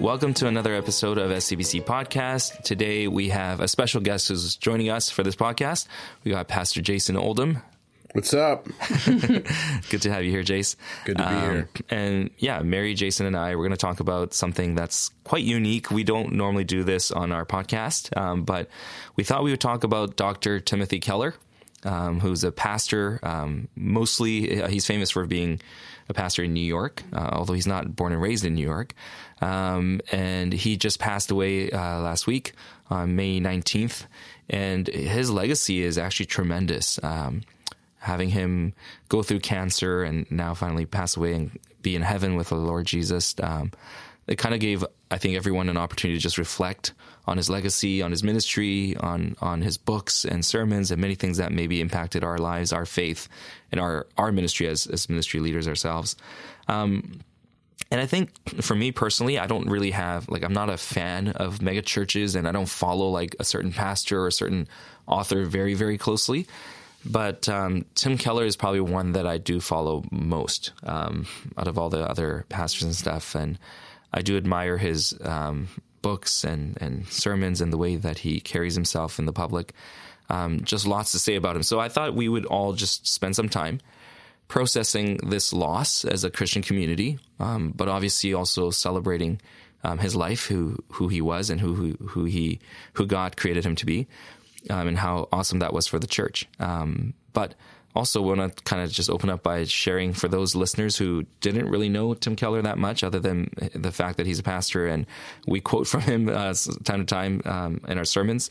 Welcome 0.00 0.34
to 0.34 0.46
another 0.46 0.76
episode 0.76 1.18
of 1.18 1.32
SCBC 1.32 1.84
Podcast. 1.84 2.62
Today 2.62 3.08
we 3.08 3.30
have 3.30 3.58
a 3.58 3.66
special 3.66 4.00
guest 4.00 4.28
who's 4.28 4.54
joining 4.54 4.90
us 4.90 5.10
for 5.10 5.24
this 5.24 5.34
podcast. 5.34 5.88
We 6.22 6.30
got 6.30 6.46
Pastor 6.46 6.80
Jayson 6.80 7.16
Oldham. 7.16 7.60
What's 8.12 8.32
up? 8.32 8.66
Good 9.90 10.02
to 10.02 10.12
have 10.12 10.24
you 10.24 10.30
here, 10.30 10.42
Jace. 10.42 10.76
Good 11.04 11.18
to 11.18 11.28
be 11.28 11.34
here. 11.34 11.68
And 11.90 12.30
yeah, 12.38 12.60
Mary, 12.62 12.94
Jayson, 12.94 13.26
and 13.26 13.36
I, 13.36 13.56
we're 13.56 13.64
going 13.64 13.72
to 13.72 13.76
talk 13.76 14.00
about 14.00 14.32
something 14.32 14.74
that's 14.74 15.10
quite 15.24 15.44
unique. 15.44 15.90
We 15.90 16.04
don't 16.04 16.32
normally 16.32 16.64
do 16.64 16.84
this 16.84 17.10
on 17.10 17.32
our 17.32 17.44
podcast, 17.44 18.16
um, 18.16 18.44
but 18.44 18.70
we 19.16 19.24
thought 19.24 19.42
we 19.42 19.50
would 19.50 19.60
talk 19.60 19.84
about 19.84 20.16
Dr. 20.16 20.60
Timothy 20.60 20.98
Keller, 20.98 21.34
um, 21.84 22.20
who's 22.20 22.44
a 22.44 22.52
pastor. 22.52 23.20
Um, 23.22 23.68
mostly, 23.76 24.62
uh, 24.62 24.68
he's 24.68 24.86
famous 24.86 25.10
for 25.10 25.26
being 25.26 25.60
a 26.08 26.14
pastor 26.14 26.44
in 26.44 26.54
New 26.54 26.60
York, 26.60 27.02
uh, 27.12 27.30
although 27.32 27.54
he's 27.54 27.66
not 27.66 27.96
born 27.96 28.12
and 28.12 28.22
raised 28.22 28.44
in 28.44 28.54
New 28.54 28.64
York. 28.64 28.94
Um, 29.40 30.00
and 30.12 30.52
he 30.52 30.76
just 30.76 30.98
passed 30.98 31.30
away 31.30 31.70
uh, 31.70 32.00
last 32.00 32.26
week 32.26 32.52
on 32.88 33.16
May 33.16 33.40
19th. 33.40 34.06
And 34.48 34.86
his 34.86 35.30
legacy 35.30 35.82
is 35.82 35.98
actually 35.98 36.26
tremendous. 36.26 37.02
Um, 37.02 37.42
having 37.98 38.28
him 38.28 38.72
go 39.08 39.22
through 39.22 39.40
cancer 39.40 40.04
and 40.04 40.30
now 40.30 40.54
finally 40.54 40.86
pass 40.86 41.16
away 41.16 41.32
and 41.32 41.58
be 41.82 41.96
in 41.96 42.02
heaven 42.02 42.36
with 42.36 42.50
the 42.50 42.54
Lord 42.54 42.86
Jesus, 42.86 43.34
um, 43.42 43.72
it 44.28 44.36
kind 44.36 44.54
of 44.54 44.60
gave, 44.60 44.84
I 45.10 45.18
think, 45.18 45.36
everyone 45.36 45.68
an 45.68 45.76
opportunity 45.76 46.18
to 46.18 46.22
just 46.22 46.38
reflect 46.38 46.92
on 47.26 47.36
his 47.36 47.50
legacy, 47.50 48.02
on 48.02 48.10
his 48.10 48.22
ministry, 48.22 48.96
on 48.96 49.36
on 49.40 49.62
his 49.62 49.78
books 49.78 50.24
and 50.24 50.44
sermons, 50.44 50.90
and 50.90 51.00
many 51.00 51.14
things 51.14 51.38
that 51.38 51.52
maybe 51.52 51.80
impacted 51.80 52.24
our 52.24 52.38
lives, 52.38 52.72
our 52.72 52.86
faith, 52.86 53.28
and 53.70 53.80
our 53.80 54.06
our 54.16 54.32
ministry 54.32 54.66
as 54.66 54.86
as 54.86 55.08
ministry 55.08 55.40
leaders 55.40 55.68
ourselves. 55.68 56.16
Um, 56.68 57.20
and 57.90 58.00
I 58.00 58.06
think 58.06 58.30
for 58.62 58.74
me 58.74 58.90
personally, 58.90 59.38
I 59.38 59.46
don't 59.46 59.68
really 59.68 59.92
have 59.92 60.28
like 60.28 60.42
I'm 60.42 60.52
not 60.52 60.70
a 60.70 60.76
fan 60.76 61.28
of 61.28 61.62
mega 61.62 61.82
churches, 61.82 62.34
and 62.34 62.48
I 62.48 62.52
don't 62.52 62.68
follow 62.68 63.08
like 63.08 63.36
a 63.38 63.44
certain 63.44 63.72
pastor 63.72 64.20
or 64.20 64.26
a 64.28 64.32
certain 64.32 64.68
author 65.06 65.44
very 65.44 65.74
very 65.74 65.98
closely. 65.98 66.46
But 67.04 67.48
um, 67.48 67.84
Tim 67.94 68.18
Keller 68.18 68.44
is 68.44 68.56
probably 68.56 68.80
one 68.80 69.12
that 69.12 69.26
I 69.26 69.38
do 69.38 69.60
follow 69.60 70.02
most 70.10 70.72
um, 70.82 71.26
out 71.56 71.68
of 71.68 71.78
all 71.78 71.88
the 71.88 72.08
other 72.08 72.44
pastors 72.48 72.82
and 72.82 72.94
stuff, 72.94 73.36
and 73.36 73.58
I 74.16 74.22
do 74.22 74.36
admire 74.36 74.78
his 74.78 75.16
um, 75.20 75.68
books 76.00 76.42
and 76.42 76.78
and 76.80 77.06
sermons 77.08 77.60
and 77.60 77.72
the 77.72 77.76
way 77.76 77.96
that 77.96 78.18
he 78.18 78.40
carries 78.40 78.74
himself 78.74 79.18
in 79.18 79.26
the 79.26 79.32
public. 79.32 79.74
Um, 80.28 80.64
just 80.64 80.86
lots 80.86 81.12
to 81.12 81.18
say 81.18 81.36
about 81.36 81.54
him. 81.54 81.62
So 81.62 81.78
I 81.78 81.88
thought 81.88 82.14
we 82.14 82.28
would 82.28 82.46
all 82.46 82.72
just 82.72 83.06
spend 83.06 83.36
some 83.36 83.48
time 83.48 83.80
processing 84.48 85.18
this 85.18 85.52
loss 85.52 86.04
as 86.04 86.24
a 86.24 86.30
Christian 86.30 86.62
community, 86.62 87.18
um, 87.38 87.72
but 87.76 87.88
obviously 87.88 88.34
also 88.34 88.70
celebrating 88.70 89.40
um, 89.84 89.98
his 89.98 90.16
life, 90.16 90.46
who 90.46 90.82
who 90.92 91.08
he 91.08 91.20
was, 91.20 91.50
and 91.50 91.60
who 91.60 91.74
who, 91.74 92.06
who 92.06 92.24
he 92.24 92.58
who 92.94 93.06
God 93.06 93.36
created 93.36 93.64
him 93.64 93.76
to 93.76 93.86
be, 93.86 94.06
um, 94.70 94.88
and 94.88 94.98
how 94.98 95.28
awesome 95.30 95.60
that 95.60 95.74
was 95.74 95.86
for 95.86 95.98
the 95.98 96.06
church. 96.06 96.48
Um, 96.58 97.12
but 97.32 97.54
also 97.96 98.20
want 98.22 98.56
to 98.56 98.62
kind 98.64 98.82
of 98.82 98.90
just 98.90 99.10
open 99.10 99.30
up 99.30 99.42
by 99.42 99.64
sharing 99.64 100.12
for 100.12 100.28
those 100.28 100.54
listeners 100.54 100.96
who 100.96 101.24
didn't 101.40 101.68
really 101.68 101.88
know 101.88 102.14
Tim 102.14 102.36
Keller 102.36 102.62
that 102.62 102.78
much, 102.78 103.02
other 103.02 103.18
than 103.18 103.50
the 103.74 103.90
fact 103.90 104.18
that 104.18 104.26
he's 104.26 104.38
a 104.38 104.42
pastor 104.42 104.86
and 104.86 105.06
we 105.46 105.60
quote 105.60 105.86
from 105.86 106.02
him 106.02 106.28
uh, 106.32 106.54
time 106.84 107.00
to 107.00 107.04
time 107.06 107.42
um, 107.44 107.80
in 107.88 107.98
our 107.98 108.04
sermons. 108.04 108.50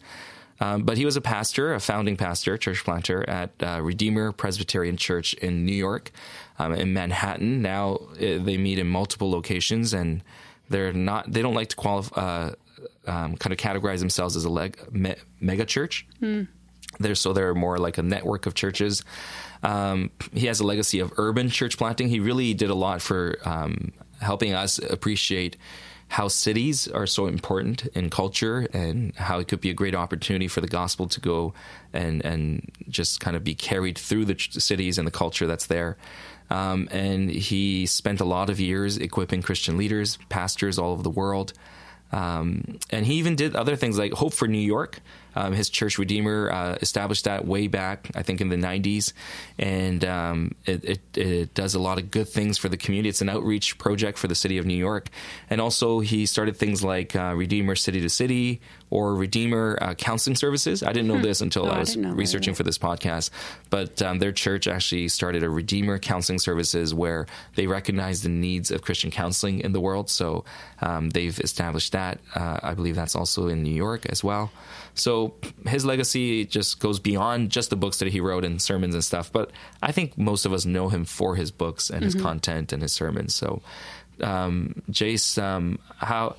Um, 0.59 0.83
but 0.83 0.97
he 0.97 1.05
was 1.05 1.17
a 1.17 1.21
pastor, 1.21 1.73
a 1.73 1.79
founding 1.79 2.15
pastor, 2.15 2.57
church 2.57 2.83
planter 2.83 3.27
at 3.29 3.51
uh, 3.61 3.81
Redeemer 3.81 4.31
Presbyterian 4.31 4.95
Church 4.95 5.33
in 5.35 5.65
New 5.65 5.73
York, 5.73 6.11
um, 6.59 6.73
in 6.73 6.93
Manhattan. 6.93 7.61
Now 7.61 7.95
uh, 7.95 8.17
they 8.19 8.57
meet 8.57 8.79
in 8.79 8.87
multiple 8.87 9.29
locations, 9.29 9.93
and 9.93 10.23
they're 10.69 10.93
not. 10.93 11.31
They 11.31 11.41
don't 11.41 11.53
like 11.53 11.69
to 11.69 11.75
qualify, 11.75 12.21
uh, 12.21 12.51
um, 13.05 13.35
kind 13.35 13.51
of 13.51 13.59
categorize 13.59 13.99
themselves 13.99 14.37
as 14.37 14.45
a 14.45 14.49
leg, 14.49 14.79
me, 14.91 15.15
mega 15.41 15.65
church. 15.65 16.07
Mm. 16.21 16.47
They're 16.99 17.15
so 17.15 17.33
they're 17.33 17.55
more 17.55 17.77
like 17.77 17.97
a 17.97 18.03
network 18.03 18.45
of 18.45 18.53
churches. 18.53 19.03
Um, 19.63 20.11
he 20.33 20.47
has 20.47 20.59
a 20.59 20.65
legacy 20.65 20.99
of 20.99 21.13
urban 21.17 21.49
church 21.49 21.77
planting. 21.77 22.09
He 22.09 22.19
really 22.19 22.53
did 22.53 22.69
a 22.69 22.75
lot 22.75 23.01
for 23.01 23.37
um, 23.45 23.91
helping 24.21 24.53
us 24.53 24.77
appreciate 24.77 25.57
how 26.07 26.27
cities 26.27 26.87
are 26.87 27.07
so 27.07 27.25
important 27.25 27.87
in 27.87 28.09
culture 28.09 28.67
and 28.73 29.15
how 29.15 29.39
it 29.39 29.47
could 29.47 29.59
be 29.59 29.69
a 29.69 29.73
great 29.73 29.95
opportunity 29.95 30.47
for 30.47 30.61
the 30.61 30.67
gospel 30.67 31.07
to 31.07 31.19
go 31.19 31.53
and 31.93 32.23
and 32.23 32.71
just 32.89 33.19
kind 33.19 33.35
of 33.35 33.43
be 33.43 33.55
carried 33.55 33.97
through 33.97 34.25
the 34.25 34.37
cities 34.37 34.97
and 34.97 35.07
the 35.07 35.11
culture 35.11 35.47
that's 35.47 35.65
there. 35.65 35.97
Um, 36.49 36.87
and 36.91 37.29
he 37.29 37.87
spent 37.87 38.21
a 38.21 38.25
lot 38.25 38.49
of 38.49 38.59
years 38.59 38.97
equipping 38.97 39.41
Christian 39.41 39.77
leaders, 39.77 40.19
pastors 40.29 40.77
all 40.77 40.91
over 40.91 41.01
the 41.01 41.09
world. 41.09 41.53
Um, 42.11 42.77
and 42.91 43.05
he 43.05 43.15
even 43.15 43.35
did 43.35 43.55
other 43.55 43.75
things 43.75 43.97
like 43.97 44.13
Hope 44.13 44.33
for 44.33 44.47
New 44.47 44.59
York. 44.59 45.01
Um, 45.35 45.53
his 45.53 45.69
church 45.69 45.97
Redeemer 45.97 46.51
uh, 46.51 46.77
established 46.81 47.25
that 47.25 47.45
way 47.45 47.67
back, 47.67 48.09
I 48.15 48.23
think, 48.23 48.41
in 48.41 48.49
the 48.49 48.55
90s. 48.55 49.13
And 49.57 50.03
um, 50.05 50.55
it, 50.65 50.83
it, 50.85 51.17
it, 51.17 51.53
does 51.53 51.75
a 51.75 51.79
lot 51.79 51.97
of 51.97 52.11
good 52.11 52.27
things 52.27 52.57
for 52.57 52.69
the 52.69 52.77
community. 52.77 53.09
It's 53.09 53.21
an 53.21 53.29
outreach 53.29 53.77
project 53.77 54.17
for 54.17 54.27
the 54.27 54.35
city 54.35 54.57
of 54.57 54.65
New 54.65 54.75
York. 54.77 55.09
And 55.49 55.61
also, 55.61 55.99
he 55.99 56.25
started 56.25 56.57
things 56.57 56.83
like 56.83 57.15
uh, 57.15 57.33
Redeemer 57.35 57.75
City 57.75 58.01
to 58.01 58.09
City 58.09 58.61
or 58.89 59.15
Redeemer 59.15 59.77
uh, 59.81 59.93
Counseling 59.95 60.35
Services. 60.35 60.83
I 60.83 60.93
didn't 60.93 61.07
know 61.07 61.17
hmm. 61.17 61.23
this 61.23 61.41
until 61.41 61.65
oh, 61.65 61.71
I 61.71 61.79
was 61.79 61.97
I 61.97 62.01
researching 62.01 62.53
for 62.53 62.63
this 62.63 62.77
podcast. 62.77 63.29
But 63.69 64.01
um, 64.01 64.19
their 64.19 64.31
church 64.31 64.67
actually 64.67 65.07
started 65.07 65.43
a 65.43 65.49
Redeemer 65.49 65.99
Counseling 65.99 66.39
Services 66.39 66.93
where 66.93 67.25
they 67.55 67.67
recognize 67.67 68.21
the 68.21 68.29
needs 68.29 68.71
of 68.71 68.81
Christian 68.81 69.11
counseling 69.11 69.59
in 69.61 69.71
the 69.71 69.81
world. 69.81 70.09
So 70.09 70.45
um, 70.81 71.09
they've 71.09 71.37
established 71.39 71.93
that. 71.93 72.19
Uh, 72.33 72.59
I 72.61 72.73
believe 72.73 72.95
that's 72.95 73.15
also 73.15 73.47
in 73.47 73.63
New 73.63 73.73
York 73.73 74.05
as 74.07 74.23
well. 74.23 74.51
So 74.95 75.35
his 75.67 75.85
legacy 75.85 76.45
just 76.45 76.79
goes 76.79 76.99
beyond 76.99 77.51
just 77.51 77.69
the 77.69 77.75
books 77.75 77.99
that 77.99 78.07
he 78.07 78.21
wrote 78.21 78.45
and 78.45 78.61
sermons 78.61 78.95
and 78.95 79.03
stuff. 79.03 79.31
But 79.31 79.51
I 79.83 79.91
think 79.91 80.17
most 80.17 80.45
of 80.45 80.53
us 80.53 80.65
know 80.65 80.89
him 80.89 81.05
for 81.05 81.35
his 81.35 81.51
books 81.51 81.89
and 81.89 82.03
his 82.03 82.15
mm-hmm. 82.15 82.25
content 82.25 82.73
and 82.73 82.81
his 82.81 82.93
sermons. 82.93 83.35
So, 83.35 83.61
um, 84.21 84.81
Jace, 84.89 85.41
um, 85.41 85.79
how 85.97 86.37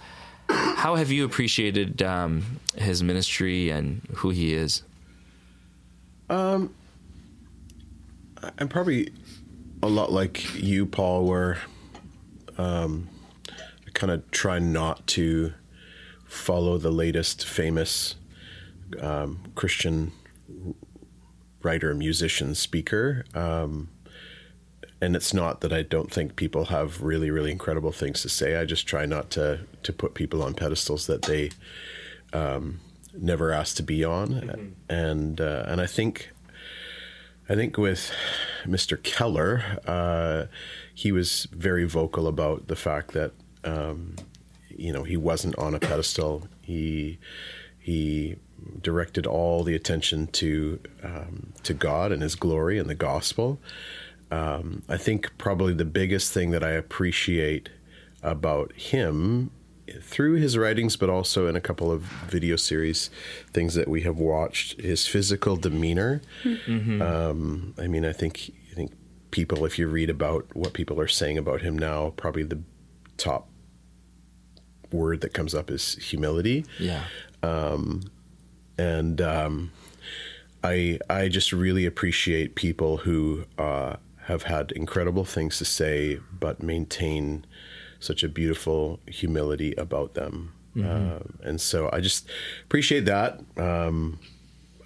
how 0.49 0.95
have 0.95 1.11
you 1.11 1.25
appreciated 1.25 2.03
um, 2.03 2.61
his 2.77 3.03
ministry 3.03 3.71
and 3.71 4.01
who 4.15 4.31
he 4.31 4.55
is? 4.55 4.83
Um, 6.31 6.75
I'm 8.59 8.69
probably 8.69 9.13
a 9.83 9.89
lot 9.89 10.13
like 10.13 10.55
you, 10.55 10.87
Paul, 10.87 11.27
where 11.27 11.59
um, 12.57 13.09
I 13.49 13.91
kind 13.93 14.11
of 14.11 14.31
try 14.31 14.59
not 14.59 15.07
to 15.09 15.53
follow 16.27 16.79
the 16.79 16.91
latest 16.91 17.47
famous 17.47 18.17
um, 19.01 19.41
Christian 19.55 20.13
writer, 21.63 21.95
musician, 21.95 22.55
speaker. 22.55 23.25
Um, 23.35 23.89
and 25.01 25.15
it's 25.15 25.35
not 25.35 25.61
that 25.61 25.73
I 25.73 25.83
don't 25.83 26.11
think 26.11 26.37
people 26.37 26.67
have 26.67 27.03
really, 27.03 27.31
really 27.31 27.51
incredible 27.51 27.93
things 27.93 28.23
to 28.23 28.29
say. 28.29 28.57
I 28.57 28.65
just 28.65 28.87
try 28.87 29.05
not 29.05 29.31
to 29.31 29.61
to 29.83 29.93
put 29.93 30.15
people 30.15 30.43
on 30.43 30.55
pedestals 30.55 31.07
that 31.07 31.23
they 31.23 31.51
um, 32.33 32.81
never 33.15 33.53
asked 33.53 33.77
to 33.77 33.83
be 33.83 34.05
on. 34.05 34.29
Mm-hmm. 34.29 34.67
And 34.89 35.41
uh, 35.41 35.65
and 35.67 35.81
I 35.81 35.87
think 35.87 36.31
I 37.49 37.55
think 37.55 37.77
with 37.77 38.11
Mr. 38.65 39.01
Keller, 39.03 39.81
uh, 39.87 40.47
he 40.95 41.13
was 41.13 41.47
very 41.53 41.85
vocal 41.85 42.27
about 42.27 42.69
the 42.69 42.77
fact 42.77 43.13
that 43.13 43.33
um, 43.65 44.17
you 44.69 44.93
know 44.93 45.05
he 45.05 45.17
wasn't 45.17 45.57
on 45.59 45.75
a 45.75 45.79
pedestal. 45.79 46.49
He 46.63 47.19
he 47.79 48.37
directed 48.83 49.27
all 49.27 49.63
the 49.63 49.75
attention 49.75 50.27
to 50.29 50.81
um, 51.03 51.53
to 51.63 51.75
God 51.75 52.13
and 52.13 52.23
His 52.23 52.35
glory 52.35 52.79
and 52.79 52.89
the 52.89 52.95
gospel. 52.95 53.59
Um, 54.31 54.83
I 54.89 54.97
think 54.97 55.37
probably 55.39 55.73
the 55.73 55.85
biggest 55.85 56.33
thing 56.33 56.51
that 56.51 56.65
I 56.65 56.71
appreciate 56.71 57.69
about 58.23 58.73
him 58.73 59.51
through 60.01 60.35
his 60.35 60.59
writings, 60.59 60.97
but 60.97 61.09
also 61.09 61.47
in 61.47 61.55
a 61.55 61.61
couple 61.61 61.93
of 61.93 62.03
video 62.03 62.57
series 62.57 63.09
things 63.53 63.75
that 63.75 63.87
we 63.89 64.03
have 64.03 64.19
watched, 64.19 64.81
his 64.81 65.07
physical 65.07 65.57
demeanor. 65.57 66.23
Mm-hmm. 66.43 67.01
Um, 67.01 67.75
I 67.79 67.87
mean, 67.87 68.05
I 68.05 68.13
think 68.13 68.53
I 68.73 68.75
think 68.75 68.93
people, 69.31 69.65
if 69.65 69.79
you 69.79 69.87
read 69.87 70.11
about 70.11 70.47
what 70.55 70.73
people 70.73 71.01
are 71.01 71.09
saying 71.09 71.39
about 71.39 71.63
him 71.63 71.79
now, 71.79 72.11
probably 72.17 72.43
the 72.43 72.61
top 73.17 73.49
word 74.91 75.21
that 75.21 75.33
comes 75.33 75.55
up 75.55 75.71
is 75.71 75.95
humility. 75.97 76.65
Yeah. 76.81 77.05
Um, 77.43 78.03
and 78.79 79.21
um, 79.21 79.73
I 80.63 80.99
I 81.09 81.29
just 81.29 81.53
really 81.53 81.87
appreciate 81.87 82.55
people 82.55 82.99
who 82.99 83.45
uh, 83.59 83.97
have 84.25 84.45
had 84.45 84.73
incredible 84.73 85.25
things 85.25 85.59
to 85.59 85.65
say, 85.65 86.19
but 86.39 86.63
maintain 86.63 87.45
such 88.01 88.23
a 88.23 88.29
beautiful 88.29 89.01
humility 89.07 89.73
about 89.75 90.15
them. 90.15 90.53
Mm-hmm. 90.77 91.45
Uh, 91.45 91.49
and 91.49 91.61
so 91.61 91.89
I 91.93 92.01
just 92.01 92.29
appreciate 92.65 93.07
that. 93.07 93.41
Um, 93.57 94.19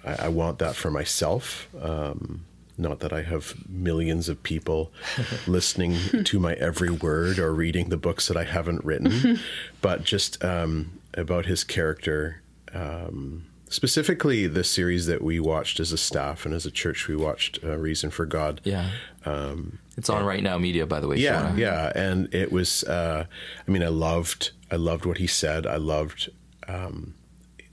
I, 0.05 0.25
I 0.25 0.27
want 0.29 0.59
that 0.59 0.75
for 0.75 0.89
myself. 0.89 1.67
Um, 1.81 2.45
not 2.77 2.99
that 2.99 3.13
I 3.13 3.21
have 3.21 3.53
millions 3.67 4.29
of 4.29 4.41
people 4.43 4.91
listening 5.47 6.23
to 6.23 6.39
my 6.39 6.53
every 6.53 6.89
word 6.89 7.37
or 7.37 7.53
reading 7.53 7.89
the 7.89 7.97
books 7.97 8.27
that 8.27 8.37
I 8.37 8.43
haven't 8.43 8.85
written, 8.85 9.39
but 9.81 10.03
just 10.03 10.43
um, 10.43 10.99
about 11.13 11.45
his 11.45 11.63
character. 11.63 12.41
Um, 12.73 13.45
specifically, 13.71 14.45
the 14.45 14.63
series 14.63 15.07
that 15.07 15.23
we 15.23 15.39
watched 15.39 15.79
as 15.79 15.91
a 15.91 15.97
staff 15.97 16.45
and 16.45 16.53
as 16.53 16.65
a 16.65 16.71
church, 16.71 17.07
we 17.07 17.15
watched 17.15 17.59
uh, 17.63 17.77
Reason 17.77 18.11
for 18.11 18.25
God. 18.25 18.61
Yeah. 18.63 18.91
Um, 19.25 19.79
it's 19.97 20.09
on 20.09 20.23
right 20.23 20.43
now 20.43 20.57
media, 20.57 20.85
by 20.85 20.99
the 20.99 21.07
way. 21.07 21.17
Yeah, 21.17 21.55
yeah, 21.55 21.91
and 21.95 22.33
it 22.33 22.51
was. 22.51 22.83
Uh, 22.83 23.25
I 23.67 23.71
mean, 23.71 23.83
I 23.83 23.89
loved. 23.89 24.51
I 24.69 24.75
loved 24.75 25.05
what 25.05 25.17
he 25.17 25.27
said. 25.27 25.65
I 25.65 25.77
loved. 25.77 26.29
Um, 26.67 27.15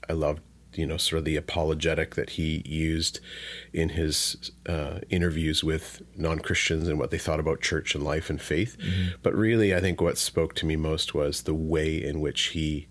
I 0.09 0.13
loved 0.13 0.41
you 0.73 0.85
know 0.85 0.97
sort 0.97 1.19
of 1.19 1.25
the 1.25 1.35
apologetic 1.35 2.15
that 2.15 2.31
he 2.31 2.61
used 2.65 3.19
in 3.73 3.89
his 3.89 4.51
uh, 4.67 4.99
interviews 5.09 5.63
with 5.63 6.01
non-christians 6.15 6.87
and 6.87 6.99
what 6.99 7.11
they 7.11 7.17
thought 7.17 7.39
about 7.39 7.59
church 7.59 7.95
and 7.95 8.03
life 8.03 8.29
and 8.29 8.41
faith 8.41 8.77
mm-hmm. 8.77 9.09
but 9.23 9.33
really 9.33 9.73
i 9.73 9.79
think 9.79 9.99
what 9.99 10.17
spoke 10.17 10.53
to 10.53 10.65
me 10.65 10.75
most 10.75 11.13
was 11.13 11.43
the 11.43 11.55
way 11.55 12.01
in 12.01 12.21
which 12.21 12.41
he 12.47 12.87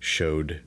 showed 0.00 0.62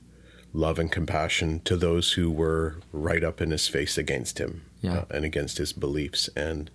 love 0.52 0.78
and 0.78 0.90
compassion 0.90 1.60
to 1.64 1.76
those 1.76 2.12
who 2.12 2.30
were 2.30 2.76
right 2.92 3.22
up 3.22 3.40
in 3.40 3.50
his 3.50 3.68
face 3.68 3.98
against 3.98 4.38
him 4.38 4.62
yeah. 4.80 4.98
uh, 4.98 5.04
and 5.10 5.24
against 5.24 5.58
his 5.58 5.72
beliefs 5.72 6.28
and 6.36 6.70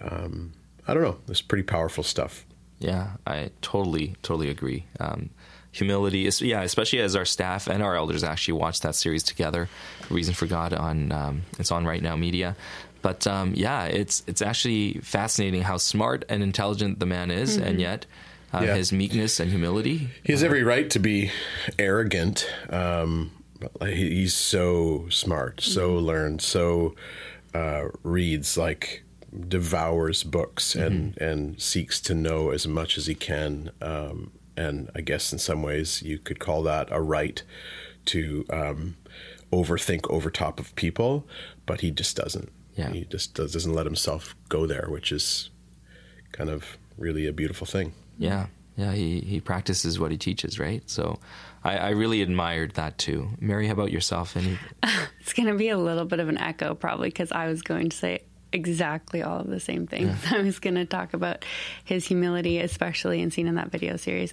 um, 0.00 0.52
i 0.86 0.94
don't 0.94 1.02
know 1.02 1.18
it's 1.28 1.40
pretty 1.40 1.62
powerful 1.62 2.04
stuff 2.04 2.44
yeah 2.78 3.12
i 3.26 3.50
totally 3.62 4.14
totally 4.22 4.50
agree 4.50 4.84
um, 5.00 5.30
humility 5.72 6.26
is 6.26 6.40
yeah 6.40 6.62
especially 6.62 7.00
as 7.00 7.16
our 7.16 7.24
staff 7.24 7.66
and 7.66 7.82
our 7.82 7.96
elders 7.96 8.22
actually 8.22 8.54
watch 8.54 8.80
that 8.80 8.94
series 8.94 9.22
together 9.22 9.68
reason 10.10 10.34
for 10.34 10.46
god 10.46 10.72
on 10.72 11.10
um, 11.12 11.42
it's 11.58 11.72
on 11.72 11.84
right 11.84 12.02
now 12.02 12.14
media 12.14 12.54
but 13.02 13.26
um, 13.26 13.52
yeah 13.54 13.84
it's 13.84 14.22
it's 14.26 14.40
actually 14.40 14.94
fascinating 15.02 15.62
how 15.62 15.76
smart 15.76 16.24
and 16.28 16.42
intelligent 16.42 16.98
the 17.00 17.06
man 17.06 17.30
is 17.30 17.56
mm-hmm. 17.56 17.66
and 17.66 17.80
yet 17.80 18.06
uh, 18.54 18.62
yeah. 18.62 18.74
his 18.74 18.92
meekness 18.92 19.40
and 19.40 19.50
humility 19.50 20.08
he 20.22 20.32
has 20.32 20.42
every 20.42 20.62
right 20.62 20.90
to 20.90 20.98
be 20.98 21.30
arrogant 21.78 22.48
um, 22.70 23.30
he's 23.82 24.34
so 24.34 25.06
smart 25.10 25.60
so 25.60 25.90
mm-hmm. 25.90 26.06
learned 26.06 26.42
so 26.42 26.94
uh, 27.54 27.84
reads 28.02 28.56
like 28.56 29.02
devours 29.48 30.22
books 30.22 30.74
and 30.74 31.14
mm-hmm. 31.14 31.24
and 31.24 31.60
seeks 31.60 32.00
to 32.00 32.14
know 32.14 32.50
as 32.50 32.66
much 32.66 32.96
as 32.96 33.06
he 33.06 33.14
can 33.14 33.70
um, 33.80 34.30
and 34.56 34.90
I 34.94 35.00
guess 35.00 35.32
in 35.32 35.38
some 35.38 35.62
ways 35.62 36.02
you 36.02 36.18
could 36.18 36.38
call 36.38 36.62
that 36.62 36.88
a 36.90 37.00
right 37.00 37.42
to 38.06 38.44
um, 38.50 38.96
overthink 39.52 40.08
over 40.10 40.30
top 40.30 40.60
of 40.60 40.74
people, 40.76 41.26
but 41.66 41.80
he 41.80 41.90
just 41.90 42.16
doesn't. 42.16 42.50
Yeah. 42.74 42.90
He 42.90 43.04
just 43.04 43.34
does, 43.34 43.52
doesn't 43.52 43.72
let 43.72 43.86
himself 43.86 44.34
go 44.48 44.66
there, 44.66 44.86
which 44.88 45.12
is 45.12 45.50
kind 46.32 46.50
of 46.50 46.76
really 46.98 47.26
a 47.26 47.32
beautiful 47.32 47.66
thing. 47.66 47.92
Yeah. 48.18 48.46
Yeah. 48.76 48.92
He, 48.92 49.20
he 49.20 49.40
practices 49.40 49.98
what 49.98 50.10
he 50.10 50.16
teaches, 50.16 50.58
right? 50.58 50.82
So 50.86 51.18
I, 51.62 51.78
I 51.78 51.88
really 51.90 52.22
admired 52.22 52.72
that 52.74 52.98
too. 52.98 53.30
Mary, 53.40 53.66
how 53.66 53.72
about 53.72 53.92
yourself? 53.92 54.36
Any? 54.36 54.58
it's 55.20 55.32
going 55.32 55.48
to 55.48 55.54
be 55.54 55.68
a 55.68 55.78
little 55.78 56.04
bit 56.04 56.20
of 56.20 56.28
an 56.28 56.38
echo 56.38 56.74
probably 56.74 57.08
because 57.08 57.32
I 57.32 57.48
was 57.48 57.62
going 57.62 57.90
to 57.90 57.96
say 57.96 58.22
exactly 58.54 59.22
all 59.22 59.40
of 59.40 59.48
the 59.48 59.60
same 59.60 59.86
things. 59.86 60.16
Yeah. 60.24 60.38
I 60.38 60.42
was 60.42 60.60
going 60.60 60.76
to 60.76 60.86
talk 60.86 61.12
about 61.12 61.44
his 61.84 62.06
humility, 62.06 62.60
especially 62.60 63.20
and 63.20 63.32
seen 63.32 63.48
in 63.48 63.56
that 63.56 63.70
video 63.70 63.96
series. 63.96 64.32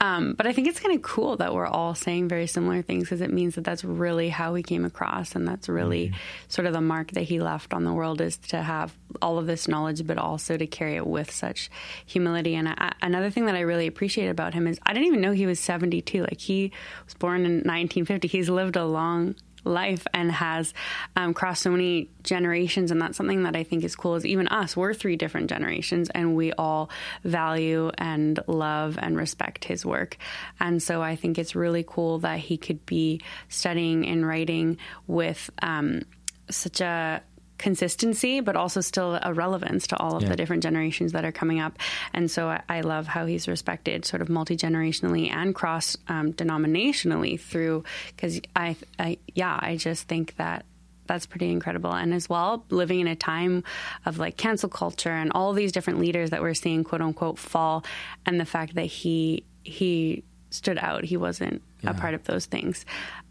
Um, 0.00 0.34
but 0.34 0.46
I 0.46 0.52
think 0.52 0.68
it's 0.68 0.80
kind 0.80 0.94
of 0.94 1.02
cool 1.02 1.36
that 1.36 1.54
we're 1.54 1.66
all 1.66 1.94
saying 1.94 2.28
very 2.28 2.46
similar 2.46 2.82
things 2.82 3.04
because 3.04 3.20
it 3.20 3.32
means 3.32 3.54
that 3.54 3.64
that's 3.64 3.84
really 3.84 4.28
how 4.28 4.54
he 4.54 4.62
came 4.62 4.84
across, 4.84 5.34
and 5.34 5.46
that's 5.48 5.68
really 5.68 6.08
mm-hmm. 6.08 6.16
sort 6.48 6.66
of 6.66 6.72
the 6.72 6.80
mark 6.80 7.12
that 7.12 7.22
he 7.22 7.40
left 7.40 7.72
on 7.72 7.84
the 7.84 7.92
world 7.92 8.20
is 8.20 8.36
to 8.36 8.60
have 8.60 8.94
all 9.22 9.38
of 9.38 9.46
this 9.46 9.68
knowledge, 9.68 10.06
but 10.06 10.18
also 10.18 10.56
to 10.56 10.66
carry 10.66 10.96
it 10.96 11.06
with 11.06 11.30
such 11.30 11.70
humility. 12.04 12.54
And 12.54 12.68
I, 12.68 12.92
another 13.00 13.30
thing 13.30 13.46
that 13.46 13.54
I 13.54 13.60
really 13.60 13.86
appreciate 13.86 14.28
about 14.28 14.54
him 14.54 14.66
is 14.66 14.78
I 14.84 14.92
didn't 14.92 15.06
even 15.06 15.20
know 15.20 15.32
he 15.32 15.46
was 15.46 15.60
72. 15.60 16.22
Like 16.22 16.40
he 16.40 16.72
was 17.04 17.14
born 17.14 17.46
in 17.46 17.62
1950. 17.62 18.28
He's 18.28 18.50
lived 18.50 18.76
a 18.76 18.84
long 18.84 19.36
life 19.64 20.06
and 20.12 20.30
has 20.32 20.74
um, 21.16 21.34
crossed 21.34 21.62
so 21.62 21.70
many 21.70 22.10
generations. 22.22 22.90
And 22.90 23.00
that's 23.00 23.16
something 23.16 23.42
that 23.44 23.56
i 23.56 23.62
think 23.62 23.84
is 23.84 23.96
cool 23.96 24.14
is 24.14 24.26
even 24.26 24.48
us 24.48 24.76
we're 24.76 24.94
three 24.94 25.16
different 25.16 25.48
generations 25.50 26.10
and 26.10 26.36
we 26.36 26.52
all 26.52 26.90
value 27.24 27.90
and 27.98 28.40
love 28.46 28.98
and 29.00 29.16
respect 29.16 29.64
his 29.64 29.84
work. 29.84 30.16
And 30.60 30.82
so 30.82 31.02
i 31.02 31.16
think 31.16 31.38
it's 31.38 31.54
really 31.54 31.84
cool 31.86 32.18
that 32.20 32.38
he 32.38 32.56
could 32.56 32.84
be 32.86 33.20
studying 33.48 34.06
and 34.06 34.26
writing 34.26 34.78
with 35.06 35.50
um, 35.62 36.02
such 36.50 36.80
a 36.80 37.22
consistency, 37.62 38.40
but 38.40 38.56
also 38.56 38.80
still 38.82 39.18
a 39.22 39.32
relevance 39.32 39.86
to 39.86 39.96
all 39.96 40.16
of 40.16 40.22
yeah. 40.22 40.28
the 40.28 40.36
different 40.36 40.62
generations 40.62 41.12
that 41.12 41.24
are 41.24 41.32
coming 41.32 41.60
up. 41.60 41.78
And 42.12 42.30
so 42.30 42.48
I, 42.48 42.62
I 42.68 42.80
love 42.82 43.06
how 43.06 43.24
he's 43.24 43.48
respected 43.48 44.04
sort 44.04 44.20
of 44.20 44.28
multi 44.28 44.56
generationally 44.56 45.30
and 45.30 45.54
cross 45.54 45.96
um, 46.08 46.34
denominationally 46.34 47.40
through, 47.40 47.84
because 48.08 48.40
I, 48.54 48.76
I, 48.98 49.18
yeah, 49.34 49.58
I 49.60 49.76
just 49.76 50.08
think 50.08 50.36
that 50.36 50.66
that's 51.06 51.26
pretty 51.26 51.50
incredible. 51.50 51.92
And 51.92 52.12
as 52.14 52.28
well, 52.28 52.64
living 52.70 53.00
in 53.00 53.06
a 53.06 53.16
time 53.16 53.64
of 54.06 54.18
like 54.18 54.36
cancel 54.36 54.68
culture 54.68 55.10
and 55.10 55.32
all 55.34 55.52
these 55.52 55.72
different 55.72 55.98
leaders 55.98 56.30
that 56.30 56.42
we're 56.42 56.54
seeing 56.54 56.84
quote 56.84 57.00
unquote 57.00 57.38
fall, 57.38 57.84
and 58.26 58.38
the 58.38 58.44
fact 58.44 58.74
that 58.74 58.86
he 58.86 59.44
he 59.62 60.24
stood 60.52 60.78
out, 60.78 61.04
he 61.04 61.16
wasn't 61.16 61.62
yeah. 61.82 61.90
a 61.90 61.94
part 61.94 62.14
of 62.14 62.24
those 62.24 62.46
things 62.46 62.84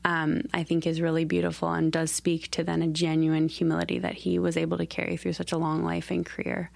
um, 0.04 0.44
I 0.54 0.64
think 0.64 0.88
is 0.88 1.02
really 1.02 1.26
beautiful 1.26 1.72
and 1.72 1.92
does 1.92 2.12
speak 2.12 2.50
to 2.52 2.64
then 2.64 2.82
a 2.82 2.88
genuine 2.88 3.48
humility 3.48 4.00
that 4.00 4.14
he 4.14 4.40
was 4.40 4.58
able 4.58 4.78
to 4.78 4.86
carry 4.86 5.18
through 5.18 5.34
such 5.34 5.52
a 5.52 5.58
long 5.58 5.84
life 5.84 6.10
and 6.10 6.26
career, 6.26 6.72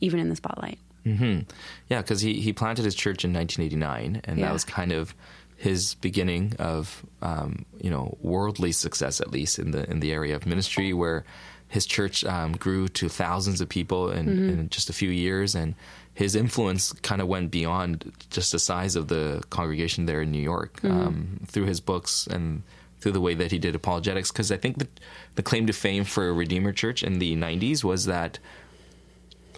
even 0.00 0.18
in 0.18 0.28
the 0.28 0.36
spotlight. 0.36 0.78
Mm-hmm. 1.04 1.40
Yeah, 1.88 2.00
because 2.00 2.20
he, 2.20 2.40
he 2.40 2.52
planted 2.52 2.84
his 2.84 2.94
church 2.94 3.24
in 3.24 3.32
1989, 3.32 4.22
and 4.24 4.38
yeah. 4.38 4.46
that 4.46 4.52
was 4.52 4.64
kind 4.64 4.92
of 4.92 5.14
his 5.56 5.94
beginning 5.94 6.54
of 6.58 7.04
um, 7.20 7.66
you 7.82 7.90
know 7.90 8.16
worldly 8.22 8.72
success, 8.72 9.20
at 9.20 9.30
least 9.30 9.58
in 9.58 9.72
the 9.72 9.88
in 9.90 10.00
the 10.00 10.12
area 10.12 10.36
of 10.36 10.46
ministry, 10.46 10.92
where 10.92 11.24
his 11.68 11.86
church 11.86 12.24
um, 12.24 12.52
grew 12.52 12.88
to 12.88 13.08
thousands 13.08 13.60
of 13.60 13.68
people 13.68 14.10
in, 14.10 14.26
mm-hmm. 14.26 14.48
in, 14.48 14.68
just 14.70 14.90
a 14.90 14.92
few 14.92 15.10
years, 15.10 15.54
and 15.54 15.74
his 16.20 16.36
influence 16.36 16.92
kind 16.92 17.22
of 17.22 17.28
went 17.28 17.50
beyond 17.50 18.12
just 18.28 18.52
the 18.52 18.58
size 18.58 18.94
of 18.94 19.08
the 19.08 19.42
congregation 19.48 20.04
there 20.04 20.20
in 20.20 20.30
New 20.30 20.42
York 20.42 20.78
mm-hmm. 20.82 21.00
um, 21.00 21.40
through 21.46 21.64
his 21.64 21.80
books 21.80 22.26
and 22.26 22.62
through 23.00 23.12
the 23.12 23.22
way 23.22 23.32
that 23.32 23.50
he 23.50 23.58
did 23.58 23.74
apologetics. 23.74 24.30
Because 24.30 24.52
I 24.52 24.58
think 24.58 24.76
the, 24.76 24.88
the 25.36 25.42
claim 25.42 25.66
to 25.66 25.72
fame 25.72 26.04
for 26.04 26.34
Redeemer 26.34 26.74
Church 26.74 27.02
in 27.02 27.20
the 27.20 27.34
90s 27.36 27.82
was 27.82 28.04
that 28.04 28.38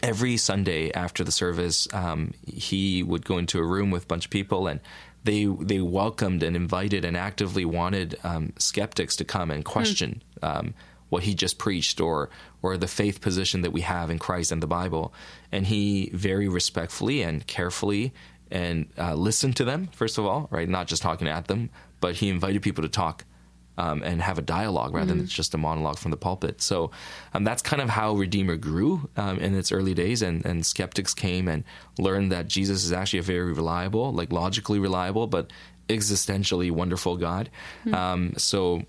every 0.05 0.37
Sunday 0.37 0.93
after 0.93 1.25
the 1.25 1.33
service, 1.33 1.89
um, 1.93 2.33
he 2.47 3.03
would 3.03 3.25
go 3.25 3.39
into 3.39 3.59
a 3.59 3.67
room 3.67 3.91
with 3.91 4.05
a 4.05 4.07
bunch 4.07 4.27
of 4.27 4.31
people 4.31 4.69
and 4.69 4.79
they 5.25 5.47
they 5.47 5.81
welcomed 5.81 6.45
and 6.45 6.55
invited 6.55 7.05
and 7.05 7.17
actively 7.17 7.65
wanted 7.65 8.17
um, 8.23 8.53
skeptics 8.59 9.17
to 9.17 9.25
come 9.25 9.51
and 9.51 9.65
question. 9.65 10.23
Mm 10.41 10.75
what 11.13 11.25
he 11.25 11.35
just 11.35 11.59
preached 11.59 12.01
or 12.01 12.31
or 12.63 12.77
the 12.77 12.87
faith 12.87 13.21
position 13.21 13.63
that 13.63 13.73
we 13.73 13.81
have 13.83 14.09
in 14.09 14.19
Christ 14.19 14.53
and 14.53 14.63
the 14.63 14.67
Bible. 14.67 15.13
And 15.51 15.67
he 15.67 16.11
very 16.15 16.49
respectfully 16.49 17.23
and 17.23 17.47
carefully 17.47 18.13
and 18.51 18.89
uh, 18.99 19.15
listened 19.15 19.57
to 19.57 19.65
them 19.65 19.89
first 19.93 20.19
of 20.19 20.25
all, 20.25 20.49
right? 20.51 20.69
Not 20.69 20.87
just 20.87 21.03
talking 21.03 21.29
at 21.29 21.49
them, 21.49 21.71
but 22.01 22.17
he 22.17 22.29
invited 22.29 22.63
people 22.63 22.83
to 22.83 22.89
talk. 22.89 23.25
Um, 23.79 24.03
and 24.03 24.21
have 24.21 24.39
a 24.39 24.43
dialogue 24.43 24.93
rather 24.93 25.13
mm-hmm. 25.13 25.21
than 25.21 25.27
just 25.27 25.55
a 25.55 25.59
monologue 25.59 25.97
from 25.97 26.11
the 26.11 26.17
pulpit. 26.19 26.61
So 26.61 26.91
um, 27.33 27.43
that's 27.43 27.63
kind 27.63 27.81
of 27.81 27.89
how 27.89 28.13
Redeemer 28.13 28.57
grew 28.59 29.09
um, 29.17 29.39
in 29.39 29.55
its 29.57 29.73
early 29.73 29.95
days, 29.95 30.21
and, 30.21 30.45
and 30.45 30.65
skeptics 30.65 31.15
came 31.15 31.49
and 31.49 31.65
learned 31.99 32.33
that 32.33 32.49
Jesus 32.49 32.85
is 32.85 32.93
actually 32.93 33.21
a 33.21 33.23
very 33.23 33.51
reliable, 33.55 34.13
like 34.13 34.31
logically 34.31 34.79
reliable, 34.79 35.27
but 35.27 35.51
existentially 35.89 36.71
wonderful 36.71 37.17
God. 37.17 37.49
Mm-hmm. 37.87 38.37
so 38.37 38.83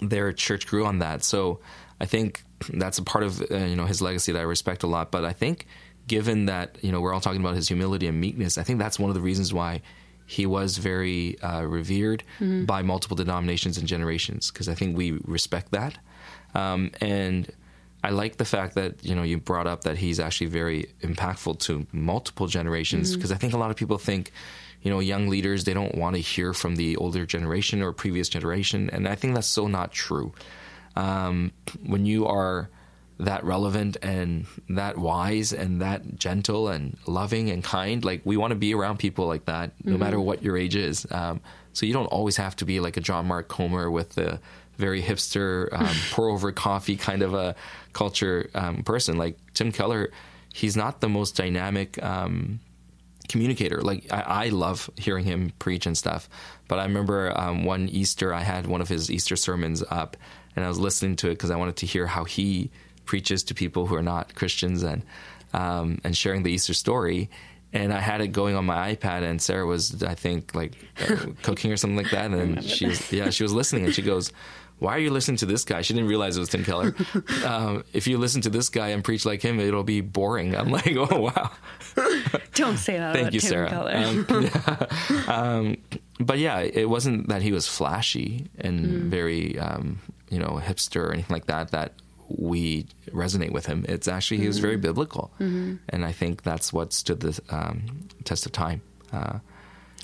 their 0.00 0.32
church 0.32 0.66
grew 0.66 0.84
on 0.84 0.98
that. 0.98 1.24
So 1.24 1.60
I 2.00 2.06
think 2.06 2.44
that's 2.74 2.98
a 2.98 3.02
part 3.02 3.24
of 3.24 3.40
uh, 3.50 3.56
you 3.56 3.76
know 3.76 3.86
his 3.86 4.02
legacy 4.02 4.32
that 4.32 4.38
I 4.38 4.42
respect 4.42 4.82
a 4.82 4.86
lot. 4.86 5.10
But 5.10 5.24
I 5.24 5.32
think 5.32 5.66
given 6.06 6.46
that 6.46 6.78
you 6.82 6.92
know 6.92 7.00
we're 7.00 7.12
all 7.12 7.20
talking 7.20 7.40
about 7.40 7.54
his 7.54 7.68
humility 7.68 8.06
and 8.06 8.20
meekness, 8.20 8.58
I 8.58 8.62
think 8.62 8.78
that's 8.78 8.98
one 8.98 9.10
of 9.10 9.14
the 9.14 9.20
reasons 9.20 9.52
why 9.52 9.82
he 10.26 10.44
was 10.46 10.78
very 10.78 11.38
uh, 11.40 11.62
revered 11.62 12.24
mm-hmm. 12.40 12.64
by 12.64 12.82
multiple 12.82 13.16
denominations 13.16 13.78
and 13.78 13.86
generations 13.86 14.50
because 14.50 14.68
I 14.68 14.74
think 14.74 14.96
we 14.96 15.12
respect 15.24 15.70
that. 15.70 15.96
Um, 16.54 16.90
and 17.00 17.50
I 18.02 18.10
like 18.10 18.36
the 18.36 18.44
fact 18.44 18.74
that 18.74 19.04
you 19.04 19.14
know 19.14 19.22
you 19.22 19.38
brought 19.38 19.66
up 19.66 19.84
that 19.84 19.98
he's 19.98 20.20
actually 20.20 20.48
very 20.48 20.92
impactful 21.02 21.60
to 21.60 21.86
multiple 21.92 22.46
generations 22.46 23.14
because 23.14 23.30
mm-hmm. 23.30 23.36
I 23.36 23.38
think 23.38 23.54
a 23.54 23.58
lot 23.58 23.70
of 23.70 23.76
people 23.76 23.98
think 23.98 24.32
you 24.86 24.92
know, 24.92 25.00
young 25.00 25.26
leaders, 25.26 25.64
they 25.64 25.74
don't 25.74 25.96
want 25.96 26.14
to 26.14 26.22
hear 26.22 26.54
from 26.54 26.76
the 26.76 26.96
older 26.98 27.26
generation 27.26 27.82
or 27.82 27.92
previous 27.92 28.28
generation. 28.28 28.88
And 28.90 29.08
I 29.08 29.16
think 29.16 29.34
that's 29.34 29.48
so 29.48 29.66
not 29.66 29.90
true. 29.90 30.32
Um, 30.96 31.52
when 31.84 32.06
you 32.06 32.26
are 32.26 32.70
that 33.18 33.44
relevant 33.44 33.96
and 34.02 34.46
that 34.68 34.98
wise 34.98 35.52
and 35.52 35.80
that 35.80 36.18
gentle 36.18 36.68
and 36.68 36.96
loving 37.06 37.50
and 37.50 37.64
kind, 37.64 38.04
like 38.04 38.22
we 38.24 38.36
want 38.36 38.50
to 38.50 38.56
be 38.56 38.74
around 38.74 38.98
people 38.98 39.26
like 39.26 39.46
that, 39.46 39.72
no 39.84 39.92
mm-hmm. 39.92 40.00
matter 40.00 40.20
what 40.20 40.42
your 40.42 40.56
age 40.56 40.76
is. 40.76 41.06
Um, 41.10 41.40
so 41.72 41.86
you 41.86 41.92
don't 41.92 42.06
always 42.06 42.36
have 42.36 42.56
to 42.56 42.64
be 42.64 42.80
like 42.80 42.96
a 42.96 43.00
John 43.00 43.26
Mark 43.26 43.48
Comer 43.48 43.90
with 43.90 44.10
the 44.10 44.40
very 44.76 45.02
hipster, 45.02 45.68
um, 45.72 45.94
pour 46.10 46.28
over 46.28 46.52
coffee 46.52 46.96
kind 46.96 47.22
of 47.22 47.34
a 47.34 47.54
culture 47.92 48.50
um, 48.54 48.82
person. 48.82 49.16
Like 49.16 49.38
Tim 49.54 49.72
Keller, 49.72 50.10
he's 50.52 50.76
not 50.76 51.00
the 51.00 51.08
most 51.08 51.36
dynamic 51.36 52.02
um, 52.02 52.60
communicator. 53.28 53.80
Like 53.80 54.12
I, 54.12 54.20
I, 54.20 54.48
love 54.48 54.90
hearing 54.96 55.24
him 55.24 55.52
preach 55.58 55.86
and 55.86 55.96
stuff. 55.96 56.28
But 56.68 56.78
I 56.78 56.84
remember 56.84 57.32
um, 57.38 57.64
one 57.64 57.88
Easter, 57.88 58.32
I 58.32 58.42
had 58.42 58.66
one 58.66 58.80
of 58.80 58.88
his 58.88 59.10
Easter 59.10 59.36
sermons 59.36 59.82
up, 59.90 60.16
and 60.56 60.64
I 60.64 60.68
was 60.68 60.78
listening 60.78 61.16
to 61.16 61.28
it 61.28 61.34
because 61.34 61.50
I 61.50 61.56
wanted 61.56 61.76
to 61.76 61.86
hear 61.86 62.06
how 62.06 62.24
he 62.24 62.70
preaches 63.04 63.44
to 63.44 63.54
people 63.54 63.86
who 63.86 63.94
are 63.94 64.02
not 64.02 64.34
Christians 64.34 64.82
and 64.82 65.02
um, 65.52 66.00
and 66.02 66.16
sharing 66.16 66.42
the 66.42 66.50
Easter 66.50 66.74
story. 66.74 67.30
And 67.72 67.92
I 67.92 68.00
had 68.00 68.20
it 68.20 68.28
going 68.28 68.56
on 68.56 68.64
my 68.64 68.94
iPad, 68.94 69.22
and 69.22 69.42
Sarah 69.42 69.66
was, 69.66 70.02
I 70.02 70.14
think, 70.14 70.54
like 70.54 70.72
uh, 71.00 71.26
cooking 71.42 71.72
or 71.72 71.76
something 71.76 71.96
like 71.96 72.10
that. 72.10 72.30
And 72.30 72.64
she 72.64 72.86
was, 72.86 73.12
yeah, 73.12 73.28
she 73.30 73.42
was 73.42 73.52
listening, 73.52 73.84
and 73.84 73.94
she 73.94 74.02
goes, 74.02 74.32
why 74.78 74.94
are 74.94 74.98
you 74.98 75.10
listening 75.10 75.38
to 75.38 75.46
this 75.46 75.64
guy? 75.64 75.82
She 75.82 75.94
didn't 75.94 76.08
realize 76.08 76.36
it 76.36 76.40
was 76.40 76.48
Tim 76.48 76.64
Keller. 76.64 76.94
Um, 77.44 77.84
if 77.92 78.06
you 78.06 78.18
listen 78.18 78.40
to 78.42 78.50
this 78.50 78.68
guy 78.68 78.88
and 78.88 79.04
preach 79.04 79.24
like 79.24 79.40
him, 79.40 79.60
it'll 79.60 79.84
be 79.84 80.00
boring. 80.00 80.56
I'm 80.56 80.70
like, 80.70 80.96
oh 80.96 81.20
wow. 81.20 81.50
Don't 82.54 82.76
say 82.76 82.98
that. 82.98 83.14
Thank 83.14 83.32
you, 83.34 83.40
Tim 83.40 83.50
Sarah. 83.50 83.92
Um, 83.94 84.26
yeah. 84.42 85.24
um, 85.28 85.76
but 86.18 86.38
yeah, 86.38 86.60
it 86.60 86.88
wasn't 86.88 87.28
that 87.28 87.42
he 87.42 87.52
was 87.52 87.68
flashy 87.68 88.46
and 88.58 88.86
mm. 88.86 89.02
very, 89.08 89.58
um, 89.58 89.98
you 90.30 90.38
know, 90.38 90.60
hipster 90.62 91.04
or 91.04 91.12
anything 91.12 91.34
like 91.34 91.46
that. 91.46 91.70
That 91.70 91.92
we 92.28 92.86
resonate 93.10 93.52
with 93.52 93.66
him. 93.66 93.84
It's 93.88 94.08
actually 94.08 94.38
he 94.38 94.46
was 94.46 94.58
very 94.58 94.74
mm-hmm. 94.74 94.82
biblical, 94.82 95.30
mm-hmm. 95.40 95.76
and 95.88 96.04
I 96.04 96.12
think 96.12 96.42
that's 96.42 96.72
what 96.72 96.92
stood 96.92 97.20
the 97.20 97.40
um, 97.50 98.08
test 98.24 98.46
of 98.46 98.52
time. 98.52 98.82
Uh, 99.12 99.38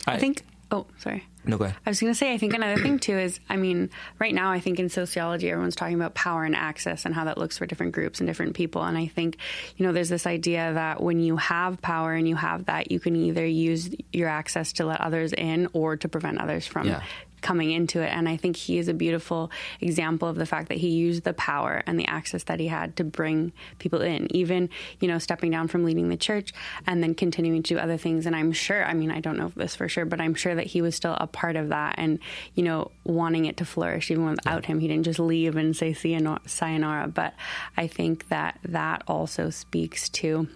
I, 0.06 0.14
I 0.14 0.18
think. 0.18 0.42
Oh, 0.70 0.86
sorry. 0.98 1.26
No, 1.44 1.58
go 1.58 1.64
ahead. 1.64 1.76
I 1.84 1.90
was 1.90 2.00
going 2.00 2.12
to 2.12 2.18
say, 2.18 2.32
I 2.32 2.38
think 2.38 2.54
another 2.54 2.80
thing 2.80 2.98
too 2.98 3.18
is, 3.18 3.40
I 3.50 3.56
mean, 3.56 3.90
right 4.18 4.34
now, 4.34 4.52
I 4.52 4.60
think 4.60 4.78
in 4.78 4.88
sociology, 4.88 5.50
everyone's 5.50 5.76
talking 5.76 5.96
about 5.96 6.14
power 6.14 6.44
and 6.44 6.56
access 6.56 7.04
and 7.04 7.14
how 7.14 7.24
that 7.24 7.36
looks 7.36 7.58
for 7.58 7.66
different 7.66 7.92
groups 7.92 8.20
and 8.20 8.26
different 8.26 8.54
people. 8.54 8.82
And 8.82 8.96
I 8.96 9.08
think, 9.08 9.36
you 9.76 9.84
know, 9.84 9.92
there's 9.92 10.08
this 10.08 10.26
idea 10.26 10.72
that 10.72 11.02
when 11.02 11.20
you 11.20 11.36
have 11.36 11.82
power 11.82 12.14
and 12.14 12.26
you 12.26 12.36
have 12.36 12.66
that, 12.66 12.90
you 12.90 13.00
can 13.00 13.16
either 13.16 13.44
use 13.44 13.90
your 14.12 14.28
access 14.28 14.72
to 14.74 14.86
let 14.86 15.00
others 15.02 15.34
in 15.34 15.68
or 15.74 15.96
to 15.98 16.08
prevent 16.08 16.40
others 16.40 16.66
from 16.66 16.86
yeah 16.88 17.02
coming 17.42 17.70
into 17.70 18.00
it. 18.00 18.08
And 18.08 18.28
I 18.28 18.36
think 18.36 18.56
he 18.56 18.78
is 18.78 18.88
a 18.88 18.94
beautiful 18.94 19.50
example 19.80 20.28
of 20.28 20.36
the 20.36 20.46
fact 20.46 20.68
that 20.68 20.78
he 20.78 20.88
used 20.88 21.24
the 21.24 21.34
power 21.34 21.82
and 21.86 21.98
the 21.98 22.06
access 22.06 22.44
that 22.44 22.60
he 22.60 22.68
had 22.68 22.96
to 22.96 23.04
bring 23.04 23.52
people 23.78 24.00
in, 24.00 24.34
even, 24.34 24.70
you 25.00 25.08
know, 25.08 25.18
stepping 25.18 25.50
down 25.50 25.68
from 25.68 25.84
leading 25.84 26.08
the 26.08 26.16
church 26.16 26.52
and 26.86 27.02
then 27.02 27.14
continuing 27.14 27.62
to 27.62 27.74
do 27.74 27.78
other 27.78 27.96
things. 27.96 28.24
And 28.26 28.34
I'm 28.34 28.52
sure, 28.52 28.84
I 28.84 28.94
mean, 28.94 29.10
I 29.10 29.20
don't 29.20 29.36
know 29.36 29.52
this 29.54 29.76
for 29.76 29.88
sure, 29.88 30.04
but 30.04 30.20
I'm 30.20 30.34
sure 30.34 30.54
that 30.54 30.66
he 30.66 30.80
was 30.80 30.94
still 30.94 31.16
a 31.20 31.26
part 31.26 31.56
of 31.56 31.68
that 31.68 31.96
and, 31.98 32.18
you 32.54 32.62
know, 32.62 32.90
wanting 33.04 33.44
it 33.44 33.56
to 33.58 33.64
flourish 33.64 34.10
even 34.10 34.24
without 34.30 34.66
him. 34.66 34.80
He 34.80 34.88
didn't 34.88 35.04
just 35.04 35.18
leave 35.18 35.56
and 35.56 35.76
say 35.76 35.92
sayonara. 35.92 37.08
But 37.08 37.34
I 37.76 37.86
think 37.86 38.28
that 38.28 38.58
that 38.64 39.02
also 39.08 39.50
speaks 39.50 40.08
to 40.10 40.48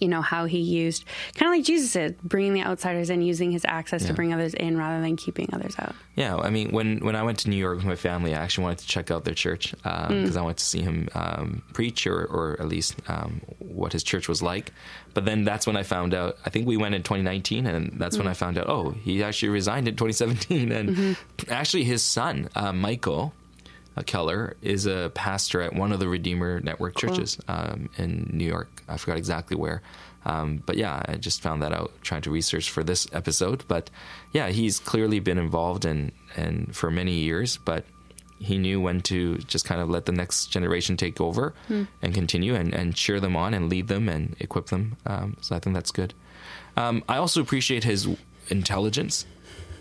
you 0.00 0.08
know 0.08 0.20
how 0.20 0.44
he 0.44 0.58
used 0.58 1.04
kind 1.34 1.50
of 1.50 1.56
like 1.56 1.64
jesus 1.64 1.92
did 1.92 2.20
bringing 2.22 2.54
the 2.54 2.62
outsiders 2.62 3.10
in 3.10 3.22
using 3.22 3.50
his 3.50 3.64
access 3.66 4.02
yeah. 4.02 4.08
to 4.08 4.14
bring 4.14 4.32
others 4.32 4.54
in 4.54 4.76
rather 4.76 5.00
than 5.00 5.16
keeping 5.16 5.48
others 5.52 5.74
out 5.78 5.94
yeah 6.14 6.36
i 6.36 6.50
mean 6.50 6.70
when 6.70 6.98
when 7.00 7.16
i 7.16 7.22
went 7.22 7.38
to 7.38 7.48
new 7.48 7.56
york 7.56 7.76
with 7.76 7.84
my 7.84 7.96
family 7.96 8.34
i 8.34 8.38
actually 8.38 8.64
wanted 8.64 8.78
to 8.78 8.86
check 8.86 9.10
out 9.10 9.24
their 9.24 9.34
church 9.34 9.72
because 9.72 10.10
um, 10.10 10.24
mm. 10.24 10.36
i 10.36 10.40
wanted 10.40 10.58
to 10.58 10.64
see 10.64 10.80
him 10.80 11.08
um, 11.14 11.62
preach 11.72 12.06
or, 12.06 12.24
or 12.26 12.56
at 12.60 12.68
least 12.68 12.96
um, 13.08 13.40
what 13.58 13.92
his 13.92 14.02
church 14.02 14.28
was 14.28 14.42
like 14.42 14.72
but 15.14 15.24
then 15.24 15.44
that's 15.44 15.66
when 15.66 15.76
i 15.76 15.82
found 15.82 16.14
out 16.14 16.36
i 16.44 16.50
think 16.50 16.66
we 16.66 16.76
went 16.76 16.94
in 16.94 17.02
2019 17.02 17.66
and 17.66 17.98
that's 17.98 18.16
mm. 18.16 18.20
when 18.20 18.28
i 18.28 18.34
found 18.34 18.58
out 18.58 18.68
oh 18.68 18.90
he 18.90 19.22
actually 19.22 19.48
resigned 19.48 19.88
in 19.88 19.96
2017 19.96 20.72
and 20.72 20.90
mm-hmm. 20.90 21.52
actually 21.52 21.84
his 21.84 22.02
son 22.02 22.48
uh, 22.54 22.72
michael 22.72 23.32
Keller 24.02 24.56
is 24.62 24.86
a 24.86 25.10
pastor 25.14 25.60
at 25.60 25.74
one 25.74 25.92
of 25.92 26.00
the 26.00 26.08
Redeemer 26.08 26.60
Network 26.60 26.94
cool. 26.94 27.10
churches 27.10 27.38
um, 27.48 27.88
in 27.96 28.30
New 28.32 28.46
York. 28.46 28.82
I 28.88 28.96
forgot 28.96 29.16
exactly 29.16 29.56
where. 29.56 29.82
Um, 30.24 30.62
but 30.66 30.76
yeah, 30.76 31.02
I 31.06 31.14
just 31.14 31.42
found 31.42 31.62
that 31.62 31.72
out 31.72 31.92
trying 32.02 32.22
to 32.22 32.30
research 32.30 32.70
for 32.70 32.84
this 32.84 33.06
episode. 33.12 33.64
But 33.68 33.90
yeah, 34.32 34.48
he's 34.48 34.78
clearly 34.78 35.20
been 35.20 35.38
involved 35.38 35.84
in 35.84 36.12
and 36.36 36.74
for 36.74 36.90
many 36.90 37.12
years, 37.12 37.56
but 37.56 37.84
he 38.38 38.58
knew 38.58 38.80
when 38.80 39.00
to 39.00 39.38
just 39.38 39.64
kind 39.64 39.80
of 39.80 39.88
let 39.88 40.06
the 40.06 40.12
next 40.12 40.46
generation 40.46 40.96
take 40.96 41.20
over 41.20 41.54
hmm. 41.66 41.84
and 42.02 42.14
continue 42.14 42.54
and, 42.54 42.72
and 42.72 42.94
cheer 42.94 43.20
them 43.20 43.36
on 43.36 43.54
and 43.54 43.68
lead 43.68 43.88
them 43.88 44.08
and 44.08 44.36
equip 44.38 44.66
them. 44.66 44.96
Um, 45.06 45.36
so 45.40 45.56
I 45.56 45.58
think 45.58 45.74
that's 45.74 45.90
good. 45.90 46.14
Um, 46.76 47.02
I 47.08 47.16
also 47.16 47.40
appreciate 47.40 47.84
his 47.84 48.08
intelligence. 48.48 49.26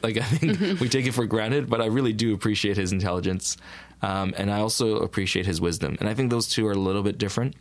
Like 0.02 0.18
I 0.18 0.24
think 0.24 0.80
we 0.80 0.90
take 0.90 1.06
it 1.06 1.14
for 1.14 1.26
granted, 1.26 1.70
but 1.70 1.82
I 1.82 1.86
really 1.86 2.14
do 2.14 2.34
appreciate 2.34 2.78
his 2.78 2.92
intelligence. 2.92 3.58
Um, 4.02 4.34
and 4.38 4.52
I 4.52 4.60
also 4.60 4.98
appreciate 4.98 5.46
his 5.46 5.60
wisdom. 5.60 5.98
And 6.00 6.08
I 6.08 6.14
think 6.14 6.30
those 6.30 6.48
two 6.48 6.68
are 6.68 6.72
a 6.72 6.78
little 6.78 7.04
bit 7.04 7.18
different. 7.18 7.56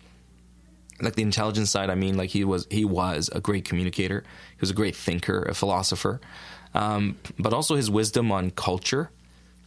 Like 1.01 1.15
the 1.15 1.23
intelligence 1.23 1.71
side, 1.71 1.91
I 1.91 1.95
mean, 1.95 2.17
like 2.17 2.31
he 2.31 2.45
was 2.45 2.67
he 2.71 2.85
was 2.85 3.31
a 3.35 3.41
great 3.41 3.65
communicator. 3.65 4.23
He 4.23 4.61
was 4.61 4.71
a 4.71 4.75
great 4.75 4.97
thinker, 4.97 5.43
a 5.43 5.55
philosopher. 5.55 6.21
Um, 6.75 7.17
but 7.39 7.53
also 7.53 7.75
his 7.75 7.91
wisdom 7.91 8.31
on 8.33 8.51
culture, 8.51 9.11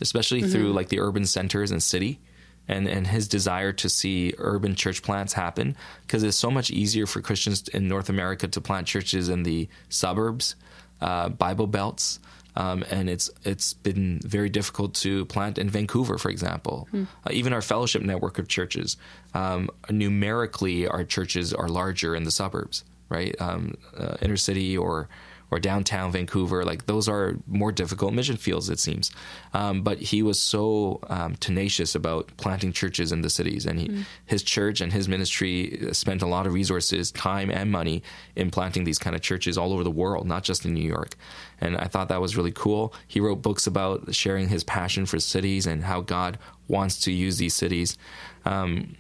especially 0.01 0.41
mm-hmm. 0.41 0.51
through 0.51 0.73
like 0.73 0.89
the 0.89 0.99
urban 0.99 1.25
centers 1.25 1.71
and 1.71 1.81
city. 1.81 2.19
And, 2.67 2.87
and 2.87 3.07
his 3.07 3.27
desire 3.27 3.71
to 3.73 3.89
see 3.89 4.35
urban 4.37 4.75
church 4.75 5.01
plants 5.01 5.33
happen 5.33 5.75
because 6.03 6.21
it's 6.21 6.37
so 6.37 6.51
much 6.51 6.69
easier 6.69 7.07
for 7.07 7.19
Christians 7.19 7.67
in 7.69 7.87
North 7.87 8.09
America 8.09 8.47
to 8.47 8.61
plant 8.61 8.85
churches 8.85 9.27
in 9.27 9.41
the 9.41 9.67
suburbs, 9.89 10.55
uh, 11.01 11.29
Bible 11.29 11.65
belts, 11.65 12.19
um, 12.55 12.83
and 12.89 13.09
it's 13.09 13.29
it's 13.43 13.73
been 13.73 14.19
very 14.23 14.49
difficult 14.49 14.93
to 14.95 15.25
plant 15.25 15.57
in 15.57 15.69
Vancouver, 15.69 16.17
for 16.17 16.29
example. 16.29 16.87
Mm. 16.93 17.07
Uh, 17.25 17.29
even 17.31 17.53
our 17.53 17.61
fellowship 17.61 18.01
network 18.01 18.39
of 18.39 18.47
churches, 18.47 18.97
um, 19.33 19.69
numerically, 19.89 20.87
our 20.87 21.03
churches 21.03 21.53
are 21.53 21.67
larger 21.67 22.15
in 22.15 22.23
the 22.23 22.31
suburbs, 22.31 22.83
right? 23.09 23.35
Um, 23.39 23.75
uh, 23.97 24.17
inner 24.21 24.37
city 24.37 24.77
or 24.77 25.09
or 25.51 25.59
downtown 25.59 26.11
Vancouver. 26.11 26.63
Like 26.63 26.85
those 26.85 27.07
are 27.07 27.35
more 27.47 27.71
difficult 27.71 28.13
mission 28.13 28.37
fields, 28.37 28.69
it 28.69 28.79
seems. 28.79 29.11
Um, 29.53 29.81
but 29.81 29.99
he 29.99 30.21
was 30.21 30.39
so 30.39 30.99
um, 31.09 31.35
tenacious 31.37 31.95
about 31.95 32.29
planting 32.37 32.71
churches 32.71 33.11
in 33.11 33.21
the 33.21 33.29
cities, 33.29 33.65
and 33.65 33.79
he, 33.79 33.87
mm. 33.87 34.05
his 34.25 34.43
church 34.43 34.81
and 34.81 34.93
his 34.93 35.07
ministry 35.07 35.89
spent 35.91 36.21
a 36.21 36.27
lot 36.27 36.45
of 36.47 36.53
resources, 36.53 37.11
time, 37.11 37.49
and 37.49 37.71
money 37.71 38.03
in 38.35 38.51
planting 38.51 38.83
these 38.83 38.99
kind 38.99 39.15
of 39.15 39.21
churches 39.21 39.57
all 39.57 39.73
over 39.73 39.83
the 39.83 39.91
world, 39.91 40.27
not 40.27 40.43
just 40.43 40.65
in 40.65 40.73
New 40.73 40.87
York. 40.87 41.15
And 41.61 41.77
I 41.77 41.85
thought 41.85 42.09
that 42.09 42.21
was 42.21 42.37
really 42.37 42.51
cool. 42.51 42.93
He 43.07 43.19
wrote 43.19 43.41
books 43.41 43.67
about 43.67 44.13
sharing 44.13 44.47
his 44.47 44.63
passion 44.63 45.05
for 45.05 45.19
cities 45.19 45.65
and 45.65 45.83
how 45.83 46.01
God 46.01 46.37
wants 46.67 47.01
to 47.01 47.11
use 47.11 47.37
these 47.37 47.53
cities. 47.53 47.97
Um, 48.45 48.95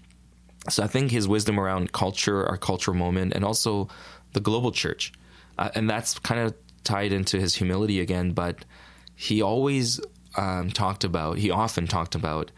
so 0.67 0.83
I 0.83 0.87
think 0.87 1.11
his 1.11 1.27
wisdom 1.27 1.59
around 1.59 1.93
culture, 1.93 2.45
our 2.45 2.57
cultural 2.57 2.97
moment, 2.97 3.33
and 3.33 3.45
also 3.45 3.87
the 4.33 4.39
global 4.39 4.71
church 4.71 5.13
uh, 5.59 5.69
and 5.75 5.89
that's 5.89 6.17
kind 6.19 6.39
of 6.39 6.55
tied 6.83 7.11
into 7.11 7.39
his 7.39 7.53
humility 7.53 7.99
again. 7.99 8.31
But 8.31 8.65
he 9.13 9.41
always 9.41 9.99
um, 10.35 10.71
talked 10.71 11.03
about, 11.03 11.37
he 11.37 11.51
often 11.51 11.85
talked 11.85 12.15
about 12.15 12.51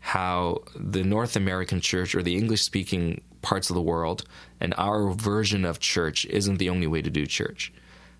how 0.00 0.62
the 0.74 1.04
North 1.04 1.36
American 1.36 1.80
church 1.80 2.14
or 2.14 2.22
the 2.22 2.36
English 2.36 2.62
speaking 2.62 3.20
parts 3.42 3.68
of 3.70 3.74
the 3.74 3.82
world 3.82 4.24
and 4.60 4.72
our 4.78 5.10
version 5.10 5.64
of 5.64 5.78
church 5.78 6.24
isn't 6.26 6.56
the 6.56 6.70
only 6.70 6.86
way 6.86 7.02
to 7.02 7.10
do 7.10 7.26
church. 7.26 7.72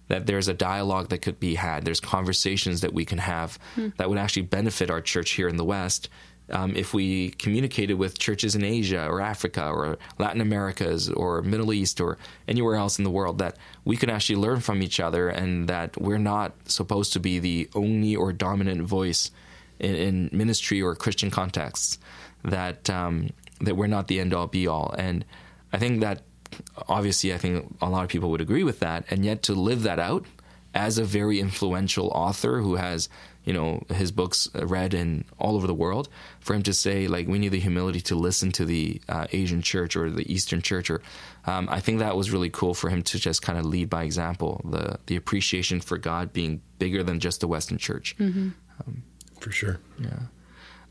That 0.08 0.26
there's 0.26 0.48
a 0.48 0.54
dialogue 0.54 1.08
that 1.08 1.22
could 1.22 1.40
be 1.40 1.54
had, 1.54 1.84
there's 1.84 1.98
conversations 1.98 2.82
that 2.82 2.92
we 2.92 3.04
can 3.04 3.18
have 3.18 3.58
hmm. 3.74 3.88
that 3.96 4.08
would 4.08 4.18
actually 4.18 4.42
benefit 4.42 4.90
our 4.90 5.00
church 5.00 5.30
here 5.30 5.48
in 5.48 5.56
the 5.56 5.64
West 5.64 6.10
um, 6.50 6.76
if 6.76 6.94
we 6.94 7.30
communicated 7.30 7.94
with 7.94 8.18
churches 8.18 8.54
in 8.54 8.64
Asia 8.64 9.06
or 9.06 9.20
Africa 9.20 9.68
or 9.68 9.98
Latin 10.18 10.40
Americas 10.40 11.10
or 11.10 11.42
Middle 11.42 11.72
East 11.72 12.00
or 12.00 12.18
anywhere 12.46 12.76
else 12.76 12.98
in 12.98 13.04
the 13.04 13.10
world, 13.10 13.38
that 13.38 13.56
we 13.84 13.96
can 13.96 14.10
actually 14.10 14.36
learn 14.36 14.60
from 14.60 14.82
each 14.82 15.00
other 15.00 15.28
and 15.28 15.68
that 15.68 16.00
we're 16.00 16.18
not 16.18 16.52
supposed 16.66 17.12
to 17.14 17.20
be 17.20 17.38
the 17.38 17.68
only 17.74 18.14
or 18.14 18.32
dominant 18.32 18.82
voice 18.82 19.30
in, 19.78 19.94
in 19.94 20.30
ministry 20.32 20.80
or 20.80 20.94
Christian 20.94 21.30
contexts, 21.30 21.98
that, 22.44 22.88
um, 22.88 23.30
that 23.60 23.76
we're 23.76 23.86
not 23.88 24.06
the 24.06 24.20
end 24.20 24.32
all 24.32 24.46
be 24.46 24.66
all. 24.66 24.94
And 24.96 25.24
I 25.72 25.78
think 25.78 26.00
that 26.00 26.22
obviously, 26.88 27.34
I 27.34 27.38
think 27.38 27.76
a 27.80 27.90
lot 27.90 28.04
of 28.04 28.08
people 28.08 28.30
would 28.30 28.40
agree 28.40 28.62
with 28.62 28.78
that. 28.80 29.04
And 29.10 29.24
yet 29.24 29.42
to 29.44 29.54
live 29.54 29.82
that 29.82 29.98
out 29.98 30.24
as 30.74 30.98
a 30.98 31.04
very 31.04 31.40
influential 31.40 32.08
author 32.08 32.60
who 32.60 32.76
has 32.76 33.08
you 33.46 33.52
know 33.52 33.80
his 33.88 34.12
books 34.12 34.50
read 34.54 34.92
in 34.92 35.24
all 35.38 35.54
over 35.54 35.66
the 35.66 35.74
world 35.74 36.08
for 36.40 36.52
him 36.52 36.62
to 36.64 36.74
say 36.74 37.06
like 37.06 37.26
we 37.26 37.38
need 37.38 37.48
the 37.48 37.60
humility 37.60 38.00
to 38.00 38.14
listen 38.14 38.52
to 38.52 38.66
the 38.66 39.00
uh, 39.08 39.26
asian 39.32 39.62
church 39.62 39.96
or 39.96 40.10
the 40.10 40.30
eastern 40.30 40.60
church 40.60 40.90
or 40.90 41.00
um, 41.46 41.66
i 41.70 41.80
think 41.80 42.00
that 42.00 42.14
was 42.14 42.30
really 42.30 42.50
cool 42.50 42.74
for 42.74 42.90
him 42.90 43.02
to 43.02 43.18
just 43.18 43.40
kind 43.40 43.58
of 43.58 43.64
lead 43.64 43.88
by 43.88 44.02
example 44.02 44.60
the 44.64 44.98
the 45.06 45.16
appreciation 45.16 45.80
for 45.80 45.96
god 45.96 46.32
being 46.32 46.60
bigger 46.78 47.02
than 47.02 47.18
just 47.20 47.40
the 47.40 47.48
western 47.48 47.78
church 47.78 48.14
mm-hmm. 48.18 48.50
um, 48.86 49.02
for 49.40 49.50
sure 49.50 49.78
yeah 49.98 50.18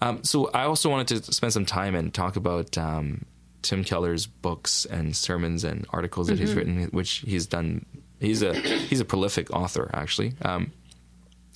um, 0.01 0.23
so 0.23 0.49
i 0.53 0.63
also 0.63 0.89
wanted 0.89 1.23
to 1.23 1.33
spend 1.33 1.53
some 1.53 1.65
time 1.65 1.93
and 1.93 2.13
talk 2.13 2.37
about 2.37 2.77
um, 2.77 3.25
tim 3.61 3.83
keller's 3.83 4.25
books 4.25 4.85
and 4.85 5.15
sermons 5.15 5.63
and 5.65 5.85
articles 5.89 6.27
that 6.27 6.35
mm-hmm. 6.35 6.45
he's 6.45 6.55
written 6.55 6.83
which 6.91 7.23
he's 7.27 7.45
done 7.45 7.85
he's 8.21 8.41
a 8.41 8.53
he's 8.53 9.01
a 9.01 9.05
prolific 9.05 9.51
author 9.51 9.89
actually 9.93 10.33
um, 10.43 10.71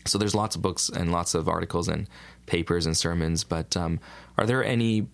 so 0.06 0.18
there's 0.18 0.36
lots 0.36 0.56
of 0.56 0.62
books 0.62 0.90
and 0.90 1.12
lots 1.12 1.34
of 1.36 1.48
articles 1.48 1.88
and 1.88 2.08
papers 2.46 2.86
and 2.86 2.96
sermons. 2.98 3.44
But 3.44 3.76
um, 3.78 4.00
are 4.38 4.46
there 4.46 4.64
any 4.64 5.08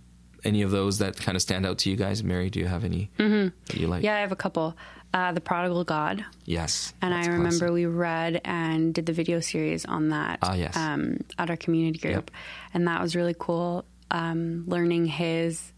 any 0.43 0.61
of 0.61 0.71
those 0.71 0.99
that 0.99 1.17
kind 1.17 1.35
of 1.35 1.41
stand 1.41 1.65
out 1.65 1.79
to 1.79 1.89
you 1.89 1.95
guys? 1.95 2.23
Mary, 2.23 2.49
do 2.49 2.59
you 2.59 2.67
have 2.67 2.83
any 2.83 3.09
that 3.17 3.73
you 3.73 3.87
like? 3.87 3.99
Mm-hmm. 3.99 4.05
Yeah, 4.05 4.15
I 4.15 4.19
have 4.19 4.31
a 4.31 4.35
couple. 4.35 4.75
Uh, 5.13 5.31
the 5.31 5.39
Prodigal 5.39 5.85
God, 5.85 6.25
Yes. 6.43 6.93
and 7.01 7.13
I 7.13 7.21
remember 7.27 7.49
classic. 7.67 7.73
we 7.73 7.85
read 7.85 8.41
and 8.43 8.93
did 8.93 9.05
the 9.05 9.13
video 9.13 9.39
series 9.39 9.85
on 9.85 10.09
that 10.09 10.39
Ah, 10.41 10.55
yes. 10.55 10.75
um, 10.75 11.19
at 11.39 11.49
our 11.49 11.55
community 11.55 11.99
group, 11.99 12.29
and 12.73 12.85
that 12.89 13.01
was 13.01 13.15
really 13.15 13.35
cool. 13.39 13.85
Um, 14.11 14.65
learning 14.67 15.05
his, 15.05 15.71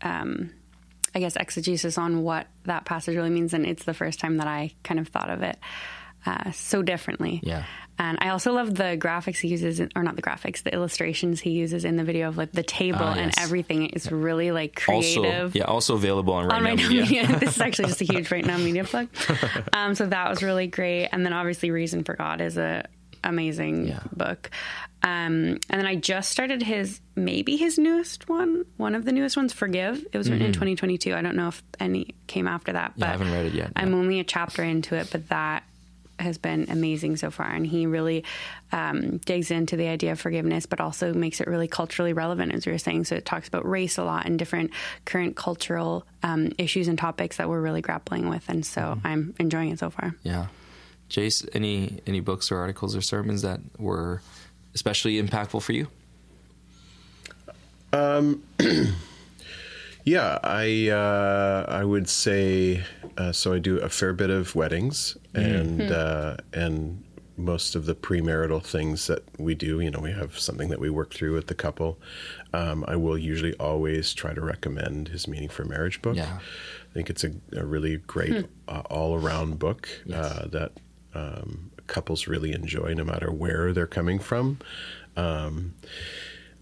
um, 0.00 0.50
I 1.14 1.20
guess, 1.20 1.36
exegesis 1.36 1.96
on 1.96 2.22
what 2.22 2.48
that 2.64 2.84
passage 2.84 3.14
really 3.14 3.30
means, 3.30 3.54
and 3.54 3.64
it's 3.64 3.84
the 3.84 3.94
first 3.94 4.18
time 4.18 4.38
that 4.38 4.48
I 4.48 4.72
kind 4.82 4.98
of 4.98 5.06
thought 5.08 5.30
of 5.30 5.42
it 5.42 5.58
uh, 6.26 6.50
so 6.50 6.82
differently. 6.82 7.38
Yeah. 7.44 7.64
And 8.04 8.18
I 8.20 8.30
also 8.30 8.52
love 8.52 8.74
the 8.74 8.96
graphics 8.98 9.38
he 9.38 9.48
uses, 9.48 9.78
in- 9.78 9.90
or 9.94 10.02
not 10.02 10.16
the 10.16 10.22
graphics, 10.22 10.62
the 10.64 10.72
illustrations 10.74 11.40
he 11.40 11.50
uses 11.50 11.84
in 11.84 11.94
the 11.96 12.02
video 12.04 12.26
of 12.28 12.36
like 12.36 12.50
the 12.50 12.64
table 12.64 13.04
and 13.06 13.26
yes. 13.32 13.34
everything. 13.38 13.90
It's 13.90 14.10
really 14.10 14.50
like 14.50 14.82
Also, 14.88 15.20
creative 15.20 15.54
yeah, 15.54 15.64
also 15.64 15.94
available 15.94 16.34
on 16.34 16.46
right 16.46 16.56
on 16.56 16.62
now 16.64 16.70
right 16.70 16.78
now 16.80 16.88
media. 16.88 17.22
media. 17.22 17.38
this 17.38 17.54
is 17.56 17.60
actually 17.60 17.88
just 17.88 18.00
a 18.00 18.04
huge 18.04 18.30
right 18.34 18.44
now 18.44 18.56
media 18.58 18.82
plug. 18.84 19.08
Um, 19.72 19.94
so 19.94 20.06
that 20.06 20.28
was 20.30 20.42
really 20.42 20.66
great. 20.66 21.08
And 21.12 21.24
then 21.24 21.32
obviously 21.32 21.70
Reason 21.70 22.02
for 22.02 22.14
God 22.16 22.40
is 22.40 22.56
a 22.58 22.86
amazing 23.24 23.86
Yeah. 23.86 24.00
book. 24.12 24.50
Um, 25.04 25.58
and 25.70 25.80
then 25.80 25.86
I 25.86 25.94
just 25.96 26.30
started 26.30 26.62
his 26.62 27.00
maybe 27.14 27.56
his 27.56 27.78
newest 27.78 28.28
one, 28.28 28.64
one 28.78 28.94
of 28.96 29.04
the 29.04 29.12
newest 29.12 29.36
ones, 29.36 29.52
Forgive. 29.52 30.04
It 30.12 30.18
was 30.18 30.28
written 30.30 30.46
in 30.46 30.52
2022. 30.52 31.14
I 31.14 31.22
don't 31.22 31.36
know 31.36 31.48
if 31.48 31.62
any 31.78 32.14
came 32.26 32.46
after 32.48 32.72
that, 32.72 32.92
Mm-hmm. 32.92 33.00
Yeah, 33.00 33.06
but 33.06 33.08
I 33.08 33.12
haven't 33.12 33.32
read 33.32 33.46
it 33.46 33.54
yet, 33.54 33.72
I'm 33.76 33.90
yeah. 33.92 33.96
only 33.96 34.20
a 34.20 34.24
chapter 34.24 34.62
into 34.64 34.94
it, 34.96 35.08
but 35.12 35.28
that 35.28 35.62
has 36.18 36.38
been 36.38 36.66
amazing 36.68 37.16
so 37.16 37.30
far. 37.30 37.46
And 37.46 37.66
he 37.66 37.86
really 37.86 38.24
um, 38.70 39.18
digs 39.18 39.50
into 39.50 39.76
the 39.76 39.88
idea 39.88 40.12
of 40.12 40.20
forgiveness, 40.20 40.66
but 40.66 40.80
also 40.80 41.12
makes 41.12 41.40
it 41.40 41.48
really 41.48 41.68
culturally 41.68 42.12
relevant, 42.12 42.52
as 42.54 42.66
we 42.66 42.72
were 42.72 42.78
saying. 42.78 43.04
So 43.04 43.16
it 43.16 43.24
talks 43.24 43.48
about 43.48 43.68
race 43.68 43.98
a 43.98 44.04
lot 44.04 44.26
and 44.26 44.38
different 44.38 44.70
current 45.04 45.34
cultural 45.36 46.06
um, 46.22 46.52
issues 46.58 46.86
and 46.88 46.98
topics 46.98 47.38
that 47.38 47.48
we're 47.48 47.60
really 47.60 47.80
grappling 47.80 48.28
with. 48.28 48.48
And 48.48 48.64
so 48.64 48.82
Mm-hmm. 48.82 49.06
I'm 49.06 49.34
enjoying 49.38 49.70
it 49.70 49.78
so 49.78 49.90
far. 49.90 50.14
Yeah. 50.22 50.46
Jace, 51.08 51.48
any 51.54 52.00
any 52.06 52.20
books 52.20 52.50
or 52.50 52.58
articles 52.58 52.96
or 52.96 53.00
sermons 53.00 53.42
that 53.42 53.60
were 53.78 54.22
especially 54.74 55.22
impactful 55.22 55.62
for 55.62 55.72
you? 55.72 55.88
Yeah, 60.04 60.38
I 60.42 60.88
uh, 60.88 61.66
I 61.68 61.84
would 61.84 62.08
say 62.08 62.82
uh, 63.16 63.32
so. 63.32 63.52
I 63.52 63.58
do 63.58 63.78
a 63.78 63.88
fair 63.88 64.12
bit 64.12 64.30
of 64.30 64.54
weddings 64.54 65.16
and 65.34 65.80
uh, 65.80 66.36
and 66.52 67.04
most 67.36 67.74
of 67.74 67.86
the 67.86 67.94
premarital 67.94 68.64
things 68.64 69.06
that 69.06 69.22
we 69.38 69.54
do. 69.54 69.80
You 69.80 69.90
know, 69.90 70.00
we 70.00 70.12
have 70.12 70.38
something 70.38 70.68
that 70.70 70.80
we 70.80 70.90
work 70.90 71.14
through 71.14 71.34
with 71.34 71.46
the 71.46 71.54
couple. 71.54 71.98
Um, 72.52 72.84
I 72.88 72.96
will 72.96 73.18
usually 73.18 73.54
always 73.54 74.12
try 74.12 74.34
to 74.34 74.40
recommend 74.40 75.08
his 75.08 75.26
Meaning 75.28 75.48
for 75.48 75.64
Marriage 75.64 76.02
book. 76.02 76.16
Yeah. 76.16 76.38
I 76.38 76.94
think 76.94 77.08
it's 77.08 77.24
a, 77.24 77.32
a 77.56 77.64
really 77.64 77.96
great 77.98 78.46
uh, 78.68 78.82
all 78.90 79.14
around 79.14 79.58
book 79.58 79.88
uh, 80.12 80.46
that 80.48 80.72
um, 81.14 81.70
couples 81.86 82.26
really 82.26 82.52
enjoy, 82.52 82.92
no 82.94 83.04
matter 83.04 83.30
where 83.30 83.72
they're 83.72 83.86
coming 83.86 84.18
from. 84.18 84.58
Um, 85.16 85.74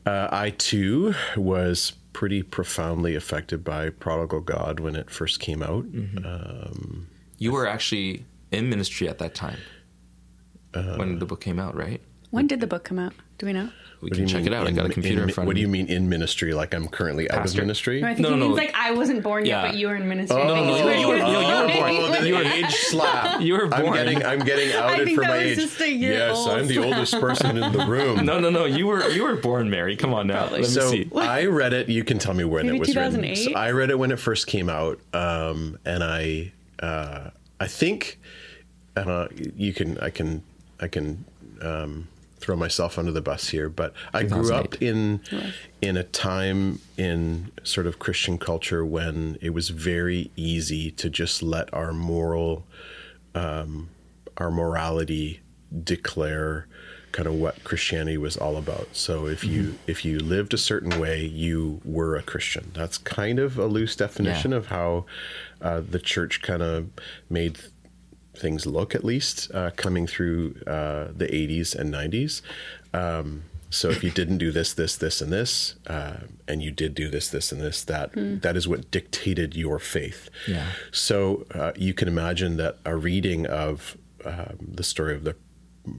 uh, 0.07 0.29
I 0.31 0.51
too 0.51 1.15
was 1.37 1.93
pretty 2.13 2.43
profoundly 2.43 3.15
affected 3.15 3.63
by 3.65 3.91
Prodigal 3.91 4.41
God 4.41 4.81
when 4.81 4.97
it 4.97 5.11
first 5.11 5.41
came 5.41 5.63
out. 5.63 5.85
Um, 6.25 7.09
You 7.39 7.53
were 7.53 7.67
actually 7.67 8.25
in 8.51 8.69
ministry 8.69 9.09
at 9.09 9.19
that 9.19 9.35
time 9.35 9.59
Uh, 10.75 10.97
when 10.97 11.19
the 11.19 11.27
book 11.27 11.41
came 11.41 11.59
out, 11.59 11.75
right? 11.77 12.01
When 12.31 12.47
did 12.47 12.61
the 12.61 12.67
book 12.67 12.85
come 12.85 12.99
out? 12.99 13.13
Do 13.41 13.47
we 13.47 13.55
know? 13.55 13.71
We 14.03 14.09
what 14.09 14.13
can 14.13 14.21
you 14.23 14.27
check 14.29 14.45
mean 14.45 14.53
it 14.53 14.57
out. 14.57 14.67
I 14.67 14.71
got 14.71 14.85
a 14.85 14.91
computer 14.91 15.23
in, 15.23 15.29
in- 15.31 15.35
front 15.35 15.47
What 15.47 15.57
do 15.57 15.63
you 15.63 15.69
mean 15.69 15.87
in 15.87 16.11
ministry? 16.11 16.53
Like 16.53 16.75
I'm 16.75 16.89
currently 16.89 17.31
out 17.31 17.47
of 17.47 17.57
ministry? 17.57 18.03
No, 18.03 18.09
I 18.09 18.15
think 18.15 18.21
No, 18.29 18.35
he 18.35 18.37
no, 18.37 18.41
means 18.49 18.57
no. 18.59 18.63
like 18.65 18.75
I 18.75 18.91
wasn't 18.93 19.23
born 19.23 19.47
Yeah. 19.47 19.63
yet, 19.63 19.71
but 19.71 19.77
you 19.79 19.87
were 19.89 19.97
in 19.97 20.07
ministry. 20.09 20.37
Oh, 20.39 20.43
I 20.43 20.55
think 20.63 20.95
is 20.95 21.01
you 21.01 21.09
were- 21.09 21.13
were 21.15 21.19
no, 21.21 21.41
you 21.41 21.47
were 21.47 21.73
born. 21.75 21.91
Oh, 21.97 22.21
the 22.21 22.29
You 22.29 22.35
were- 22.35 22.43
age 22.43 22.71
slap. 22.75 23.41
You 23.47 23.55
were 23.55 23.67
born. 23.67 23.83
I'm 23.87 23.93
getting, 23.95 24.23
I'm 24.25 24.39
getting 24.41 24.73
outed 24.75 25.05
think 25.07 25.17
for 25.19 25.23
that 25.25 25.31
my 25.31 25.37
was 25.45 25.53
age. 25.53 25.57
just 25.59 25.81
a 25.81 25.91
year 25.91 26.13
yes, 26.13 26.37
old 26.37 26.51
I'm 26.51 26.67
the 26.67 26.79
oldest 26.85 27.19
person 27.21 27.57
in 27.63 27.73
the 27.73 27.87
room. 27.87 28.27
No, 28.27 28.39
no, 28.41 28.51
no. 28.51 28.67
You 28.67 28.87
were 28.87 29.09
you 29.09 29.23
were 29.25 29.37
born, 29.37 29.71
Mary. 29.71 29.97
Come 29.97 30.13
on 30.13 30.27
now. 30.27 30.49
Let 30.51 30.61
me 30.61 30.65
so 30.67 30.91
see. 30.91 31.11
I 31.17 31.47
read 31.47 31.73
it. 31.73 31.89
You 31.89 32.05
can 32.05 32.19
tell 32.19 32.35
me 32.35 32.45
when 32.45 32.67
Maybe 32.67 32.77
it 32.77 32.81
was 32.81 32.95
written. 32.95 33.37
So 33.37 33.53
I 33.55 33.71
read 33.71 33.89
it 33.91 33.99
when 33.99 34.11
it 34.13 34.19
first 34.19 34.47
came 34.49 34.69
out, 34.69 35.01
um, 35.15 35.79
and 35.87 36.05
I 36.05 36.53
uh, 36.83 37.31
I 37.59 37.67
think 37.67 38.19
uh, 38.97 39.29
you 39.57 39.73
can 39.73 39.97
I 39.99 40.11
can 40.11 40.43
I 40.81 40.89
can 40.89 41.25
um, 41.63 42.09
throw 42.41 42.57
myself 42.57 42.99
under 42.99 43.13
the 43.13 43.21
bus 43.21 43.49
here, 43.51 43.69
but 43.69 43.93
I 44.15 44.23
grew 44.23 44.53
up 44.53 44.73
2008. 44.73 44.83
in 44.83 45.21
in 45.83 45.97
a 45.97 46.05
time 46.05 46.81
in 46.97 47.51
sort 47.65 47.87
of 47.87 47.99
Christian 47.99 48.39
culture 48.39 48.85
when 48.85 49.37
it 49.41 49.51
was 49.51 49.69
very 49.69 50.31
easy 50.37 50.91
to 50.93 51.09
just 51.11 51.43
let 51.43 51.73
our 51.75 51.93
moral 51.93 52.67
our 53.35 54.51
morality 54.51 55.41
declare 55.85 56.67
kind 57.13 57.27
of 57.27 57.35
what 57.35 57.63
Christianity 57.65 58.17
was 58.17 58.37
all 58.37 58.57
about. 58.57 58.89
So 58.93 59.27
if 59.27 59.45
you 59.45 59.75
if 59.87 60.05
you 60.05 60.19
lived 60.21 60.55
a 60.55 60.59
certain 60.59 61.01
way, 61.01 61.25
you 61.25 61.81
were 61.85 62.15
a 62.17 62.23
Christian. 62.23 62.71
That's 62.73 62.99
kind 62.99 63.39
of 63.39 63.59
a 63.59 63.67
loose 63.67 63.97
definition 63.97 64.53
Yeah. 64.53 64.57
of 64.59 64.67
how 64.67 65.07
uh, 65.61 65.83
the 65.89 65.99
church 65.99 66.41
kind 66.41 66.63
of 66.63 66.89
made 67.29 67.59
things 68.41 68.67
look, 68.67 68.95
at 68.95 69.05
least 69.05 69.51
uh, 69.55 69.71
coming 69.77 70.07
through 70.07 70.57
uh, 70.67 71.09
the 71.15 71.27
80s 71.27 71.75
and 71.75 71.93
90s. 71.93 72.43
Um, 72.93 73.43
so 73.73 73.89
if 73.89 74.03
you 74.03 74.11
didn't 74.11 74.39
do 74.39 74.51
this, 74.51 74.73
this, 74.75 74.97
this, 74.97 75.21
and 75.21 75.33
this, 75.33 75.77
uh, 75.87 76.17
and 76.49 76.61
you 76.61 76.73
did 76.73 76.93
do 76.95 77.09
this, 77.09 77.29
this, 77.29 77.53
and 77.53 77.61
this, 77.61 77.85
that 77.85 78.11
that 78.43 78.57
is 78.57 78.67
what 78.67 78.91
dictated 78.91 79.55
your 79.55 79.79
faith. 79.79 80.29
Yeah. 80.49 80.67
So 80.91 81.47
uh, 81.55 81.71
you 81.77 81.95
can 81.95 82.09
imagine 82.09 82.57
that 82.57 82.79
a 82.85 82.97
reading 82.97 83.47
of 83.47 83.97
um, 84.25 84.57
the 84.75 84.83
story 84.83 85.15
of 85.15 85.23
the 85.23 85.37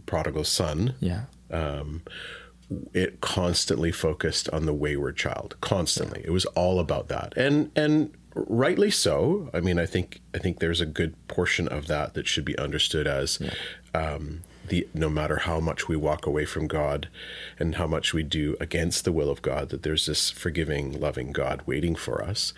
prodigal 0.05 0.43
son, 0.43 0.95
Yeah. 0.99 1.21
it 2.93 3.21
constantly 3.21 3.91
focused 3.91 4.49
on 4.49 4.65
the 4.65 4.73
wayward 4.73 5.17
child. 5.17 5.55
Constantly, 5.61 6.21
it 6.25 6.31
was 6.31 6.45
all 6.47 6.79
about 6.79 7.07
that, 7.09 7.33
and 7.37 7.71
and 7.75 8.11
rightly 8.35 8.91
so. 8.91 9.49
I 9.53 9.59
mean, 9.59 9.79
I 9.79 9.85
think 9.85 10.21
I 10.33 10.37
think 10.37 10.59
there's 10.59 10.81
a 10.81 10.85
good 10.85 11.15
portion 11.27 11.67
of 11.67 11.87
that 11.87 12.13
that 12.13 12.27
should 12.27 12.45
be 12.45 12.57
understood 12.57 13.07
as. 13.07 13.39
Um, 13.93 14.41
the, 14.67 14.87
no 14.93 15.09
matter 15.09 15.37
how 15.37 15.59
much 15.59 15.89
we 15.89 15.97
walk 15.97 16.25
away 16.25 16.45
from 16.45 16.65
God 16.67 17.09
and 17.59 17.75
how 17.75 17.87
much 17.87 18.13
we 18.13 18.23
do 18.23 18.55
against 18.61 19.03
the 19.03 19.11
will 19.11 19.29
of 19.29 19.41
God, 19.41 19.67
that 19.69 19.83
there's 19.83 20.05
this 20.05 20.29
forgiving, 20.29 20.97
loving 20.97 21.33
God 21.33 21.61
waiting 21.65 21.93
for 21.93 22.23
us. 22.23 22.53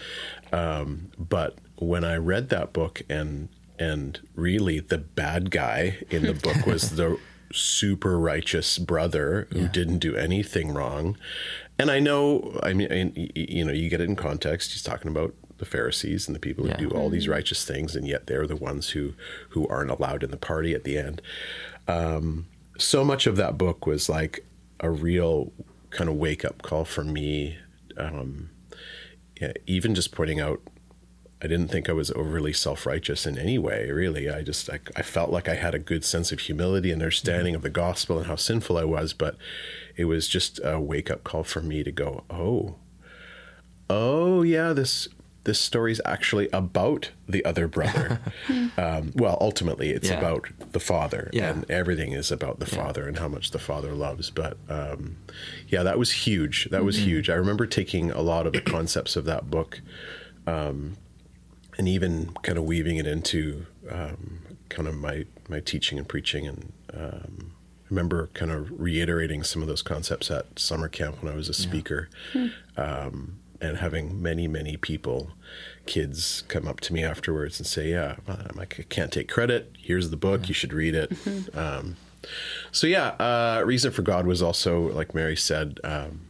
Um, 0.52 1.10
but 1.18 1.58
when 1.78 2.04
I 2.04 2.18
read 2.18 2.50
that 2.50 2.72
book 2.72 3.02
and 3.10 3.50
and 3.80 4.20
really 4.36 4.80
the 4.80 5.00
bad 5.00 5.50
guy 5.50 5.98
in 6.12 6.24
the 6.24 6.34
book 6.34 6.66
was 6.68 6.98
the 6.98 7.18
super 7.52 8.20
righteous 8.20 8.78
brother 8.78 9.48
who 9.52 9.68
didn't 9.68 10.00
do 10.00 10.16
anything 10.16 10.74
wrong. 10.74 11.18
And 11.80 11.90
I 11.90 12.00
know, 12.00 12.60
I 12.62 12.74
mean, 12.74 12.92
and, 12.92 13.14
y- 13.16 13.30
y- 13.36 13.46
you 13.50 13.66
know, 13.66 13.72
you 13.74 13.90
get 13.90 14.02
it 14.02 14.10
in 14.10 14.16
context. 14.16 14.72
He's 14.74 14.84
talking 14.84 15.10
about 15.10 15.34
the 15.64 15.70
Pharisees 15.78 16.28
and 16.28 16.36
the 16.36 16.40
people 16.40 16.68
Yeah. 16.68 16.78
who 16.78 16.90
do 16.90 16.96
all 16.96 17.10
these 17.10 17.28
righteous 17.28 17.64
things, 17.66 17.96
and 17.96 18.08
yet 18.08 18.28
they're 18.28 18.48
the 18.48 18.56
ones 18.56 18.90
who 18.90 19.14
who 19.50 19.68
aren't 19.68 19.92
allowed 19.92 20.24
in 20.24 20.32
the 20.32 20.38
party 20.38 20.74
at 20.74 20.84
the 20.84 20.98
end. 20.98 21.22
Um, 21.88 22.48
so 22.78 23.04
much 23.04 23.28
of 23.28 23.36
that 23.38 23.58
book 23.58 23.86
was 23.86 24.10
like 24.10 24.46
a 24.80 24.90
real 24.90 25.54
kind 25.92 26.10
of 26.10 26.16
wake 26.18 26.44
up 26.44 26.62
call 26.62 26.86
for 26.86 27.04
me. 27.04 27.58
Um, 27.98 28.50
yeah, 29.40 29.54
even 29.68 29.94
just 29.96 30.12
pointing 30.12 30.40
out 30.40 30.62
I 31.42 31.48
didn't 31.48 31.68
think 31.68 31.90
I 31.90 31.94
was 31.94 32.10
overly 32.12 32.54
self 32.54 32.86
righteous 32.86 33.26
in 33.26 33.38
any 33.38 33.58
way, 33.60 33.92
really. 33.92 34.30
I 34.30 34.44
just 34.44 34.70
I, 34.70 34.80
I 34.96 35.02
felt 35.02 35.30
like 35.30 35.50
I 35.50 35.56
had 35.56 35.76
a 35.76 35.80
good 35.80 36.06
sense 36.06 36.32
of 36.32 36.40
humility 36.40 36.90
and 36.92 37.02
understanding 37.02 37.54
of 37.54 37.62
the 37.64 37.70
gospel 37.70 38.18
and 38.18 38.28
how 38.28 38.38
sinful 38.38 38.78
I 38.78 38.86
was, 38.86 39.12
but 39.14 39.36
it 39.98 40.06
was 40.06 40.30
just 40.30 40.60
a 40.64 40.80
wake 40.80 41.12
up 41.12 41.26
call 41.26 41.44
for 41.44 41.62
me 41.62 41.84
to 41.84 41.92
go, 41.92 42.24
oh, 42.30 42.76
oh 43.90 44.42
yeah, 44.42 44.72
this 44.72 45.10
this 45.46 45.60
story's 45.60 46.00
actually 46.06 46.48
about 46.54 47.12
the 47.28 47.44
other 47.44 47.68
brother. 47.68 48.20
um, 48.78 49.12
well, 49.16 49.38
ultimately, 49.42 49.90
it's 49.90 50.10
Yeah. 50.10 50.20
about 50.20 50.48
the 50.72 50.80
father, 50.80 51.30
Yeah. 51.34 51.50
and 51.52 51.70
everything 51.70 52.14
is 52.14 52.32
about 52.32 52.60
the 52.60 52.66
father 52.66 53.08
and 53.08 53.20
how 53.20 53.28
much 53.28 53.52
the 53.52 53.60
father 53.60 53.94
loves. 53.94 54.30
But 54.30 54.58
um, 54.70 55.18
yeah, 55.68 55.84
that 55.84 55.98
was 56.00 56.12
huge. 56.12 56.70
That 56.72 56.86
was 56.86 56.98
huge. 57.00 57.30
I 57.30 57.36
remember 57.36 57.66
taking 57.68 58.10
a 58.12 58.22
lot 58.22 58.48
of 58.48 58.54
the 58.54 58.62
concepts 58.62 59.16
of 59.18 59.26
that 59.26 59.50
book 59.52 59.82
um, 60.48 60.96
and 61.78 61.88
even 61.90 62.34
kind 62.44 62.58
of 62.58 62.64
weaving 62.64 62.98
it 62.98 63.08
into 63.08 63.66
um, 63.92 64.40
kind 64.70 64.88
of 64.88 64.96
my 64.96 65.26
my 65.50 65.60
teaching 65.60 65.98
and 65.98 66.08
preaching 66.08 66.48
and 66.48 66.72
um, 66.94 67.52
I 67.84 67.88
remember 67.90 68.30
kind 68.34 68.50
of 68.50 68.72
reiterating 68.80 69.44
some 69.44 69.62
of 69.62 69.68
those 69.68 69.82
concepts 69.82 70.32
at 70.32 70.58
summer 70.58 70.88
camp 70.88 71.22
when 71.22 71.32
I 71.32 71.36
was 71.36 71.50
a 71.50 71.54
speaker 71.54 72.08
um, 72.78 73.40
and 73.64 73.78
having 73.78 74.22
many 74.22 74.48
many 74.48 74.78
people 74.78 75.32
kids 75.86 76.44
come 76.48 76.68
up 76.68 76.80
to 76.82 76.94
me 76.94 77.04
afterwards 77.04 77.60
and 77.60 77.68
say 77.68 77.90
yeah 77.90 78.16
I'm 78.28 78.58
like, 78.58 78.80
I 78.80 78.84
can't 78.84 79.12
take 79.12 79.30
credit. 79.30 79.76
Here's 79.80 80.10
the 80.10 80.18
book. 80.18 80.48
You 80.48 80.54
should 80.54 80.74
read 80.74 80.96
it. 80.96 81.12
Um, 81.56 81.98
so 82.72 82.88
yeah, 82.88 83.10
uh, 83.20 83.64
reason 83.66 83.92
for 83.92 84.02
God 84.02 84.26
was 84.26 84.42
also 84.42 84.90
like 84.92 85.14
Mary 85.14 85.36
said, 85.36 85.80
um, 85.84 86.28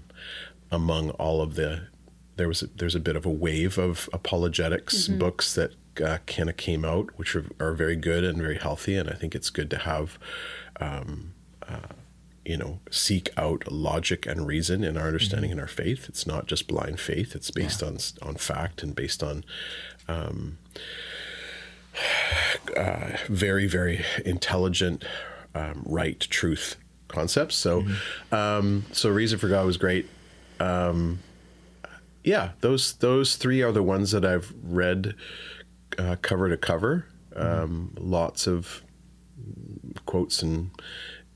among 0.72 1.12
all 1.12 1.42
of 1.42 1.56
the 1.56 1.88
there 2.36 2.48
was 2.48 2.64
a, 2.64 2.68
there's 2.68 2.96
a 2.96 3.00
bit 3.00 3.16
of 3.16 3.26
a 3.26 3.30
wave 3.30 3.78
of 3.78 4.10
apologetics 4.12 5.08
books 5.08 5.54
that 5.54 5.72
uh, 6.04 6.18
kind 6.26 6.50
of 6.50 6.58
came 6.58 6.84
out, 6.84 7.12
which 7.18 7.36
are, 7.36 7.46
are 7.60 7.74
very 7.74 7.96
good 7.96 8.24
and 8.24 8.40
very 8.40 8.58
healthy, 8.58 8.96
and 8.96 9.10
I 9.10 9.14
think 9.14 9.36
it's 9.36 9.50
good 9.50 9.70
to 9.70 9.78
have. 9.78 10.18
Um, 10.80 11.34
uh, 11.68 11.94
you 12.46 12.58
know, 12.58 12.80
seek 12.92 13.30
out 13.38 13.72
logic 13.72 14.26
and 14.26 14.46
reason 14.48 14.84
in 14.84 14.98
our 14.98 15.08
understanding 15.08 15.52
in 15.52 15.60
our 15.60 15.68
faith. 15.68 16.08
It's 16.10 16.28
not 16.28 16.46
just 16.46 16.68
blind 16.68 17.00
faith. 17.00 17.36
It's 17.36 17.52
based 17.52 17.82
on 17.82 17.98
on 18.22 18.36
fact 18.36 18.84
and 18.84 18.96
based 18.96 19.24
on 19.24 19.44
um, 20.08 20.58
uh, 22.78 23.18
very 23.28 23.68
very 23.68 24.04
intelligent, 24.26 25.06
um, 25.56 25.84
right 25.86 26.20
truth 26.20 26.76
concepts. 27.08 27.56
So, 27.56 27.86
um, 28.32 28.86
so 28.92 29.10
reason 29.10 29.40
for 29.40 29.48
God 29.48 29.66
was 29.66 29.78
great. 29.78 30.10
Um, 30.60 31.20
yeah, 32.24 32.52
those 32.62 32.94
those 32.96 33.36
three 33.36 33.62
are 33.62 33.72
the 33.72 33.84
ones 33.84 34.12
that 34.12 34.26
I've 34.26 34.54
read 34.64 35.16
uh, 35.98 36.16
cover 36.22 36.50
to 36.50 36.58
cover. 36.58 37.06
Um, 37.36 37.94
Lots 37.98 38.48
of 38.48 38.84
quotes 40.06 40.42
and 40.42 40.72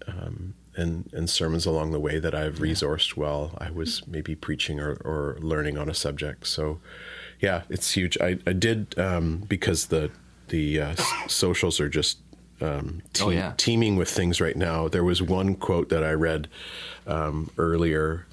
um, 0.07 0.53
and 0.77 1.09
and 1.13 1.29
sermons 1.29 1.65
along 1.65 1.91
the 1.91 1.99
way 1.99 2.19
that 2.19 2.33
I've 2.33 2.59
resourced 2.59 3.17
while 3.17 3.57
I 3.57 3.69
was 3.71 4.01
maybe 4.07 4.35
preaching 4.35 4.79
or, 4.79 4.93
or 5.03 5.37
learning 5.41 5.77
on 5.77 5.89
a 5.89 5.93
subject. 5.93 6.47
So, 6.47 6.79
yeah, 7.41 7.63
it's 7.69 7.91
huge. 7.91 8.17
I, 8.21 8.37
I 8.47 8.53
did 8.53 8.97
um, 8.97 9.43
because 9.49 9.87
the 9.87 10.09
the 10.49 10.81
uh, 10.81 10.95
socials 11.27 11.79
are 11.79 11.89
just 11.89 12.19
um, 12.61 13.01
te- 13.13 13.23
Oh, 13.25 13.29
yeah. 13.29 13.53
teeming 13.57 13.97
with 13.97 14.09
things 14.09 14.39
right 14.39 14.55
now. 14.55 14.87
There 14.87 15.03
was 15.03 15.21
one 15.21 15.55
quote 15.55 15.89
that 15.89 16.03
I 16.03 16.11
read 16.13 16.47
um, 17.05 17.49
earlier 17.57 18.25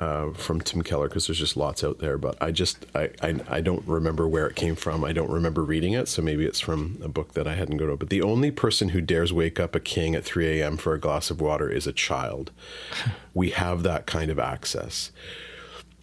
uh, 0.00 0.32
from 0.32 0.60
Tim 0.60 0.82
Keller 0.82 1.08
because 1.08 1.26
there's 1.28 1.38
just 1.38 1.56
lots 1.56 1.84
out 1.84 1.98
there, 1.98 2.18
but 2.18 2.36
I 2.42 2.50
just 2.50 2.86
I, 2.94 3.10
I 3.22 3.38
I 3.48 3.60
don't 3.60 3.86
remember 3.86 4.26
where 4.26 4.46
it 4.48 4.56
came 4.56 4.74
from. 4.74 5.04
I 5.04 5.12
don't 5.12 5.30
remember 5.30 5.62
reading 5.62 5.92
it, 5.92 6.08
so 6.08 6.22
maybe 6.22 6.44
it's 6.46 6.58
from 6.58 6.98
a 7.04 7.08
book 7.08 7.34
that 7.34 7.46
I 7.46 7.54
hadn't 7.54 7.76
go 7.76 7.86
to. 7.86 7.96
But 7.96 8.08
the 8.10 8.22
only 8.22 8.50
person 8.50 8.88
who 8.88 9.00
dares 9.00 9.32
wake 9.32 9.60
up 9.60 9.74
a 9.74 9.80
king 9.80 10.14
at 10.14 10.24
3 10.24 10.60
a.m. 10.60 10.76
for 10.78 10.94
a 10.94 10.98
glass 10.98 11.30
of 11.30 11.40
water 11.40 11.68
is 11.70 11.86
a 11.86 11.92
child. 11.92 12.50
we 13.34 13.50
have 13.50 13.82
that 13.84 14.06
kind 14.06 14.30
of 14.30 14.38
access. 14.38 15.12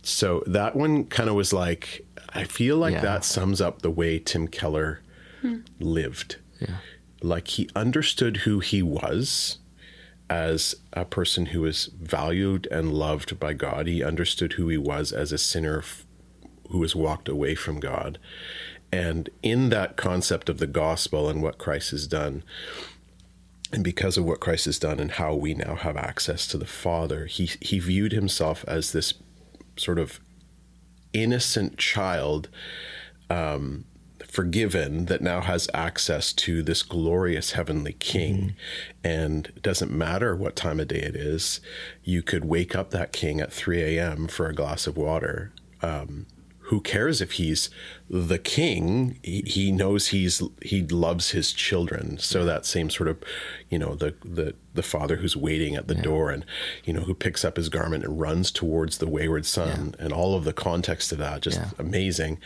So 0.04 0.44
that 0.48 0.76
one 0.76 1.06
kind 1.06 1.28
of 1.30 1.36
was 1.36 1.52
like 1.52 2.06
I 2.34 2.44
feel 2.44 2.78
like 2.78 2.94
Yeah. 2.94 3.02
that 3.02 3.26
sums 3.26 3.60
up 3.60 3.82
the 3.82 3.92
way 3.92 4.20
Tim 4.20 4.48
Keller 4.48 5.02
lived. 5.80 6.38
Yeah. 6.60 6.78
Like 7.22 7.48
he 7.48 7.70
understood 7.76 8.38
who 8.38 8.60
he 8.60 8.82
was 8.84 9.58
as 10.30 10.76
a 10.94 11.06
person 11.06 11.48
who 11.48 11.62
was 11.62 11.86
valued 11.86 12.68
and 12.70 12.94
loved 12.94 13.40
by 13.40 13.54
God. 13.54 13.88
He 13.88 14.04
understood 14.04 14.54
who 14.54 14.68
he 14.68 14.78
was 14.78 15.12
as 15.12 15.32
a 15.32 15.38
sinner 15.38 15.84
who 16.70 16.82
has 16.82 16.96
walked 16.96 17.30
away 17.30 17.56
from 17.56 17.80
God. 17.80 18.20
And 18.92 19.30
in 19.42 19.70
that 19.70 19.96
concept 19.96 20.50
of 20.50 20.60
the 20.60 20.68
gospel 20.68 21.30
and 21.30 21.42
what 21.42 21.58
Christ 21.58 21.92
has 21.92 22.08
done, 22.08 22.44
and 23.72 23.84
because 23.84 24.18
of 24.18 24.26
what 24.26 24.40
Christ 24.40 24.66
has 24.66 24.80
done 24.80 25.00
and 25.00 25.12
how 25.12 25.36
we 25.36 25.54
now 25.54 25.76
have 25.76 25.98
access 25.98 26.48
to 26.48 26.58
the 26.58 26.66
Father, 26.66 27.26
he 27.26 27.52
he 27.60 27.80
viewed 27.80 28.14
himself 28.14 28.64
as 28.66 28.92
this 28.92 29.14
sort 29.76 30.00
of 30.00 30.22
innocent 31.12 31.78
child 31.78 32.48
um, 33.30 33.86
forgiven 34.28 35.06
that 35.06 35.22
now 35.22 35.42
has 35.42 35.70
access 35.74 36.34
to 36.34 36.62
this 36.62 36.84
glorious 36.84 37.52
heavenly 37.52 37.94
king. 37.94 38.56
And 39.04 39.48
it 39.48 39.62
doesn't 39.62 39.92
matter 39.92 40.36
what 40.36 40.56
time 40.56 40.80
of 40.80 40.90
day 40.90 41.00
it 41.00 41.16
is 41.16 41.62
you 42.04 42.22
could 42.22 42.46
wake 42.46 42.76
up 42.76 42.92
that 42.92 43.14
king 43.14 43.40
at 43.40 43.54
3 43.54 43.82
a.m 43.82 44.28
for 44.28 44.48
a 44.48 44.56
glass 44.56 44.88
of 44.88 44.98
water. 44.98 45.52
Um, 45.82 46.26
who 46.68 46.82
cares 46.82 47.22
if 47.22 47.34
he's 47.34 47.70
the 48.10 48.38
king? 48.40 49.20
He, 49.24 49.42
he 49.42 49.72
knows 49.72 50.10
he's 50.10 50.42
he 50.62 50.82
loves 50.84 51.32
his 51.32 51.52
children. 51.54 52.18
So 52.18 52.44
that 52.46 52.66
same 52.66 52.90
sort 52.90 53.10
of 53.10 53.18
you 53.70 53.80
know 53.80 53.96
the 53.96 54.14
the 54.24 54.54
the 54.74 54.84
father 54.84 55.16
who's 55.18 55.36
waiting 55.36 55.76
at 55.76 55.88
the 55.88 55.96
door 55.96 56.30
and 56.30 56.46
you 56.84 56.94
know 56.94 57.02
who 57.02 57.14
picks 57.14 57.44
up 57.46 57.58
his 57.58 57.70
garment 57.70 58.04
and 58.04 58.20
runs 58.20 58.52
towards 58.52 58.98
the 59.00 59.08
wayward 59.08 59.46
son 59.46 59.96
and 59.98 60.14
all 60.14 60.36
of 60.36 60.44
the 60.44 60.54
context 60.54 61.12
of 61.12 61.18
that 61.18 61.42
just 61.42 61.60
Yeah. 61.60 61.70
amazing. 61.80 62.38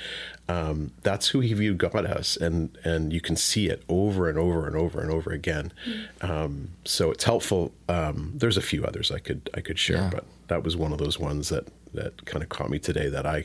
Um, 0.47 0.91
that's 1.03 1.29
who 1.29 1.39
he 1.39 1.53
viewed 1.53 1.77
god 1.79 2.05
as. 2.05 2.37
And 2.37 2.77
and 2.83 3.11
you 3.11 3.21
can 3.21 3.35
see 3.35 3.69
it 3.69 3.83
over 3.89 4.29
and 4.29 4.37
over 4.37 4.67
and 4.67 4.75
over 4.75 5.01
and 5.01 5.09
over 5.11 5.31
again. 5.31 5.73
Um, 6.21 6.69
so 6.85 7.11
it's 7.11 7.23
helpful. 7.23 7.71
Um, 7.89 8.33
there's 8.35 8.57
a 8.57 8.61
few 8.61 8.85
others 8.85 9.11
i 9.11 9.19
could 9.19 9.49
i 9.53 9.61
could 9.61 9.77
share 9.79 9.97
Yeah. 9.97 10.09
but 10.13 10.25
that 10.47 10.63
was 10.63 10.75
one 10.77 10.91
of 10.93 10.97
those 10.99 11.17
ones 11.19 11.49
that 11.49 11.65
that 11.93 12.25
kind 12.25 12.41
of 12.43 12.47
caught 12.49 12.69
me 12.69 12.79
today 12.79 13.09
that 13.09 13.25
i 13.25 13.43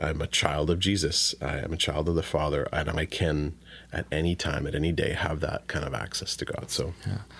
I'm 0.00 0.20
a 0.20 0.26
child 0.26 0.70
of 0.70 0.78
Jesus. 0.78 1.34
I 1.40 1.58
am 1.58 1.72
a 1.72 1.76
child 1.76 2.08
of 2.08 2.14
the 2.14 2.22
Father, 2.22 2.68
and 2.72 2.90
I 2.90 3.06
can, 3.06 3.54
at 3.92 4.06
any 4.12 4.34
time, 4.34 4.66
at 4.66 4.74
any 4.74 4.92
day, 4.92 5.12
have 5.12 5.40
that 5.40 5.66
kind 5.68 5.84
of 5.84 5.94
access 5.94 6.36
to 6.36 6.44
God. 6.44 6.70
So, 6.70 6.92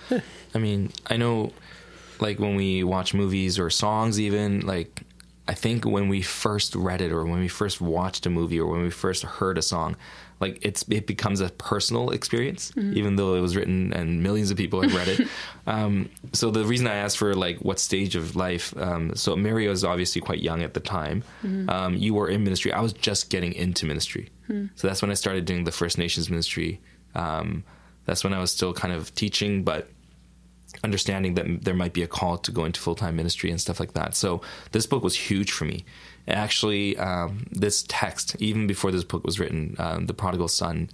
I 0.55 0.57
mean, 0.57 0.91
I 1.07 1.17
know, 1.17 1.53
like 2.19 2.39
when 2.39 2.55
we 2.55 2.83
watch 2.83 3.13
movies 3.13 3.59
or 3.59 3.69
songs, 3.69 4.19
even 4.19 4.61
like 4.61 5.03
I 5.47 5.53
think 5.53 5.85
when 5.85 6.09
we 6.09 6.21
first 6.21 6.75
read 6.75 7.01
it 7.01 7.11
or 7.11 7.23
when 7.25 7.39
we 7.39 7.47
first 7.47 7.79
watched 7.79 8.25
a 8.25 8.29
movie 8.29 8.59
or 8.59 8.67
when 8.67 8.81
we 8.81 8.89
first 8.89 9.23
heard 9.23 9.57
a 9.57 9.61
song, 9.61 9.95
like 10.39 10.59
it's 10.61 10.85
it 10.89 11.07
becomes 11.07 11.41
a 11.41 11.49
personal 11.49 12.11
experience, 12.11 12.71
even 12.95 13.15
though 13.15 13.35
it 13.35 13.41
was 13.41 13.55
written 13.55 13.91
and 13.93 14.21
millions 14.21 14.51
of 14.51 14.57
people 14.57 14.81
have 14.81 14.93
read 14.93 15.07
it. 15.07 15.27
um, 15.67 16.09
so 16.33 16.51
the 16.51 16.65
reason 16.65 16.87
I 16.87 16.95
asked 16.95 17.17
for 17.17 17.33
like 17.33 17.57
what 17.59 17.79
stage 17.79 18.15
of 18.15 18.35
life, 18.35 18.75
um, 18.77 19.15
so 19.15 19.35
Mary 19.35 19.67
was 19.67 19.83
obviously 19.83 20.21
quite 20.21 20.39
young 20.39 20.61
at 20.61 20.73
the 20.73 20.79
time. 20.79 21.23
Um, 21.69 21.95
you 21.95 22.13
were 22.13 22.29
in 22.29 22.43
ministry. 22.43 22.71
I 22.71 22.81
was 22.81 22.93
just 22.93 23.29
getting 23.29 23.53
into 23.53 23.85
ministry, 23.85 24.29
so 24.75 24.87
that's 24.87 25.01
when 25.01 25.11
I 25.11 25.15
started 25.15 25.45
doing 25.45 25.63
the 25.63 25.71
First 25.71 25.97
Nations 25.97 26.29
ministry. 26.29 26.79
Um, 27.15 27.63
that's 28.05 28.23
when 28.23 28.33
I 28.33 28.39
was 28.39 28.51
still 28.51 28.73
kind 28.73 28.93
of 28.93 29.13
teaching, 29.15 29.63
but 29.63 29.89
understanding 30.83 31.33
that 31.35 31.63
there 31.63 31.73
might 31.73 31.93
be 31.93 32.03
a 32.03 32.07
call 32.07 32.37
to 32.37 32.51
go 32.51 32.65
into 32.65 32.79
full 32.79 32.95
time 32.95 33.15
ministry 33.15 33.49
and 33.49 33.59
stuff 33.59 33.79
like 33.79 33.93
that. 33.93 34.15
So 34.15 34.41
this 34.71 34.85
book 34.85 35.03
was 35.03 35.15
huge 35.15 35.51
for 35.51 35.65
me. 35.65 35.85
Actually, 36.27 36.97
um, 36.97 37.45
this 37.51 37.85
text, 37.87 38.35
even 38.39 38.67
before 38.67 38.91
this 38.91 39.03
book 39.03 39.23
was 39.23 39.39
written, 39.39 39.75
um, 39.79 40.07
the 40.07 40.13
prodigal 40.13 40.47
son 40.47 40.89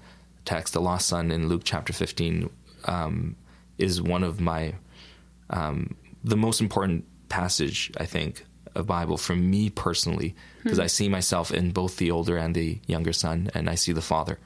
text, 0.45 0.73
the 0.73 0.81
lost 0.81 1.07
son 1.07 1.31
in 1.31 1.47
Luke 1.47 1.63
chapter 1.63 1.93
15, 1.93 2.49
um, 2.85 3.35
is 3.77 4.01
one 4.01 4.23
of 4.23 4.39
my 4.39 4.73
um, 5.49 5.95
the 6.23 6.37
most 6.37 6.61
important 6.61 7.05
passage 7.29 7.91
I 7.97 8.05
think 8.05 8.45
of 8.75 8.87
Bible 8.87 9.17
for 9.17 9.35
me 9.35 9.69
personally 9.69 10.35
because 10.63 10.79
I 10.79 10.87
see 10.87 11.09
myself 11.09 11.51
in 11.51 11.71
both 11.71 11.97
the 11.97 12.11
older 12.11 12.37
and 12.37 12.55
the 12.55 12.79
younger 12.87 13.13
son, 13.13 13.49
and 13.53 13.69
I 13.69 13.75
see 13.75 13.91
the 13.91 14.01
Father 14.01 14.39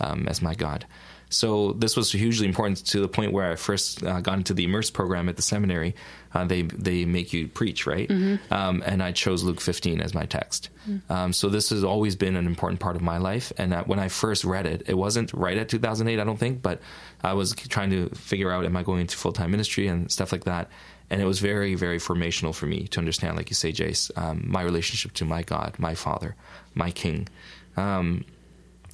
um, 0.00 0.26
as 0.28 0.42
my 0.42 0.54
God. 0.54 0.86
So 1.32 1.72
this 1.72 1.96
was 1.96 2.12
hugely 2.12 2.46
important 2.46 2.84
to 2.86 3.00
the 3.00 3.08
point 3.08 3.32
where 3.32 3.50
I 3.52 3.56
first 3.56 4.02
uh, 4.04 4.20
got 4.20 4.38
into 4.38 4.54
the 4.54 4.64
immerse 4.64 4.90
program 4.90 5.28
at 5.28 5.36
the 5.36 5.42
seminary. 5.42 5.94
Uh, 6.34 6.44
they 6.44 6.62
they 6.62 7.04
make 7.04 7.32
you 7.32 7.48
preach, 7.48 7.86
right? 7.86 8.08
Um, 8.50 8.82
and 8.86 9.02
I 9.02 9.12
chose 9.12 9.42
Luke 9.42 9.60
15 9.60 10.00
as 10.00 10.14
my 10.14 10.26
text. 10.26 10.68
Um, 11.08 11.32
so 11.32 11.48
this 11.48 11.70
has 11.70 11.84
always 11.84 12.16
been 12.16 12.36
an 12.36 12.46
important 12.46 12.80
part 12.80 12.96
of 12.96 13.02
my 13.02 13.18
life. 13.18 13.52
And 13.58 13.74
when 13.86 13.98
I 13.98 14.08
first 14.08 14.44
read 14.44 14.66
it, 14.66 14.82
it 14.86 14.94
wasn't 14.94 15.32
right 15.32 15.56
at 15.56 15.68
2008, 15.68 16.20
I 16.20 16.24
don't 16.24 16.38
think, 16.38 16.62
but 16.62 16.80
I 17.22 17.32
was 17.34 17.54
trying 17.54 17.90
to 17.90 18.08
figure 18.10 18.50
out 18.50 18.64
am 18.64 18.76
I 18.76 18.82
going 18.82 19.00
into 19.00 19.16
full 19.16 19.32
time 19.32 19.50
ministry 19.50 19.86
and 19.86 20.10
stuff 20.10 20.32
like 20.32 20.44
that. 20.44 20.68
And 21.10 21.20
it 21.20 21.26
was 21.26 21.40
very, 21.40 21.74
very 21.74 21.98
formational 21.98 22.54
for 22.54 22.66
me 22.66 22.88
to 22.88 22.98
understand, 22.98 23.36
like 23.36 23.50
you 23.50 23.54
say, 23.54 23.70
Jace, 23.70 24.10
um, 24.16 24.44
my 24.46 24.62
relationship 24.62 25.12
to 25.14 25.24
my 25.26 25.42
God, 25.42 25.74
my 25.78 25.94
Father, 25.94 26.34
my 26.74 26.90
King. 26.90 27.28
Um, 27.76 28.24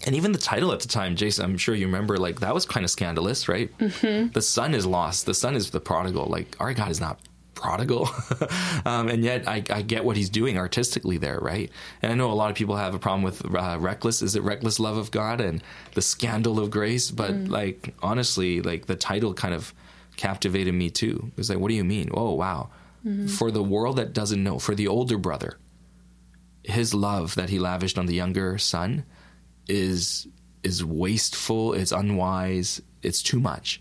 and 0.08 0.16
even 0.16 0.32
the 0.32 0.38
title 0.38 0.72
at 0.72 0.80
the 0.80 0.88
time, 0.88 1.16
Jayson, 1.16 1.44
I'm 1.44 1.58
sure 1.58 1.74
you 1.74 1.84
remember, 1.84 2.16
like 2.16 2.40
that 2.40 2.54
was 2.54 2.64
kind 2.64 2.82
of 2.82 2.90
scandalous, 2.90 3.46
right? 3.46 3.76
Mm-hmm. 3.76 4.28
The 4.30 4.40
son 4.40 4.72
is 4.72 4.86
lost. 4.86 5.26
The 5.26 5.34
son 5.34 5.54
is 5.54 5.70
the 5.70 5.80
prodigal. 5.80 6.24
Like 6.24 6.56
our 6.58 6.72
God 6.72 6.90
is 6.90 6.98
not 6.98 7.20
prodigal, 7.54 8.08
um, 8.86 9.08
and 9.08 9.22
yet 9.22 9.46
I, 9.46 9.62
I, 9.68 9.82
get 9.82 10.06
what 10.06 10.16
he's 10.16 10.30
doing 10.30 10.56
artistically 10.56 11.18
there, 11.18 11.38
right? 11.38 11.70
And 12.00 12.10
I 12.10 12.14
know 12.14 12.30
a 12.30 12.32
lot 12.32 12.50
of 12.50 12.56
people 12.56 12.76
have 12.76 12.94
a 12.94 12.98
problem 12.98 13.22
with 13.22 13.44
uh, 13.54 13.76
reckless. 13.78 14.22
Is 14.22 14.34
it 14.34 14.42
reckless 14.42 14.80
love 14.80 14.96
of 14.96 15.10
God 15.10 15.42
and 15.42 15.62
the 15.92 16.00
scandal 16.00 16.58
of 16.58 16.70
grace? 16.70 17.10
But 17.10 17.32
mm. 17.32 17.50
like 17.50 17.94
honestly, 18.02 18.62
like 18.62 18.86
the 18.86 18.96
title 18.96 19.34
kind 19.34 19.52
of 19.52 19.74
captivated 20.16 20.72
me 20.72 20.88
too. 20.88 21.24
It 21.32 21.36
was 21.36 21.50
like, 21.50 21.58
what 21.58 21.68
do 21.68 21.74
you 21.74 21.84
mean? 21.84 22.08
Oh 22.14 22.32
wow! 22.32 22.70
Mm-hmm. 23.04 23.26
For 23.26 23.50
the 23.50 23.62
world 23.62 23.96
that 23.96 24.14
doesn't 24.14 24.42
know, 24.42 24.58
for 24.58 24.74
the 24.74 24.88
older 24.88 25.18
brother, 25.18 25.58
his 26.62 26.94
love 26.94 27.34
that 27.34 27.50
he 27.50 27.58
lavished 27.58 27.98
on 27.98 28.06
the 28.06 28.14
younger 28.14 28.56
son 28.56 29.04
is 29.68 30.26
is 30.62 30.84
wasteful, 30.84 31.72
it's 31.74 31.92
unwise, 31.92 32.82
it's 33.02 33.22
too 33.22 33.40
much. 33.40 33.80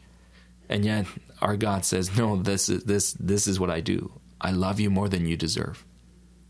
And 0.69 0.85
yet 0.85 1.05
our 1.41 1.57
God 1.57 1.85
says, 1.85 2.15
"No, 2.17 2.35
this 2.35 2.69
is 2.69 2.83
this 2.83 3.13
this 3.13 3.47
is 3.47 3.59
what 3.59 3.69
I 3.69 3.79
do. 3.79 4.11
I 4.39 4.51
love 4.51 4.79
you 4.79 4.89
more 4.89 5.09
than 5.09 5.25
you 5.25 5.37
deserve." 5.37 5.85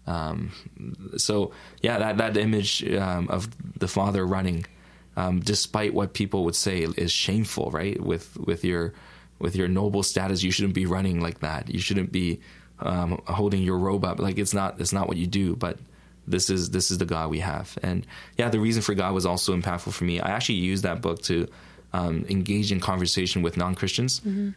Um, 0.05 0.51
so 1.17 1.51
yeah, 1.81 1.99
that 1.99 2.17
that 2.17 2.37
image 2.37 2.83
um, 2.93 3.27
of 3.29 3.49
the 3.79 3.87
father 3.87 4.25
running, 4.25 4.65
um, 5.15 5.39
despite 5.41 5.93
what 5.93 6.13
people 6.13 6.45
would 6.45 6.55
say 6.55 6.79
is 6.79 7.11
shameful, 7.11 7.69
right? 7.71 8.01
With 8.01 8.37
with 8.37 8.63
your 8.63 8.93
with 9.39 9.55
your 9.55 9.67
noble 9.67 10.03
status, 10.03 10.43
you 10.43 10.51
shouldn't 10.51 10.73
be 10.73 10.85
running 10.85 11.21
like 11.21 11.39
that. 11.41 11.69
You 11.69 11.79
shouldn't 11.79 12.11
be 12.11 12.41
um, 12.79 13.21
holding 13.27 13.61
your 13.61 13.77
robe 13.77 14.05
up. 14.05 14.19
Like 14.19 14.37
it's 14.37 14.53
not 14.53 14.79
it's 14.79 14.93
not 14.93 15.07
what 15.07 15.17
you 15.17 15.27
do. 15.27 15.55
But 15.55 15.77
this 16.27 16.49
is 16.49 16.71
this 16.71 16.91
is 16.91 16.97
the 16.97 17.05
God 17.05 17.29
we 17.29 17.39
have. 17.39 17.77
And 17.81 18.05
yeah, 18.37 18.49
the 18.49 18.59
reason 18.59 18.81
for 18.81 18.93
God 18.93 19.13
was 19.13 19.25
also 19.25 19.55
impactful 19.55 19.93
for 19.93 20.03
me. 20.03 20.19
I 20.19 20.29
actually 20.29 20.55
used 20.55 20.83
that 20.83 21.01
book 21.01 21.21
to 21.23 21.47
um, 21.93 22.25
engage 22.29 22.71
in 22.71 22.79
conversation 22.79 23.41
with 23.41 23.57
non 23.57 23.75
Christians. 23.75 24.19
Mm-hmm. 24.19 24.49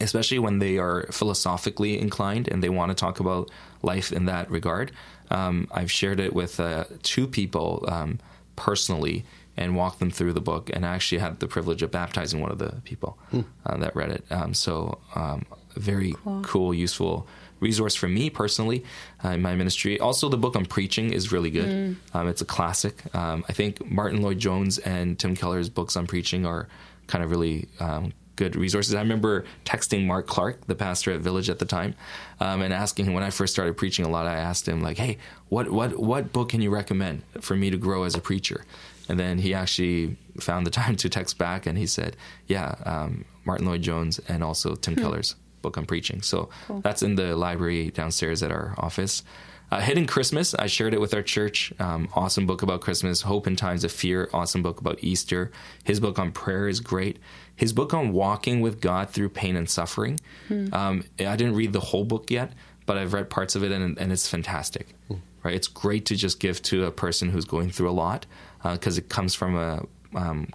Especially 0.00 0.38
when 0.38 0.60
they 0.60 0.78
are 0.78 1.08
philosophically 1.10 2.00
inclined 2.00 2.46
and 2.46 2.62
they 2.62 2.68
want 2.68 2.90
to 2.90 2.94
talk 2.94 3.18
about 3.18 3.50
life 3.82 4.12
in 4.12 4.26
that 4.26 4.48
regard. 4.48 4.92
Um, 5.28 5.66
I've 5.72 5.90
shared 5.90 6.20
it 6.20 6.32
with 6.32 6.60
uh, 6.60 6.84
two 7.02 7.26
people 7.26 7.84
um, 7.88 8.20
personally 8.54 9.24
and 9.56 9.74
walked 9.74 9.98
them 9.98 10.12
through 10.12 10.34
the 10.34 10.40
book. 10.40 10.70
And 10.72 10.86
I 10.86 10.94
actually 10.94 11.18
had 11.18 11.40
the 11.40 11.48
privilege 11.48 11.82
of 11.82 11.90
baptizing 11.90 12.40
one 12.40 12.52
of 12.52 12.58
the 12.58 12.80
people 12.84 13.18
hmm. 13.32 13.40
uh, 13.66 13.76
that 13.78 13.96
read 13.96 14.10
it. 14.10 14.24
Um, 14.30 14.54
so, 14.54 15.00
um, 15.16 15.44
very 15.74 16.12
cool. 16.12 16.42
cool. 16.42 16.74
useful 16.74 17.26
resource 17.60 17.94
for 17.94 18.08
me 18.08 18.30
personally 18.30 18.84
uh, 19.24 19.30
in 19.30 19.42
my 19.42 19.54
ministry. 19.54 19.98
Also, 20.00 20.28
the 20.28 20.38
book 20.38 20.56
on 20.56 20.66
preaching 20.66 21.12
is 21.12 21.32
really 21.32 21.50
good. 21.50 21.68
Mm. 21.68 21.96
Um, 22.14 22.28
it's 22.28 22.42
a 22.42 22.44
classic. 22.46 23.14
Um, 23.14 23.44
I 23.48 23.52
think 23.52 23.90
Martyn 23.90 24.22
Lloyd-Jones 24.22 24.78
and 24.78 25.18
Tim 25.18 25.34
Keller's 25.34 25.68
books 25.68 25.96
on 25.96 26.06
preaching 26.06 26.46
are 26.46 26.68
kind 27.06 27.24
of 27.24 27.30
really 27.30 27.68
um, 27.80 28.12
good 28.38 28.54
resources. 28.54 28.94
I 28.94 29.00
remember 29.00 29.44
texting 29.64 30.06
Mark 30.06 30.26
Clark, 30.26 30.66
the 30.66 30.74
pastor 30.74 31.12
at 31.12 31.20
Village 31.20 31.50
at 31.50 31.58
the 31.58 31.64
time, 31.64 31.94
um, 32.40 32.62
and 32.62 32.72
asking 32.72 33.06
him 33.06 33.14
when 33.14 33.24
I 33.24 33.30
first 33.30 33.52
started 33.52 33.76
preaching 33.76 34.04
a 34.04 34.08
lot. 34.08 34.26
I 34.26 34.36
asked 34.36 34.66
him 34.66 34.80
like, 34.80 34.96
"Hey, 34.96 35.18
what 35.48 35.70
what 35.70 35.98
what 35.98 36.32
book 36.32 36.50
can 36.50 36.62
you 36.62 36.70
recommend 36.70 37.22
for 37.40 37.56
me 37.56 37.68
to 37.70 37.76
grow 37.76 38.04
as 38.04 38.14
a 38.14 38.20
preacher?" 38.20 38.64
And 39.08 39.18
then 39.18 39.38
he 39.38 39.54
actually 39.54 40.16
found 40.38 40.66
the 40.66 40.70
time 40.70 40.96
to 40.96 41.08
text 41.08 41.36
back, 41.36 41.66
and 41.66 41.76
he 41.76 41.86
said, 41.86 42.16
"Yeah, 42.46 42.76
um, 42.86 43.24
Martyn 43.44 43.66
Lloyd-Jones 43.66 44.20
and 44.28 44.44
also 44.44 44.76
Tim 44.76 44.94
hmm. 44.94 45.00
Keller's 45.00 45.34
book 45.62 45.76
I'm 45.76 45.86
preaching." 45.86 46.22
So 46.22 46.50
cool. 46.66 46.80
that's 46.80 47.02
in 47.02 47.16
the 47.16 47.36
library 47.36 47.90
downstairs 47.90 48.42
at 48.42 48.50
our 48.50 48.74
office. 48.78 49.22
Uh, 49.70 49.80
Hidden 49.80 50.06
Christmas, 50.06 50.54
I 50.54 50.66
shared 50.66 50.94
it 50.94 51.00
with 51.00 51.12
our 51.12 51.22
church. 51.22 51.72
Um, 51.78 52.08
awesome 52.14 52.46
book 52.46 52.62
about 52.62 52.80
Christmas. 52.80 53.20
Hope 53.20 53.46
in 53.46 53.54
Times 53.54 53.84
of 53.84 53.92
Fear, 53.92 54.30
awesome 54.32 54.62
book 54.62 54.80
about 54.80 54.98
Easter. 55.04 55.50
His 55.84 56.00
book 56.00 56.18
on 56.18 56.32
prayer 56.32 56.68
is 56.68 56.80
great. 56.80 57.18
His 57.54 57.72
book 57.72 57.92
on 57.92 58.12
walking 58.12 58.62
with 58.62 58.80
God 58.80 59.10
through 59.10 59.28
pain 59.28 59.56
and 59.56 59.68
suffering. 59.68 60.18
Hmm. 60.48 60.72
Um, 60.72 61.04
I 61.18 61.36
didn't 61.36 61.54
read 61.54 61.74
the 61.74 61.80
whole 61.80 62.04
book 62.04 62.30
yet, 62.30 62.52
but 62.86 62.96
I've 62.96 63.12
read 63.12 63.28
parts 63.28 63.56
of 63.56 63.62
it 63.62 63.70
and, 63.70 63.98
and 63.98 64.10
it's 64.10 64.26
fantastic. 64.26 64.94
Hmm. 65.08 65.16
Right? 65.42 65.54
It's 65.54 65.68
great 65.68 66.06
to 66.06 66.16
just 66.16 66.40
give 66.40 66.62
to 66.62 66.86
a 66.86 66.90
person 66.90 67.28
who's 67.28 67.44
going 67.44 67.70
through 67.70 67.90
a 67.90 67.92
lot 67.92 68.26
because 68.62 68.96
uh, 68.96 69.02
it 69.02 69.08
comes 69.08 69.34
from 69.34 69.56
a 69.56 69.84
um, 70.14 70.48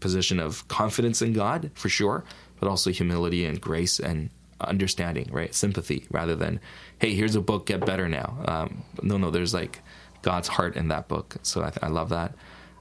position 0.00 0.38
of 0.38 0.68
confidence 0.68 1.22
in 1.22 1.32
God 1.32 1.70
for 1.74 1.88
sure, 1.88 2.22
but 2.60 2.68
also 2.68 2.90
humility 2.90 3.46
and 3.46 3.60
grace 3.60 3.98
and 3.98 4.30
understanding, 4.60 5.28
right? 5.32 5.54
Sympathy 5.54 6.06
rather 6.10 6.34
than, 6.34 6.60
hey, 6.98 7.14
here's 7.14 7.34
a 7.34 7.40
book, 7.40 7.66
get 7.66 7.84
better 7.84 8.08
now. 8.08 8.38
Um, 8.46 8.84
no, 9.02 9.16
no, 9.16 9.30
there's 9.30 9.54
like 9.54 9.80
God's 10.22 10.48
heart 10.48 10.76
in 10.76 10.88
that 10.88 11.08
book. 11.08 11.36
So 11.42 11.62
I, 11.62 11.70
th- 11.70 11.82
I 11.82 11.88
love 11.88 12.08
that. 12.10 12.34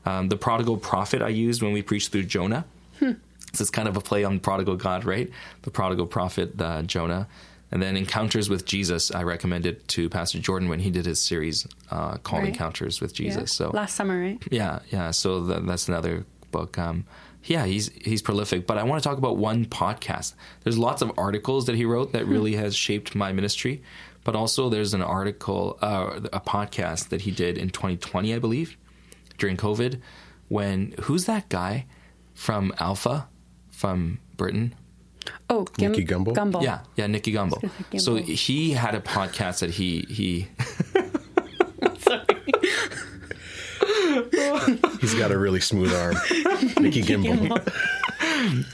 Um, 0.06 0.30
the 0.30 0.38
prodigal 0.38 0.78
prophet 0.78 1.22
I 1.22 1.30
used 1.30 1.62
when 1.62 1.74
we 1.74 1.82
preached 1.82 2.12
through 2.12 2.24
Jonah. 2.24 2.66
Hmm. 3.00 3.13
So 3.54 3.62
it's 3.62 3.70
kind 3.70 3.88
of 3.88 3.98
a 3.98 4.02
play 4.02 4.24
on 4.24 4.40
prodigal 4.40 4.76
God, 4.76 5.06
right? 5.06 5.30
The 5.63 5.72
prodigal 5.72 6.08
prophet, 6.08 6.60
uh, 6.60 6.82
Jonah. 6.84 7.28
And 7.72 7.82
then 7.82 7.98
Encounters 7.98 8.50
with 8.50 8.66
Jesus, 8.66 9.12
I 9.12 9.24
recommended 9.24 9.86
to 9.90 10.10
Pastor 10.10 10.40
Jordan 10.40 10.70
when 10.70 10.80
he 10.80 10.90
did 10.90 11.06
his 11.06 11.20
series 11.20 11.68
uh, 11.92 12.18
called 12.18 12.44
right. 12.44 12.50
Encounters 12.50 13.02
with 13.02 13.13
Jesus. 13.13 13.60
Yeah. 13.60 13.68
So 13.68 13.72
last 13.74 13.96
summer, 13.96 14.20
right? 14.20 14.42
Yeah, 14.50 14.80
yeah. 14.90 15.12
So 15.12 15.42
that's 15.42 15.88
another 15.90 16.26
book. 16.52 16.78
Um, 16.78 17.06
yeah, 17.48 17.66
he's 17.66 17.90
he's 17.90 18.22
prolific. 18.22 18.68
But 18.68 18.78
I 18.78 18.84
want 18.84 19.02
to 19.02 19.08
talk 19.08 19.18
about 19.18 19.38
one 19.38 19.66
podcast. 19.66 20.34
There's 20.64 20.78
lots 20.78 21.02
of 21.02 21.12
articles 21.18 21.66
that 21.66 21.76
he 21.76 21.86
wrote 21.86 22.14
that 22.14 22.26
really 22.26 22.56
has 22.56 22.76
shaped 22.76 23.16
my 23.16 23.32
ministry. 23.32 23.82
But 24.24 24.36
also, 24.36 24.70
there's 24.70 24.94
an 24.94 25.02
article, 25.02 25.78
uh, 25.82 26.20
a 26.34 26.42
podcast 26.42 27.10
that 27.10 27.22
he 27.22 27.32
did 27.32 27.58
in 27.58 27.70
2020, 27.70 28.34
I 28.34 28.40
believe, 28.40 28.76
during 29.38 29.56
COVID. 29.56 30.02
When 30.50 30.94
who's 31.02 31.26
that 31.26 31.50
guy 31.50 31.86
from 32.34 32.74
Alpha, 32.80 33.28
from 33.70 34.20
Britain? 34.36 34.76
Oh, 35.50 35.66
Gim- 35.78 35.92
Nicky 35.92 36.06
Gumbel. 36.06 36.34
Gumbel. 36.34 36.62
Yeah, 36.62 36.82
yeah, 36.96 37.08
Nicky 37.08 37.34
Gumbel. 37.34 37.70
So 38.00 38.16
he 38.16 38.72
had 38.72 38.96
a 38.96 39.02
podcast 39.02 39.60
that 39.60 39.72
he 39.72 40.06
he. 40.10 40.48
He's 45.01 45.15
got 45.15 45.32
a 45.32 45.38
really 45.38 45.60
smooth 45.60 45.93
arm. 45.93 46.15
Nicky 46.80 47.01
Gumbel. 47.01 47.62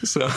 so 0.03 0.29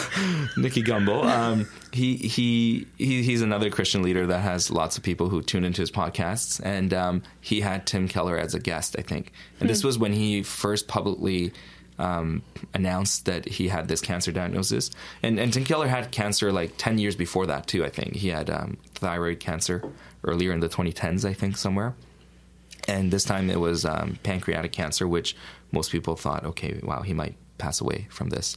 Nicky 0.56 0.82
Gumbel, 0.82 1.24
um, 1.24 1.68
he, 1.92 2.16
he 2.16 2.86
he 2.96 3.22
he's 3.22 3.42
another 3.42 3.70
Christian 3.70 4.02
leader 4.02 4.26
that 4.26 4.40
has 4.40 4.70
lots 4.70 4.96
of 4.96 5.02
people 5.02 5.28
who 5.28 5.42
tune 5.42 5.64
into 5.64 5.80
his 5.80 5.90
podcasts, 5.90 6.60
and 6.64 6.92
um, 6.94 7.22
he 7.40 7.60
had 7.60 7.86
Tim 7.86 8.08
Keller 8.08 8.36
as 8.36 8.54
a 8.54 8.60
guest, 8.60 8.96
I 8.98 9.02
think. 9.02 9.32
And 9.60 9.62
hmm. 9.62 9.68
this 9.68 9.84
was 9.84 9.98
when 9.98 10.12
he 10.12 10.42
first 10.42 10.88
publicly 10.88 11.52
um, 11.98 12.42
announced 12.74 13.26
that 13.26 13.46
he 13.46 13.68
had 13.68 13.88
this 13.88 14.00
cancer 14.00 14.32
diagnosis. 14.32 14.90
And, 15.22 15.38
and 15.38 15.52
Tim 15.52 15.64
Keller 15.64 15.88
had 15.88 16.10
cancer 16.10 16.52
like 16.52 16.74
10 16.76 16.98
years 16.98 17.16
before 17.16 17.46
that, 17.46 17.66
too, 17.66 17.84
I 17.84 17.88
think. 17.88 18.16
He 18.16 18.28
had 18.28 18.50
um, 18.50 18.78
thyroid 18.94 19.40
cancer 19.40 19.82
earlier 20.24 20.52
in 20.52 20.60
the 20.60 20.68
2010s, 20.68 21.28
I 21.28 21.32
think, 21.32 21.56
somewhere. 21.56 21.94
And 22.88 23.10
this 23.10 23.24
time 23.24 23.50
it 23.50 23.60
was 23.60 23.84
um, 23.84 24.18
pancreatic 24.22 24.72
cancer, 24.72 25.08
which 25.08 25.36
most 25.72 25.90
people 25.90 26.16
thought, 26.16 26.44
okay, 26.44 26.80
wow, 26.82 27.02
he 27.02 27.12
might 27.12 27.34
pass 27.58 27.80
away 27.80 28.06
from 28.10 28.28
this. 28.28 28.56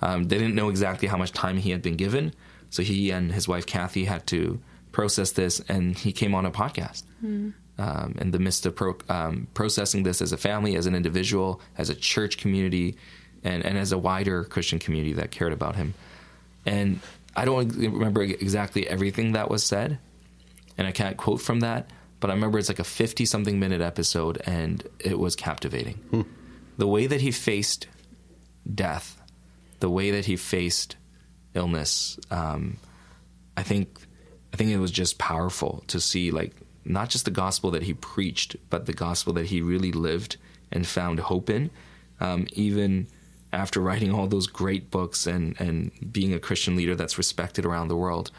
Um, 0.00 0.24
they 0.24 0.38
didn't 0.38 0.54
know 0.54 0.68
exactly 0.68 1.08
how 1.08 1.16
much 1.16 1.32
time 1.32 1.56
he 1.58 1.70
had 1.70 1.82
been 1.82 1.96
given. 1.96 2.34
So 2.70 2.82
he 2.82 3.10
and 3.10 3.32
his 3.32 3.46
wife, 3.46 3.66
Kathy, 3.66 4.04
had 4.04 4.26
to 4.28 4.60
process 4.92 5.32
this, 5.32 5.60
and 5.68 5.96
he 5.96 6.12
came 6.12 6.34
on 6.34 6.46
a 6.46 6.50
podcast. 6.50 7.04
Mm 7.24 7.52
um, 7.78 8.14
in 8.20 8.30
the 8.30 8.38
midst 8.38 8.66
of 8.66 8.74
pro, 8.74 8.96
um, 9.08 9.48
processing 9.54 10.02
this 10.02 10.22
as 10.22 10.32
a 10.32 10.36
family, 10.36 10.76
as 10.76 10.86
an 10.86 10.94
individual, 10.94 11.60
as 11.76 11.90
a 11.90 11.94
church 11.94 12.38
community, 12.38 12.96
and, 13.44 13.64
and 13.64 13.76
as 13.78 13.92
a 13.92 13.98
wider 13.98 14.44
Christian 14.44 14.78
community 14.78 15.12
that 15.14 15.30
cared 15.30 15.52
about 15.52 15.76
him. 15.76 15.94
And 16.64 17.00
I 17.36 17.44
don't 17.44 17.68
remember 17.76 18.22
exactly 18.22 18.88
everything 18.88 19.32
that 19.32 19.50
was 19.50 19.62
said, 19.62 19.98
and 20.78 20.86
I 20.86 20.92
can't 20.92 21.16
quote 21.16 21.40
from 21.40 21.60
that, 21.60 21.90
but 22.20 22.30
I 22.30 22.34
remember 22.34 22.58
it's 22.58 22.68
like 22.68 22.78
a 22.78 22.84
50 22.84 23.24
something 23.24 23.58
minute 23.58 23.80
episode, 23.80 24.40
and 24.46 24.82
it 24.98 25.18
was 25.18 25.36
captivating. 25.36 25.94
Hmm. 26.10 26.22
The 26.78 26.86
way 26.86 27.06
that 27.06 27.20
he 27.20 27.30
faced 27.30 27.88
death, 28.74 29.20
the 29.80 29.90
way 29.90 30.10
that 30.10 30.26
he 30.26 30.36
faced 30.36 30.96
illness, 31.54 32.18
um, 32.30 32.78
I 33.56 33.62
think 33.62 33.98
I 34.52 34.56
think 34.56 34.70
it 34.70 34.78
was 34.78 34.90
just 34.90 35.18
powerful 35.18 35.84
to 35.88 36.00
see 36.00 36.30
like 36.30 36.54
not 36.84 37.08
just 37.10 37.24
the 37.24 37.30
gospel 37.30 37.70
that 37.72 37.82
he 37.82 37.94
preached, 37.94 38.56
but 38.70 38.86
the 38.86 38.92
gospel 38.92 39.32
that 39.34 39.46
he 39.46 39.60
really 39.60 39.92
lived 39.92 40.36
and 40.70 40.86
found 40.86 41.20
hope 41.20 41.50
in. 41.50 41.70
Um, 42.20 42.46
even 42.52 43.08
after 43.52 43.80
writing 43.80 44.12
all 44.12 44.26
those 44.26 44.46
great 44.46 44.90
books 44.90 45.26
and, 45.26 45.60
and 45.60 45.90
being 46.12 46.32
a 46.32 46.38
Christian 46.38 46.76
leader 46.76 46.94
that's 46.94 47.18
respected 47.18 47.64
around 47.64 47.88
the 47.88 47.96
world, 47.96 48.30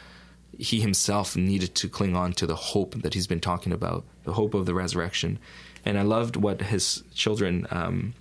he 0.58 0.80
himself 0.80 1.36
needed 1.36 1.74
to 1.76 1.88
cling 1.88 2.16
on 2.16 2.32
to 2.32 2.46
the 2.46 2.56
hope 2.56 2.94
that 3.02 3.14
he's 3.14 3.28
been 3.28 3.40
talking 3.40 3.72
about, 3.72 4.04
the 4.24 4.32
hope 4.32 4.54
of 4.54 4.66
the 4.66 4.74
resurrection. 4.74 5.38
And 5.84 5.96
I 5.96 6.02
loved 6.02 6.36
what 6.36 6.60
his 6.60 7.04
children 7.14 7.66
um, 7.70 8.14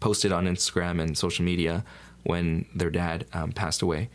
posted 0.00 0.32
on 0.32 0.46
Instagram 0.46 1.02
and 1.02 1.18
social 1.18 1.44
media 1.44 1.84
when 2.22 2.66
their 2.74 2.90
dad 2.90 3.26
um, 3.32 3.52
passed 3.52 3.82
away. 3.82 4.08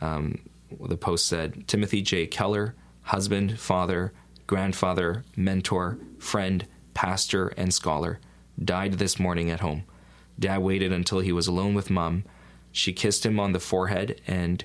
Um, 0.00 0.40
the 0.80 0.96
post 0.96 1.26
said 1.26 1.68
Timothy 1.68 2.02
J. 2.02 2.26
Keller, 2.26 2.74
husband, 3.02 3.60
father, 3.60 4.12
grandfather, 4.46 5.24
mentor, 5.36 5.98
friend, 6.18 6.66
pastor, 6.94 7.48
and 7.56 7.72
scholar, 7.72 8.18
died 8.62 8.94
this 8.94 9.18
morning 9.20 9.50
at 9.50 9.60
home. 9.60 9.84
Dad 10.38 10.58
waited 10.58 10.92
until 10.92 11.20
he 11.20 11.32
was 11.32 11.46
alone 11.46 11.74
with 11.74 11.90
mom. 11.90 12.24
She 12.72 12.92
kissed 12.92 13.24
him 13.24 13.38
on 13.38 13.52
the 13.52 13.60
forehead 13.60 14.20
and 14.26 14.64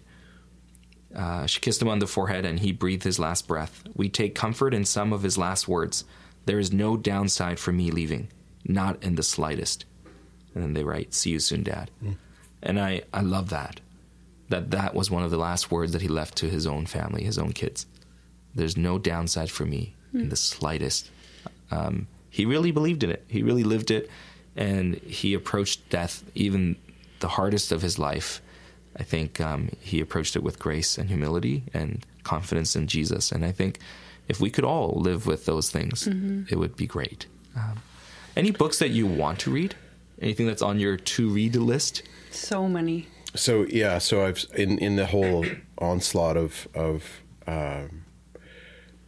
uh, 1.15 1.45
she 1.45 1.59
kissed 1.59 1.81
him 1.81 1.87
on 1.87 1.99
the 1.99 2.07
forehead 2.07 2.45
and 2.45 2.59
he 2.59 2.71
breathed 2.71 3.03
his 3.03 3.19
last 3.19 3.47
breath. 3.47 3.83
We 3.95 4.09
take 4.09 4.35
comfort 4.35 4.73
in 4.73 4.85
some 4.85 5.11
of 5.11 5.23
his 5.23 5.37
last 5.37 5.67
words. 5.67 6.03
There 6.45 6.59
is 6.59 6.71
no 6.71 6.97
downside 6.97 7.59
for 7.59 7.71
me 7.71 7.91
leaving, 7.91 8.29
not 8.65 9.01
in 9.03 9.15
the 9.15 9.23
slightest. 9.23 9.85
And 10.53 10.63
then 10.63 10.73
they 10.73 10.83
write, 10.83 11.13
"See 11.13 11.31
you 11.31 11.39
soon, 11.39 11.63
Dad." 11.63 11.91
Mm. 12.03 12.15
And 12.61 12.79
I, 12.79 13.03
I 13.13 13.21
love 13.21 13.49
that. 13.49 13.79
That 14.49 14.71
that 14.71 14.95
was 14.95 15.11
one 15.11 15.23
of 15.23 15.31
the 15.31 15.37
last 15.37 15.71
words 15.71 15.91
that 15.93 16.01
he 16.01 16.07
left 16.07 16.35
to 16.37 16.49
his 16.49 16.65
own 16.65 16.85
family, 16.85 17.23
his 17.23 17.37
own 17.37 17.53
kids. 17.53 17.85
There's 18.55 18.77
no 18.77 18.97
downside 18.97 19.51
for 19.51 19.65
me 19.65 19.95
mm. 20.13 20.21
in 20.21 20.29
the 20.29 20.35
slightest. 20.35 21.11
Um, 21.71 22.07
he 22.29 22.45
really 22.45 22.71
believed 22.71 23.03
in 23.03 23.11
it. 23.11 23.23
He 23.27 23.43
really 23.43 23.63
lived 23.63 23.91
it, 23.91 24.09
and 24.55 24.95
he 24.95 25.33
approached 25.33 25.89
death, 25.89 26.23
even 26.35 26.77
the 27.19 27.27
hardest 27.27 27.71
of 27.71 27.81
his 27.81 27.99
life. 27.99 28.41
I 28.97 29.03
think 29.03 29.39
um, 29.39 29.69
he 29.79 30.01
approached 30.01 30.35
it 30.35 30.43
with 30.43 30.59
grace 30.59 30.97
and 30.97 31.09
humility 31.09 31.63
and 31.73 32.05
confidence 32.23 32.75
in 32.75 32.87
Jesus. 32.87 33.31
And 33.31 33.45
I 33.45 33.51
think 33.51 33.79
if 34.27 34.39
we 34.39 34.49
could 34.49 34.63
all 34.63 34.93
live 34.95 35.25
with 35.25 35.45
those 35.45 35.69
things, 35.69 36.03
mm-hmm. 36.03 36.43
it 36.49 36.57
would 36.57 36.75
be 36.75 36.87
great. 36.87 37.25
Um, 37.55 37.81
any 38.35 38.51
books 38.51 38.79
that 38.79 38.89
you 38.89 39.07
want 39.07 39.39
to 39.39 39.51
read? 39.51 39.75
Anything 40.21 40.47
that's 40.47 40.61
on 40.61 40.79
your 40.79 40.97
to 40.97 41.29
read 41.29 41.55
list? 41.55 42.03
So 42.31 42.67
many. 42.67 43.07
so 43.35 43.65
yeah, 43.69 43.99
so 43.99 44.25
I've 44.25 44.45
in 44.55 44.77
in 44.79 44.95
the 44.95 45.05
whole 45.05 45.45
onslaught 45.77 46.37
of 46.37 46.67
of 46.73 47.21
um, 47.47 48.05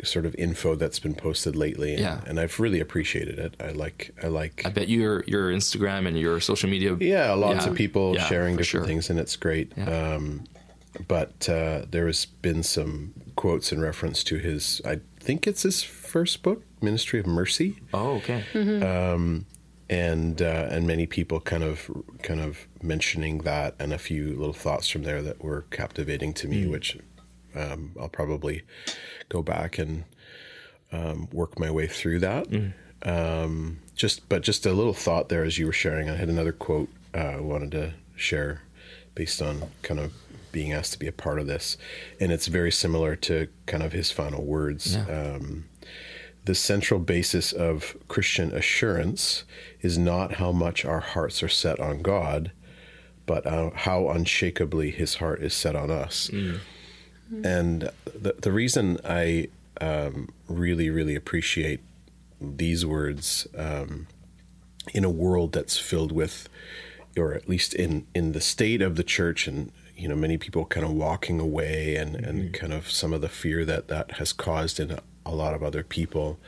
sort 0.04 0.26
of 0.26 0.34
info 0.36 0.76
that's 0.76 1.00
been 1.00 1.16
posted 1.16 1.56
lately, 1.56 1.92
and, 1.92 2.00
Yeah. 2.02 2.22
and 2.28 2.40
I've 2.40 2.60
really 2.60 2.80
appreciated 2.80 3.38
it. 3.40 3.56
I 3.60 3.72
like 3.72 4.12
I 4.24 4.28
like 4.28 4.62
I 4.66 4.70
bet 4.70 4.88
your 4.90 5.24
your 5.28 5.52
Instagram 5.52 6.08
and 6.08 6.18
your 6.20 6.40
social 6.40 6.70
media. 6.70 6.96
yeah, 7.00 7.32
lots 7.34 7.66
Yeah. 7.66 7.72
of 7.72 7.78
people 7.78 8.14
Yeah, 8.16 8.28
sharing 8.28 8.56
different 8.58 8.68
sure. 8.68 8.86
things, 8.86 9.10
and 9.10 9.20
it's 9.20 9.36
great. 9.36 9.72
Yeah. 9.78 10.14
Um, 10.16 10.44
but 11.08 11.48
uh, 11.50 11.86
there 11.90 12.06
has 12.08 12.26
been 12.26 12.64
some 12.64 13.14
quotes 13.36 13.72
in 13.72 13.80
reference 13.80 14.24
to 14.26 14.36
his. 14.38 14.82
I 14.86 15.00
think 15.20 15.48
it's 15.48 15.64
his 15.64 15.84
first 15.84 16.44
book, 16.44 16.64
Ministry 16.82 17.20
of 17.20 17.26
Mercy. 17.28 17.78
Oh, 17.94 18.16
okay. 18.18 18.44
and 19.90 20.42
uh, 20.42 20.68
and 20.70 20.88
many 20.88 21.06
people 21.06 21.40
kind 21.42 21.64
of 21.64 21.90
kind 22.24 22.40
of 22.40 22.68
mentioning 22.82 23.40
that 23.40 23.76
and 23.80 23.94
a 23.94 23.98
few 23.98 24.30
little 24.38 24.54
thoughts 24.54 24.90
from 24.90 25.04
there 25.04 25.22
that 25.22 25.44
were 25.44 25.66
captivating 25.72 26.34
to 26.36 26.48
me, 26.48 26.66
which 26.68 26.98
um, 27.56 27.92
I'll 28.00 28.10
probably 28.10 28.64
go 29.30 29.42
back 29.42 29.78
and 29.78 30.04
um, 30.92 31.28
work 31.32 31.60
my 31.60 31.72
way 31.72 31.88
through 31.88 32.20
that. 32.20 32.48
Um, 33.04 33.80
just 33.96 34.28
but 34.30 34.42
just 34.44 34.66
a 34.66 34.74
little 34.74 34.94
thought 34.94 35.30
there 35.30 35.44
as 35.44 35.58
you 35.58 35.66
were 35.66 35.74
sharing. 35.74 36.10
I 36.10 36.16
had 36.16 36.30
another 36.30 36.52
quote 36.52 36.90
uh, 37.14 37.18
I 37.18 37.40
wanted 37.40 37.72
to 37.72 37.94
share 38.16 38.62
based 39.16 39.42
on 39.42 39.64
kind 39.82 40.00
of 40.00 40.14
being 40.52 40.74
asked 40.74 40.94
to 40.94 41.00
be 41.00 41.08
a 41.08 41.12
part 41.14 41.40
of 41.40 41.48
this, 41.48 41.78
and 42.20 42.32
it's 42.32 42.48
very 42.48 42.72
similar 42.72 43.16
to 43.16 43.48
kind 43.66 43.84
of 43.84 43.94
his 43.94 44.12
final 44.12 44.44
words. 44.44 44.96
Yeah. 44.96 45.36
Um, 45.36 45.66
the 46.46 46.56
central 46.56 47.00
basis 47.00 47.52
of 47.52 47.96
Christian 48.08 48.52
assurance 48.54 49.44
is 49.82 49.98
not 49.98 50.34
how 50.34 50.52
much 50.52 50.84
our 50.86 51.00
hearts 51.00 51.44
are 51.44 51.48
set 51.48 51.80
on 51.80 52.02
God, 52.02 52.52
but 53.28 53.46
uh, 53.46 53.70
how 53.76 54.10
unshakably 54.10 54.92
his 54.92 55.16
heart 55.16 55.42
is 55.42 55.54
set 55.54 55.76
on 55.76 55.92
us. 55.92 56.30
And 57.46 57.90
the, 58.06 58.36
the 58.40 58.52
reason 58.52 59.00
I 59.06 59.48
um, 59.80 60.30
really, 60.48 60.90
really 60.90 61.16
appreciate 61.16 61.80
these 62.40 62.86
words 62.86 63.48
um, 63.58 64.08
in 64.94 65.04
a 65.04 65.10
world 65.10 65.54
that's 65.54 65.78
filled 65.78 66.12
with, 66.12 66.50
or 67.18 67.34
at 67.34 67.48
least 67.48 67.74
in, 67.74 68.08
in 68.14 68.32
the 68.32 68.42
state 68.42 68.82
of 68.82 68.96
the 68.96 69.04
church 69.04 69.48
and 69.48 69.72
you 69.96 70.08
know 70.08 70.16
many 70.16 70.36
people 70.36 70.66
kind 70.66 70.84
of 70.84 70.94
walking 70.94 71.40
away 71.40 71.96
and, 71.96 72.16
and 72.16 72.54
kind 72.54 72.74
of 72.74 72.90
some 72.90 73.14
of 73.14 73.22
the 73.22 73.30
fear 73.30 73.64
that 73.66 73.88
that 73.88 74.14
has 74.14 74.34
caused 74.34 74.80
in 74.80 74.90
a, 74.90 75.00
a 75.28 75.36
lot 75.36 75.54
of 75.54 75.62
other 75.62 75.84
people 75.84 76.40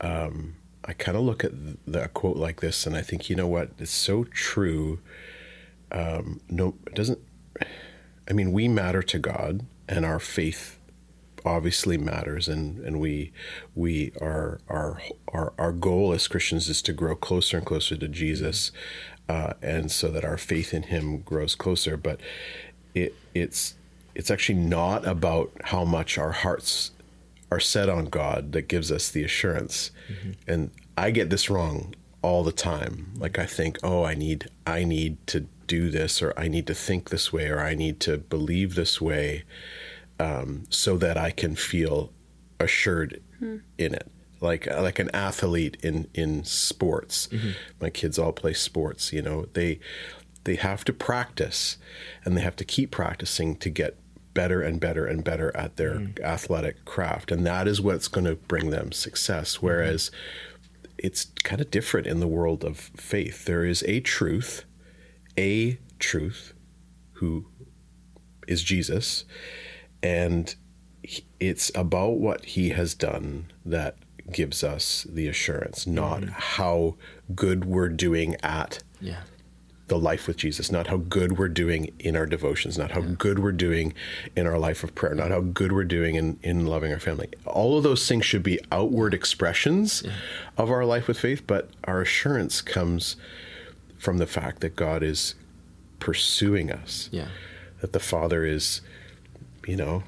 um, 0.00 0.54
I 0.84 0.92
kind 0.92 1.16
of 1.16 1.24
look 1.24 1.44
at 1.44 1.52
the, 1.86 2.04
a 2.04 2.08
quote 2.08 2.36
like 2.36 2.60
this 2.60 2.86
and 2.86 2.96
I 2.96 3.02
think, 3.02 3.30
you 3.30 3.36
know 3.36 3.46
what, 3.46 3.70
it's 3.78 3.90
so 3.90 4.24
true. 4.24 5.00
Um, 5.90 6.40
no, 6.48 6.74
it 6.86 6.94
doesn't. 6.94 7.18
I 8.28 8.32
mean, 8.32 8.52
we 8.52 8.68
matter 8.68 9.02
to 9.02 9.18
God, 9.18 9.64
and 9.88 10.04
our 10.04 10.18
faith 10.18 10.78
obviously 11.44 11.98
matters, 11.98 12.48
and, 12.48 12.78
and 12.84 13.00
we 13.00 13.32
we 13.74 14.12
are 14.20 14.60
our 14.68 15.00
our 15.28 15.52
our 15.58 15.72
goal 15.72 16.12
as 16.12 16.28
Christians 16.28 16.68
is 16.68 16.82
to 16.82 16.92
grow 16.92 17.14
closer 17.14 17.58
and 17.58 17.66
closer 17.66 17.96
to 17.96 18.08
Jesus, 18.08 18.72
uh, 19.28 19.54
and 19.62 19.90
so 19.90 20.10
that 20.10 20.24
our 20.24 20.38
faith 20.38 20.72
in 20.72 20.84
Him 20.84 21.18
grows 21.18 21.54
closer. 21.54 21.96
But 21.96 22.20
it 22.94 23.14
it's 23.34 23.74
it's 24.14 24.30
actually 24.30 24.58
not 24.58 25.06
about 25.06 25.50
how 25.64 25.84
much 25.84 26.18
our 26.18 26.32
hearts 26.32 26.92
are 27.50 27.60
set 27.60 27.88
on 27.88 28.06
God 28.06 28.52
that 28.52 28.68
gives 28.68 28.90
us 28.90 29.10
the 29.10 29.24
assurance. 29.24 29.90
And 30.46 30.70
I 30.96 31.10
get 31.10 31.30
this 31.30 31.50
wrong 31.50 31.94
all 32.22 32.42
the 32.42 32.52
time. 32.52 33.12
Like 33.16 33.38
I 33.38 33.46
think, 33.46 33.78
oh, 33.82 34.04
I 34.04 34.14
need 34.14 34.48
I 34.66 34.84
need 34.84 35.24
to 35.28 35.46
do 35.66 35.90
this 35.90 36.22
or 36.22 36.32
I 36.36 36.48
need 36.48 36.66
to 36.68 36.74
think 36.74 37.10
this 37.10 37.32
way 37.32 37.48
or 37.48 37.60
I 37.60 37.74
need 37.74 38.00
to 38.00 38.18
believe 38.18 38.74
this 38.74 39.00
way 39.00 39.44
um, 40.18 40.64
so 40.68 40.96
that 40.96 41.16
I 41.16 41.30
can 41.30 41.56
feel 41.56 42.12
assured 42.60 43.22
hmm. 43.38 43.58
in 43.78 43.94
it. 43.94 44.10
Like 44.40 44.70
uh, 44.70 44.82
like 44.82 44.98
an 44.98 45.10
athlete 45.14 45.78
in 45.82 46.08
in 46.12 46.44
sports. 46.44 47.28
Mm-hmm. 47.28 47.50
My 47.80 47.88
kids 47.88 48.18
all 48.18 48.32
play 48.32 48.52
sports, 48.52 49.12
you 49.12 49.22
know. 49.22 49.46
They 49.54 49.80
they 50.44 50.56
have 50.56 50.84
to 50.84 50.92
practice 50.92 51.78
and 52.24 52.36
they 52.36 52.42
have 52.42 52.56
to 52.56 52.64
keep 52.64 52.90
practicing 52.90 53.56
to 53.56 53.70
get 53.70 53.96
better 54.34 54.60
and 54.60 54.80
better 54.80 55.06
and 55.06 55.24
better 55.24 55.56
at 55.56 55.76
their 55.76 55.94
mm-hmm. 55.94 56.24
athletic 56.24 56.84
craft 56.84 57.30
and 57.30 57.46
that 57.46 57.68
is 57.68 57.80
what's 57.80 58.08
going 58.08 58.24
to 58.24 58.34
bring 58.34 58.70
them 58.70 58.92
success 58.92 59.56
mm-hmm. 59.56 59.66
whereas 59.66 60.10
it's 60.98 61.26
kind 61.44 61.60
of 61.60 61.70
different 61.70 62.06
in 62.06 62.20
the 62.20 62.26
world 62.26 62.64
of 62.64 62.76
faith 62.76 63.44
there 63.44 63.64
is 63.64 63.84
a 63.84 64.00
truth 64.00 64.64
a 65.38 65.78
truth 65.98 66.54
who 67.14 67.46
is 68.46 68.62
Jesus 68.62 69.24
and 70.02 70.54
it's 71.40 71.70
about 71.74 72.18
what 72.18 72.44
he 72.44 72.70
has 72.70 72.94
done 72.94 73.52
that 73.64 73.96
gives 74.32 74.64
us 74.64 75.06
the 75.08 75.28
assurance 75.28 75.86
not 75.86 76.20
mm-hmm. 76.20 76.30
how 76.30 76.96
good 77.34 77.64
we're 77.64 77.88
doing 77.88 78.36
at 78.42 78.82
Yeah. 79.00 79.20
the 79.88 79.98
life 79.98 80.26
with 80.26 80.38
Jesus, 80.38 80.72
not 80.72 80.86
how 80.86 80.96
good 80.96 81.36
we're 81.38 81.48
doing 81.48 81.90
in 81.98 82.16
our 82.16 82.24
devotions, 82.24 82.78
not 82.78 82.92
how 82.92 83.02
good 83.02 83.38
we're 83.38 83.52
doing 83.52 83.92
in 84.34 84.46
our 84.46 84.58
life 84.58 84.82
of 84.82 84.94
prayer, 84.94 85.14
not 85.14 85.30
how 85.30 85.40
good 85.40 85.72
we're 85.72 85.84
doing 85.84 86.14
in, 86.14 86.38
in 86.42 86.64
loving 86.66 86.90
our 86.90 86.98
family. 86.98 87.28
All 87.44 87.76
of 87.76 87.84
those 87.84 88.08
things 88.08 88.24
should 88.24 88.42
be 88.42 88.58
outward 88.72 89.12
expressions 89.12 90.02
of 90.56 90.70
our 90.70 90.86
life 90.86 91.06
with 91.06 91.18
faith, 91.18 91.46
but 91.46 91.68
our 91.84 92.00
assurance 92.00 92.62
comes 92.62 93.16
from 94.04 94.18
the 94.18 94.26
fact 94.26 94.60
that 94.60 94.76
God 94.76 95.02
is 95.02 95.34
pursuing 95.98 96.70
us, 96.70 97.08
Yeah. 97.10 97.28
that 97.80 97.92
the 97.94 98.00
Father 98.00 98.44
is, 98.44 98.82
you 99.66 99.76
know, 99.76 100.02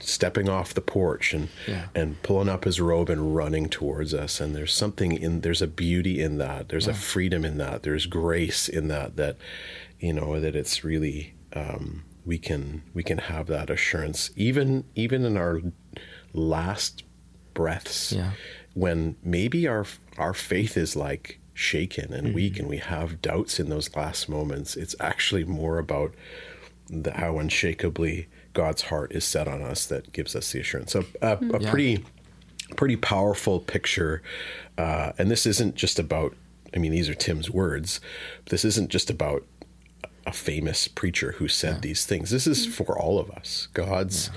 stepping 0.00 0.48
off 0.48 0.74
the 0.74 0.80
porch 0.80 1.32
and 1.32 1.48
Yeah. 1.68 1.86
and 1.94 2.20
pulling 2.24 2.48
up 2.48 2.64
his 2.64 2.80
robe 2.80 3.08
and 3.08 3.36
running 3.36 3.68
towards 3.68 4.12
us 4.12 4.40
and 4.40 4.56
there's 4.56 4.72
something 4.74 5.12
in 5.12 5.42
there's 5.42 5.62
a 5.62 5.68
beauty 5.68 6.20
in 6.20 6.38
that 6.38 6.68
there's 6.70 6.88
a 6.88 6.94
freedom 6.94 7.44
in 7.44 7.56
that 7.58 7.84
there's 7.84 8.06
grace 8.06 8.68
in 8.68 8.88
that 8.88 9.14
that 9.14 9.36
you 10.00 10.12
know 10.12 10.40
that 10.40 10.56
it's 10.56 10.82
really 10.82 11.34
um, 11.52 12.02
we 12.26 12.36
can 12.36 12.82
we 12.92 13.04
can 13.04 13.18
have 13.18 13.46
that 13.46 13.70
assurance 13.70 14.32
even 14.34 14.82
even 14.96 15.24
in 15.24 15.36
our 15.36 15.62
last 16.32 17.04
breaths 17.54 18.12
Yeah. 18.12 18.32
when 18.74 19.14
maybe 19.22 19.68
our 19.68 19.86
our 20.18 20.34
faith 20.34 20.76
is 20.76 20.96
like 20.96 21.38
shaken 21.54 22.12
and 22.12 22.34
weak 22.34 22.54
and 22.54 22.62
mm-hmm. 22.62 22.70
we 22.70 22.78
have 22.78 23.20
doubts 23.20 23.60
in 23.60 23.68
those 23.68 23.94
last 23.94 24.28
moments 24.28 24.74
it's 24.74 24.96
actually 25.00 25.44
more 25.44 25.78
about 25.78 26.14
the, 26.88 27.12
how 27.12 27.38
unshakably 27.38 28.26
God's 28.52 28.82
heart 28.82 29.12
is 29.12 29.24
set 29.24 29.48
on 29.48 29.62
us 29.62 29.86
that 29.86 30.12
gives 30.12 30.36
us 30.36 30.52
the 30.52 30.60
assurance. 30.60 30.92
So 30.92 31.00
uh, 31.00 31.02
a, 31.22 31.36
mm-hmm. 31.36 31.54
a 31.54 31.60
Yeah. 31.60 31.70
pretty, 31.70 32.04
pretty 32.76 32.96
powerful 32.96 33.60
picture. 33.60 34.22
Uh, 34.76 35.12
and 35.18 35.30
this 35.30 35.46
isn't 35.46 35.74
just 35.74 35.98
about. 35.98 36.36
I 36.74 36.78
mean, 36.78 36.92
these 36.92 37.08
are 37.10 37.14
Tim's 37.14 37.50
words. 37.50 38.00
This 38.48 38.64
isn't 38.64 38.88
just 38.88 39.10
about 39.10 39.44
a 40.26 40.32
famous 40.32 40.88
preacher 40.88 41.32
who 41.32 41.46
said 41.46 41.82
these 41.82 42.06
things. 42.06 42.30
This 42.30 42.46
is 42.46 42.66
mm-hmm. 42.66 42.84
for 42.84 42.98
all 42.98 43.18
of 43.18 43.30
us. 43.30 43.68
God's 43.74 44.30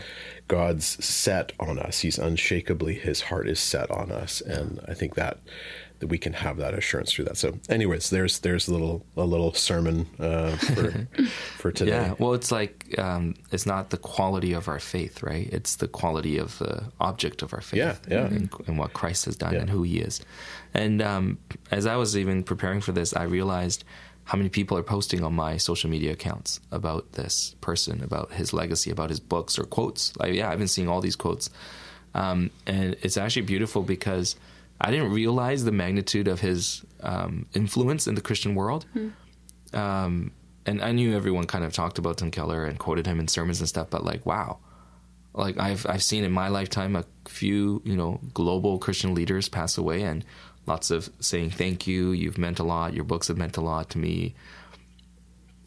God's 0.47 1.03
set 1.03 1.53
on 1.59 1.79
us. 1.79 1.99
He's 2.01 2.17
unshakably 2.19 2.95
his 2.99 3.21
heart 3.21 3.47
is 3.47 3.59
set 3.59 3.89
on 3.91 4.11
us, 4.11 4.41
and 4.41 4.79
I 4.87 4.93
think 4.93 5.15
that 5.15 5.39
that 5.99 6.07
we 6.07 6.17
can 6.17 6.33
have 6.33 6.57
that 6.57 6.73
assurance 6.73 7.13
through 7.13 7.23
that. 7.25 7.37
So, 7.37 7.57
anyways, 7.69 8.09
there's 8.09 8.39
there's 8.39 8.67
a 8.67 8.71
little 8.73 9.05
a 9.15 9.23
little 9.23 9.53
sermon 9.53 10.07
uh, 10.19 10.55
for 10.57 11.07
for 11.57 11.71
today. 11.71 11.91
Yeah. 11.91 12.15
Well, 12.19 12.33
it's 12.33 12.51
like 12.51 12.93
um, 12.99 13.33
it's 13.51 13.65
not 13.65 13.89
the 13.91 13.97
quality 13.97 14.53
of 14.53 14.67
our 14.67 14.79
faith, 14.79 15.23
right? 15.23 15.47
It's 15.51 15.77
the 15.77 15.87
quality 15.87 16.37
of 16.37 16.57
the 16.59 16.83
object 16.99 17.41
of 17.41 17.53
our 17.53 17.61
faith. 17.61 17.77
Yeah, 17.77 17.95
yeah. 18.09 18.25
And, 18.25 18.49
and 18.67 18.77
what 18.77 18.93
Christ 18.93 19.25
has 19.25 19.35
done 19.37 19.53
Yeah. 19.53 19.61
and 19.61 19.69
who 19.69 19.83
He 19.83 19.99
is. 19.99 20.21
And 20.73 21.01
um, 21.01 21.37
as 21.71 21.85
I 21.85 21.95
was 21.95 22.17
even 22.17 22.43
preparing 22.43 22.81
for 22.81 22.91
this, 22.91 23.15
I 23.15 23.23
realized 23.23 23.85
how 24.25 24.37
many 24.37 24.49
people 24.49 24.77
are 24.77 24.83
posting 24.83 25.23
on 25.23 25.33
my 25.33 25.57
social 25.57 25.89
media 25.89 26.11
accounts 26.11 26.59
about 26.71 27.13
this 27.13 27.55
person, 27.61 28.03
about 28.03 28.33
his 28.33 28.53
legacy, 28.53 28.91
about 28.91 29.09
his 29.09 29.19
books 29.19 29.57
or 29.57 29.63
quotes. 29.63 30.15
Like, 30.17 30.33
yeah, 30.33 30.49
I've 30.49 30.57
been 30.57 30.67
seeing 30.67 30.87
all 30.89 30.99
these 30.99 31.15
quotes, 31.15 31.49
um, 32.13 32.49
and 32.65 32.95
it's 33.01 33.17
actually 33.17 33.43
beautiful 33.43 33.83
because 33.83 34.35
I 34.81 34.91
didn't 34.91 35.11
realize 35.11 35.63
the 35.63 35.71
magnitude 35.71 36.27
of 36.27 36.41
his 36.41 36.83
um, 37.01 37.45
influence 37.53 38.07
in 38.07 38.15
the 38.15 38.21
Christian 38.21 38.55
world. 38.55 38.85
Um, 39.73 40.31
and 40.65 40.81
I 40.81 40.91
knew 40.91 41.15
everyone 41.15 41.45
kind 41.45 41.63
of 41.63 41.73
talked 41.73 41.99
about 41.99 42.17
Tim 42.17 42.31
Keller 42.31 42.65
and 42.65 42.79
quoted 42.79 43.05
him 43.05 43.19
in 43.19 43.27
sermons 43.27 43.59
and 43.59 43.69
stuff, 43.69 43.89
but 43.89 44.03
like, 44.03 44.25
wow, 44.25 44.57
like 45.35 45.59
I've 45.59 45.85
I've 45.87 46.03
seen 46.03 46.23
in 46.23 46.31
my 46.31 46.47
lifetime 46.47 46.95
a 46.95 47.05
few 47.25 47.81
you 47.85 47.95
know 47.95 48.19
global 48.33 48.79
Christian 48.79 49.13
leaders 49.13 49.49
pass 49.49 49.77
away, 49.77 50.01
and 50.03 50.25
lots 50.65 50.91
of 50.91 51.09
saying 51.19 51.51
thank 51.51 51.87
you, 51.87 52.11
you've 52.11 52.37
meant 52.37 52.59
a 52.59 52.63
lot, 52.63 52.93
your 52.93 53.03
books 53.03 53.27
have 53.27 53.37
meant 53.37 53.57
a 53.57 53.61
lot 53.61 53.89
to 53.91 53.97
me. 53.97 54.35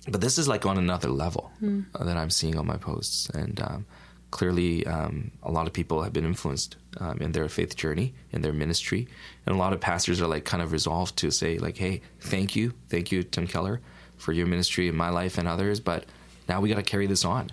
But 0.09 0.20
this 0.20 0.38
is 0.38 0.49
like 0.49 0.64
on 0.64 0.78
another 0.78 1.09
level 1.09 1.51
uh, 1.94 2.05
that 2.05 2.16
I'm 2.16 2.30
seeing 2.30 2.57
on 2.57 2.66
my 2.66 2.76
posts, 2.76 3.28
and 3.30 3.61
um, 3.61 3.86
clearly 4.30 4.86
um, 4.86 5.30
a 5.42 5.51
lot 5.51 5.66
of 5.66 5.72
people 5.72 6.03
have 6.03 6.12
been 6.12 6.24
influenced 6.24 6.76
um, 6.99 7.18
in 7.20 7.32
their 7.32 7.49
faith 7.49 7.76
journey, 7.76 8.14
in 8.32 8.40
their 8.42 8.53
ministry, 8.53 9.07
and 9.44 9.55
a 9.55 9.59
lot 9.59 9.72
of 9.72 9.80
pastors 9.80 10.20
are 10.20 10.26
like 10.26 10.44
kind 10.44 10.62
of 10.62 10.72
resolved 10.72 11.16
to 11.18 11.30
say 11.30 11.59
like, 11.59 11.76
hey, 11.76 12.01
thank 12.20 12.57
you, 12.57 12.72
thank 12.88 13.12
you, 13.12 13.22
Tim 13.22 13.46
Keller, 13.46 13.80
for 14.16 14.32
your 14.32 14.46
ministry 14.46 14.88
in 14.88 14.96
my 14.96 15.11
life 15.11 15.36
and 15.38 15.46
others, 15.46 15.78
but 15.80 16.07
now 16.49 16.61
we 16.61 16.70
got 16.70 16.76
to 16.76 16.82
carry 16.82 17.07
this 17.07 17.24
on. 17.24 17.51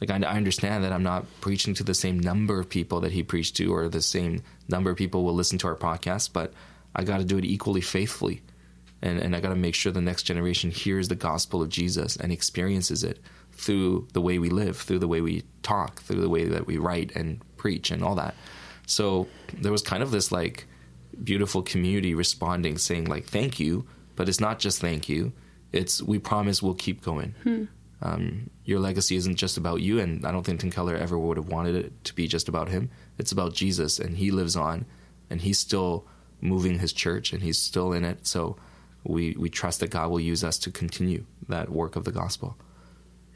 Like 0.00 0.10
I, 0.10 0.16
I 0.26 0.36
understand 0.36 0.82
that 0.84 0.92
I'm 0.92 1.04
not 1.04 1.24
preaching 1.40 1.74
to 1.74 1.84
the 1.84 1.94
same 1.94 2.18
number 2.18 2.58
of 2.58 2.68
people 2.68 3.00
that 3.00 3.12
he 3.12 3.22
preached 3.22 3.56
to, 3.56 3.72
or 3.72 3.88
the 3.88 4.02
same 4.02 4.42
number 4.68 4.90
of 4.90 4.96
people 4.96 5.22
will 5.22 5.34
listen 5.34 5.58
to 5.58 5.68
our 5.68 5.76
podcast, 5.76 6.30
but 6.32 6.52
I 6.94 7.04
got 7.04 7.18
to 7.18 7.24
do 7.24 7.38
it 7.38 7.44
equally 7.44 7.80
faithfully, 7.80 8.42
and 9.02 9.18
and 9.18 9.34
I 9.34 9.40
got 9.40 9.50
to 9.50 9.56
make 9.56 9.74
sure 9.74 9.92
the 9.92 10.00
next 10.00 10.24
generation 10.24 10.70
hears 10.70 11.08
the 11.08 11.14
gospel 11.14 11.62
of 11.62 11.68
Jesus 11.68 12.16
and 12.16 12.32
experiences 12.32 13.04
it 13.04 13.20
through 13.52 14.08
the 14.12 14.20
way 14.20 14.38
we 14.38 14.50
live, 14.50 14.76
through 14.76 14.98
the 14.98 15.08
way 15.08 15.20
we 15.20 15.44
talk, 15.62 16.02
through 16.02 16.20
the 16.20 16.28
way 16.28 16.44
that 16.44 16.66
we 16.66 16.76
write 16.76 17.14
and 17.14 17.40
preach 17.56 17.90
and 17.90 18.02
all 18.02 18.14
that. 18.16 18.34
So 18.86 19.28
there 19.60 19.72
was 19.72 19.82
kind 19.82 20.02
of 20.02 20.10
this 20.10 20.30
like 20.32 20.66
beautiful 21.22 21.62
community 21.62 22.14
responding, 22.14 22.78
saying 22.78 23.06
like 23.06 23.26
thank 23.26 23.60
you, 23.60 23.86
but 24.16 24.28
it's 24.28 24.40
not 24.40 24.58
just 24.58 24.80
thank 24.80 25.08
you. 25.08 25.32
It's 25.72 26.02
we 26.02 26.18
promise 26.18 26.62
we'll 26.62 26.74
keep 26.74 27.02
going. 27.02 27.34
Hmm. 27.42 27.64
Um, 28.02 28.50
your 28.64 28.80
legacy 28.80 29.16
isn't 29.16 29.36
just 29.36 29.56
about 29.56 29.80
you, 29.80 29.98
and 29.98 30.26
I 30.26 30.32
don't 30.32 30.44
think 30.44 30.60
Tim 30.60 30.70
Keller 30.70 30.94
ever 30.94 31.18
would 31.18 31.38
have 31.38 31.48
wanted 31.48 31.74
it 31.74 32.04
to 32.04 32.14
be 32.14 32.28
just 32.28 32.48
about 32.48 32.68
him. 32.68 32.90
It's 33.18 33.32
about 33.32 33.54
Jesus, 33.54 33.98
and 33.98 34.16
he 34.16 34.30
lives 34.30 34.56
on, 34.56 34.84
and 35.30 35.40
he's 35.40 35.58
still 35.58 36.06
moving 36.44 36.78
his 36.78 36.92
church, 36.92 37.32
and 37.32 37.42
he's 37.42 37.58
still 37.58 37.92
in 37.92 38.04
it. 38.04 38.26
So 38.26 38.56
we 39.02 39.34
we 39.38 39.50
trust 39.50 39.80
that 39.80 39.90
God 39.90 40.10
will 40.10 40.20
use 40.20 40.44
us 40.44 40.58
to 40.60 40.70
continue 40.70 41.24
that 41.48 41.70
work 41.70 41.96
of 41.96 42.04
the 42.04 42.12
gospel. 42.12 42.56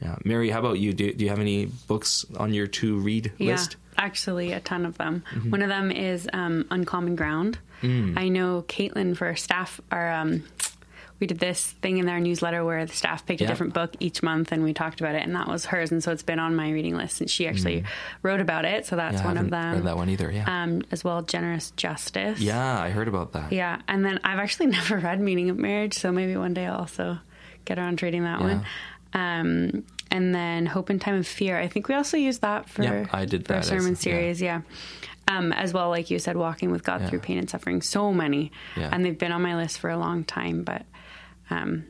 Yeah, 0.01 0.15
Mary, 0.23 0.49
how 0.49 0.59
about 0.59 0.79
you? 0.79 0.93
Do, 0.93 1.11
do 1.13 1.25
you 1.25 1.29
have 1.29 1.41
any 1.41 1.65
books 1.65 2.25
on 2.37 2.53
your 2.53 2.67
to 2.67 2.97
read 2.99 3.33
Yeah, 3.37 3.51
list? 3.51 3.75
actually, 3.97 4.53
a 4.53 4.61
ton 4.61 4.85
of 4.85 4.97
them. 4.97 5.23
Mm-hmm. 5.33 5.51
One 5.51 5.61
of 5.61 5.67
them 5.67 5.91
is 5.91 6.29
um, 6.31 6.65
Uncommon 6.71 7.17
Ground. 7.17 7.59
Mm. 7.81 8.17
I 8.17 8.29
know 8.29 8.63
Caitlin 8.69 9.17
for 9.17 9.35
staff, 9.35 9.81
our, 9.91 10.09
um, 10.13 10.43
we 11.19 11.27
did 11.27 11.39
this 11.39 11.71
thing 11.81 11.97
in 11.97 12.07
our 12.07 12.19
newsletter 12.19 12.63
where 12.63 12.85
the 12.85 12.93
staff 12.93 13.25
picked 13.25 13.41
Yeah. 13.41 13.47
a 13.47 13.49
different 13.49 13.73
book 13.73 13.93
each 13.99 14.23
month 14.23 14.51
and 14.51 14.63
we 14.63 14.73
talked 14.73 15.01
about 15.01 15.15
it, 15.15 15.23
and 15.23 15.35
that 15.35 15.47
was 15.47 15.65
hers. 15.65 15.91
And 15.91 16.01
so 16.03 16.11
it's 16.11 16.23
been 16.23 16.39
on 16.39 16.55
my 16.55 16.71
reading 16.71 16.95
list, 16.95 17.19
and 17.21 17.29
she 17.29 17.47
actually 17.47 17.83
wrote 18.23 18.39
about 18.39 18.63
it. 18.65 18.85
So 18.85 18.95
that's 18.95 19.17
Mm. 19.17 19.19
Yeah, 19.19 19.25
one 19.25 19.37
of 19.37 19.43
haven't 19.45 19.51
them. 19.51 19.73
read 19.75 19.83
that 19.85 19.97
one 19.97 20.09
either. 20.09 20.31
Yeah, 20.31 20.63
Um, 20.63 20.81
as 20.91 21.03
well, 21.03 21.21
Generous 21.21 21.71
Justice. 21.71 22.39
yeah, 22.39 22.79
I 22.81 22.89
heard 22.91 23.07
about 23.07 23.33
that. 23.33 23.51
Yeah, 23.51 23.81
and 23.87 24.05
then 24.05 24.19
I've 24.23 24.39
actually 24.39 24.67
never 24.77 24.97
read 24.97 25.19
Meaning 25.19 25.49
of 25.49 25.57
Marriage, 25.57 25.93
so 25.95 26.11
maybe 26.11 26.35
one 26.37 26.53
day 26.53 26.65
I'll 26.67 26.77
also 26.79 27.19
get 27.65 27.77
around 27.77 27.99
to 27.99 28.05
reading 28.05 28.23
that 28.23 28.39
Yeah. 28.39 28.45
one. 28.45 28.65
Um, 29.13 29.83
and 30.11 30.33
then 30.33 30.65
Hope 30.67 30.89
in 30.89 30.99
Time 30.99 31.15
of 31.15 31.27
Fear. 31.27 31.57
I 31.59 31.67
think 31.67 31.87
we 31.87 31.95
also 31.95 32.17
used 32.17 32.41
that 32.41 32.69
for, 32.69 32.83
Yeah, 32.83 33.05
I 33.11 33.25
did 33.25 33.45
for 33.45 33.53
that 33.53 33.59
as- 33.59 33.67
sermon 33.67 33.89
yeah. 33.91 33.95
series. 33.95 34.41
Yeah. 34.41 34.61
Um, 35.27 35.51
as 35.53 35.73
well, 35.73 35.89
like 35.89 36.09
you 36.09 36.17
said, 36.17 36.37
Walking 36.37 36.71
with 36.71 36.83
God 36.83 37.01
Yeah. 37.01 37.09
through 37.09 37.19
Pain 37.19 37.37
and 37.37 37.47
Suffering. 37.49 37.81
So 37.83 38.11
many, 38.11 38.51
Yeah. 38.75 38.89
and 38.91 39.05
they've 39.05 39.17
been 39.17 39.31
on 39.31 39.41
my 39.43 39.55
list 39.55 39.79
for 39.79 39.89
a 39.91 39.97
long 39.97 40.23
time. 40.23 40.63
But 40.63 40.83
um, 41.49 41.85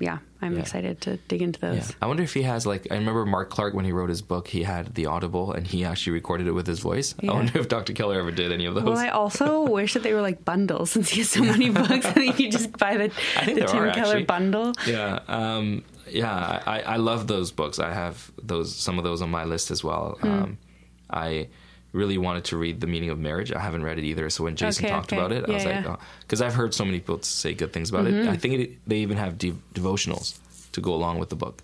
yeah, 0.00 0.18
I'm 0.42 0.54
Yeah. 0.54 0.60
excited 0.60 1.00
to 1.02 1.16
dig 1.28 1.40
into 1.40 1.60
those. 1.60 1.76
Yeah. 1.90 1.94
I 2.02 2.06
wonder 2.06 2.22
if 2.24 2.34
he 2.34 2.42
has 2.42 2.66
like 2.66 2.88
I 2.90 2.94
remember 2.94 3.24
Mark 3.24 3.48
Clark 3.50 3.74
when 3.74 3.84
he 3.84 3.92
wrote 3.92 4.08
his 4.08 4.22
book, 4.22 4.48
he 4.48 4.64
had 4.64 4.94
the 4.94 5.06
Audible 5.06 5.52
and 5.52 5.66
he 5.66 5.84
actually 5.84 6.14
recorded 6.14 6.46
it 6.48 6.52
with 6.52 6.66
his 6.66 6.80
voice. 6.80 7.14
Yeah. 7.20 7.30
I 7.30 7.34
wonder 7.34 7.58
if 7.58 7.68
Dr. 7.68 7.92
Keller 7.92 8.18
ever 8.18 8.30
did 8.32 8.50
any 8.52 8.66
of 8.66 8.74
those. 8.74 8.84
Well, 8.84 8.98
I 8.98 9.08
also 9.08 9.62
wish 9.70 9.94
that 9.94 10.02
they 10.02 10.12
were 10.12 10.20
like 10.20 10.44
bundles 10.44 10.90
since 10.90 11.10
he 11.10 11.20
has 11.20 11.30
so 11.30 11.42
many 11.42 11.70
books. 11.70 12.04
I 12.06 12.12
think 12.12 12.38
you 12.40 12.50
just 12.50 12.76
buy 12.76 12.96
the, 12.96 13.08
the 13.46 13.66
Tim 13.66 13.82
are, 13.82 13.92
Keller 13.92 14.16
actually. 14.16 14.24
bundle. 14.24 14.72
yeah, 14.86 15.20
um, 15.28 15.84
yeah, 16.10 16.62
I, 16.66 16.80
I 16.82 16.96
love 16.96 17.26
those 17.28 17.52
books. 17.52 17.78
I 17.78 17.92
have 17.92 18.30
those 18.42 18.74
some 18.74 18.98
of 18.98 19.04
those 19.04 19.22
on 19.22 19.30
my 19.30 19.44
list 19.44 19.70
as 19.70 19.82
well. 19.84 20.18
Hmm. 20.20 20.28
Um, 20.28 20.58
I 21.08 21.48
really 21.94 22.18
wanted 22.18 22.44
to 22.46 22.56
read 22.56 22.80
The 22.80 22.86
Meaning 22.86 23.10
of 23.10 23.18
Marriage. 23.18 23.50
I 23.52 23.60
haven't 23.60 23.84
read 23.84 23.98
it 23.98 24.04
either. 24.04 24.28
So 24.30 24.44
when 24.44 24.56
Jayson 24.56 24.84
Okay, 24.84 24.88
talked 24.92 25.12
okay. 25.12 25.16
about 25.16 25.32
it, 25.32 25.48
I 25.48 25.52
was 25.52 25.64
Yeah, 25.64 25.70
like, 25.76 25.84
yeah. 25.84 25.90
Mm-hmm. 25.92 26.20
because 26.22 26.42
I've 26.42 26.54
heard 26.54 26.74
so 26.74 26.84
many 26.84 26.98
people 26.98 27.22
say 27.22 27.54
good 27.54 27.72
things 27.72 27.88
about 27.90 28.06
it. 28.06 28.28
I 28.28 28.36
think 28.36 28.54
it, 28.54 28.70
they 28.86 28.98
even 28.98 29.16
have 29.16 29.38
de- 29.38 29.56
devotionals 29.74 30.38
to 30.72 30.80
go 30.80 30.92
along 30.92 31.18
with 31.20 31.28
the 31.30 31.36
book. 31.36 31.62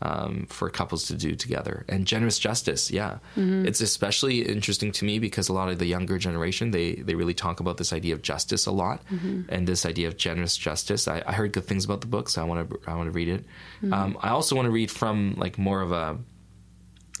Um, 0.00 0.46
for 0.48 0.70
couples 0.70 1.08
to 1.08 1.14
do 1.16 1.34
together 1.34 1.84
and 1.88 2.06
generous 2.06 2.38
justice 2.38 2.88
yeah 2.88 3.18
Mm-hmm. 3.36 3.66
it's 3.66 3.80
especially 3.80 4.42
interesting 4.42 4.92
to 4.92 5.04
me 5.04 5.18
because 5.18 5.48
a 5.48 5.52
lot 5.52 5.70
of 5.70 5.80
the 5.80 5.86
younger 5.86 6.18
generation 6.18 6.70
they 6.70 6.94
they 7.06 7.16
really 7.16 7.34
talk 7.34 7.58
about 7.58 7.78
this 7.78 7.92
idea 7.92 8.14
of 8.14 8.22
justice 8.22 8.64
a 8.66 8.70
lot 8.70 9.02
Mm-hmm. 9.10 9.52
and 9.52 9.66
this 9.66 9.84
idea 9.84 10.06
of 10.06 10.16
generous 10.16 10.56
justice 10.56 11.08
I, 11.08 11.24
I 11.26 11.32
heard 11.32 11.50
good 11.52 11.64
things 11.66 11.84
about 11.84 12.00
the 12.00 12.06
book 12.06 12.28
so 12.28 12.40
i 12.40 12.44
want 12.44 12.70
to 12.70 12.78
i 12.86 12.94
want 12.94 13.08
to 13.08 13.16
read 13.20 13.26
it 13.36 13.42
Mm-hmm. 13.82 13.92
um, 13.92 14.16
i 14.22 14.28
also 14.28 14.54
want 14.54 14.66
to 14.66 14.70
read 14.80 14.88
from 15.00 15.34
like 15.36 15.58
more 15.58 15.80
of 15.82 15.90
a 15.90 16.16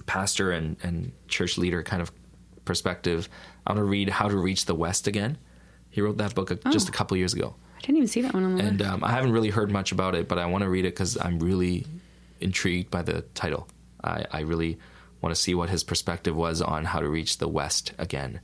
pastor 0.06 0.52
and, 0.52 0.76
and 0.84 1.10
church 1.26 1.58
leader 1.58 1.82
kind 1.82 2.00
of 2.00 2.12
perspective 2.68 3.28
i 3.66 3.72
want 3.72 3.78
to 3.78 3.84
read 3.84 4.08
how 4.08 4.28
to 4.28 4.36
reach 4.36 4.66
the 4.66 4.74
west 4.74 5.06
again 5.08 5.36
he 5.90 6.00
wrote 6.00 6.18
that 6.18 6.34
book 6.34 6.50
a, 6.50 6.56
just 6.70 6.88
a 6.88 6.92
couple 6.92 7.16
years 7.16 7.34
ago 7.34 7.54
I 7.78 7.80
didn't 7.80 7.96
even 7.98 8.08
see 8.08 8.22
that 8.22 8.34
one 8.34 8.44
on 8.44 8.56
the 8.56 8.64
and 8.64 8.82
um, 8.82 9.04
I 9.04 9.12
haven't 9.12 9.30
really 9.30 9.50
heard 9.50 9.70
much 9.70 9.92
about 9.92 10.16
it, 10.16 10.26
but 10.26 10.36
I 10.36 10.46
want 10.46 10.62
to 10.62 10.68
read 10.68 10.84
it 10.84 10.94
because 10.94 11.16
I'm 11.16 11.38
really 11.38 11.86
intrigued 12.40 12.90
by 12.90 13.02
the 13.02 13.22
title. 13.34 13.68
I, 14.02 14.24
I 14.32 14.40
really 14.40 14.78
want 15.20 15.34
to 15.34 15.40
see 15.40 15.54
what 15.54 15.70
his 15.70 15.84
perspective 15.84 16.34
was 16.34 16.60
on 16.60 16.84
how 16.84 17.00
to 17.00 17.08
reach 17.08 17.38
the 17.38 17.48
West 17.48 17.92
again. 17.98 18.40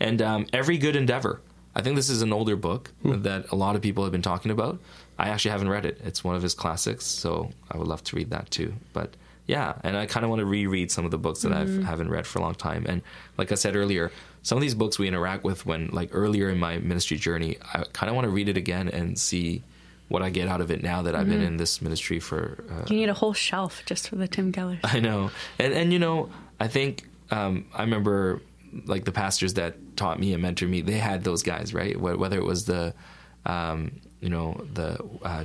And 0.00 0.20
um, 0.20 0.46
Every 0.52 0.78
Good 0.78 0.96
Endeavor. 0.96 1.40
I 1.74 1.82
think 1.82 1.96
this 1.96 2.08
is 2.08 2.22
an 2.22 2.32
older 2.32 2.56
book 2.56 2.92
that 3.04 3.50
a 3.50 3.56
lot 3.56 3.74
of 3.74 3.82
people 3.82 4.04
have 4.04 4.12
been 4.12 4.22
talking 4.22 4.50
about. 4.50 4.80
I 5.18 5.30
actually 5.30 5.50
haven't 5.52 5.70
read 5.70 5.84
it. 5.84 6.00
It's 6.04 6.22
one 6.22 6.36
of 6.36 6.42
his 6.42 6.54
classics, 6.54 7.04
so 7.04 7.50
I 7.70 7.78
would 7.78 7.88
love 7.88 8.04
to 8.04 8.16
read 8.16 8.30
that 8.30 8.50
too. 8.50 8.74
But 8.92 9.16
yeah, 9.46 9.74
and 9.82 9.96
I 9.96 10.06
kind 10.06 10.24
of 10.24 10.30
want 10.30 10.40
to 10.40 10.46
reread 10.46 10.90
some 10.90 11.04
of 11.04 11.10
the 11.10 11.18
books 11.18 11.42
that 11.42 11.52
I 11.52 11.60
haven't 11.84 12.08
read 12.08 12.26
for 12.26 12.38
a 12.38 12.42
long 12.42 12.54
time. 12.54 12.86
And 12.88 13.02
like 13.36 13.52
I 13.52 13.56
said 13.56 13.76
earlier, 13.76 14.10
some 14.42 14.56
of 14.56 14.62
these 14.62 14.74
books 14.74 14.98
we 14.98 15.06
interact 15.08 15.44
with 15.44 15.66
when, 15.66 15.88
like 15.88 16.10
earlier 16.12 16.48
in 16.48 16.58
my 16.58 16.78
ministry 16.78 17.16
journey, 17.16 17.58
I 17.74 17.84
kind 17.92 18.08
of 18.10 18.16
want 18.16 18.24
to 18.26 18.30
read 18.30 18.48
it 18.48 18.56
again 18.56 18.88
and 18.88 19.18
see 19.18 19.62
what 20.08 20.22
I 20.22 20.30
get 20.30 20.48
out 20.48 20.60
of 20.60 20.70
it 20.70 20.82
now 20.82 21.02
that 21.02 21.14
I've 21.14 21.28
been 21.28 21.40
in 21.40 21.56
this 21.56 21.80
ministry 21.80 22.20
for. 22.20 22.64
Uh, 22.70 22.84
You 22.88 22.96
need 22.96 23.08
a 23.08 23.14
whole 23.14 23.32
shelf 23.32 23.82
just 23.86 24.08
for 24.08 24.16
the 24.16 24.28
Tim 24.28 24.52
Keller. 24.52 24.78
I 24.84 25.00
know, 25.00 25.30
and 25.58 25.72
and 25.72 25.92
you 25.92 25.98
know, 25.98 26.30
I 26.60 26.68
think 26.68 27.08
um, 27.30 27.66
I 27.74 27.82
remember 27.82 28.40
like 28.86 29.04
the 29.04 29.12
pastors 29.12 29.54
that 29.54 29.76
taught 29.96 30.18
me 30.18 30.34
and 30.34 30.42
mentored 30.42 30.68
me. 30.68 30.80
They 30.82 30.98
had 30.98 31.24
those 31.24 31.42
guys, 31.42 31.72
right? 31.72 31.98
Whether 31.98 32.36
it 32.38 32.44
was 32.44 32.64
the, 32.64 32.92
um, 33.46 33.92
you 34.20 34.28
know, 34.28 34.64
the 34.74 34.98
uh, 35.22 35.44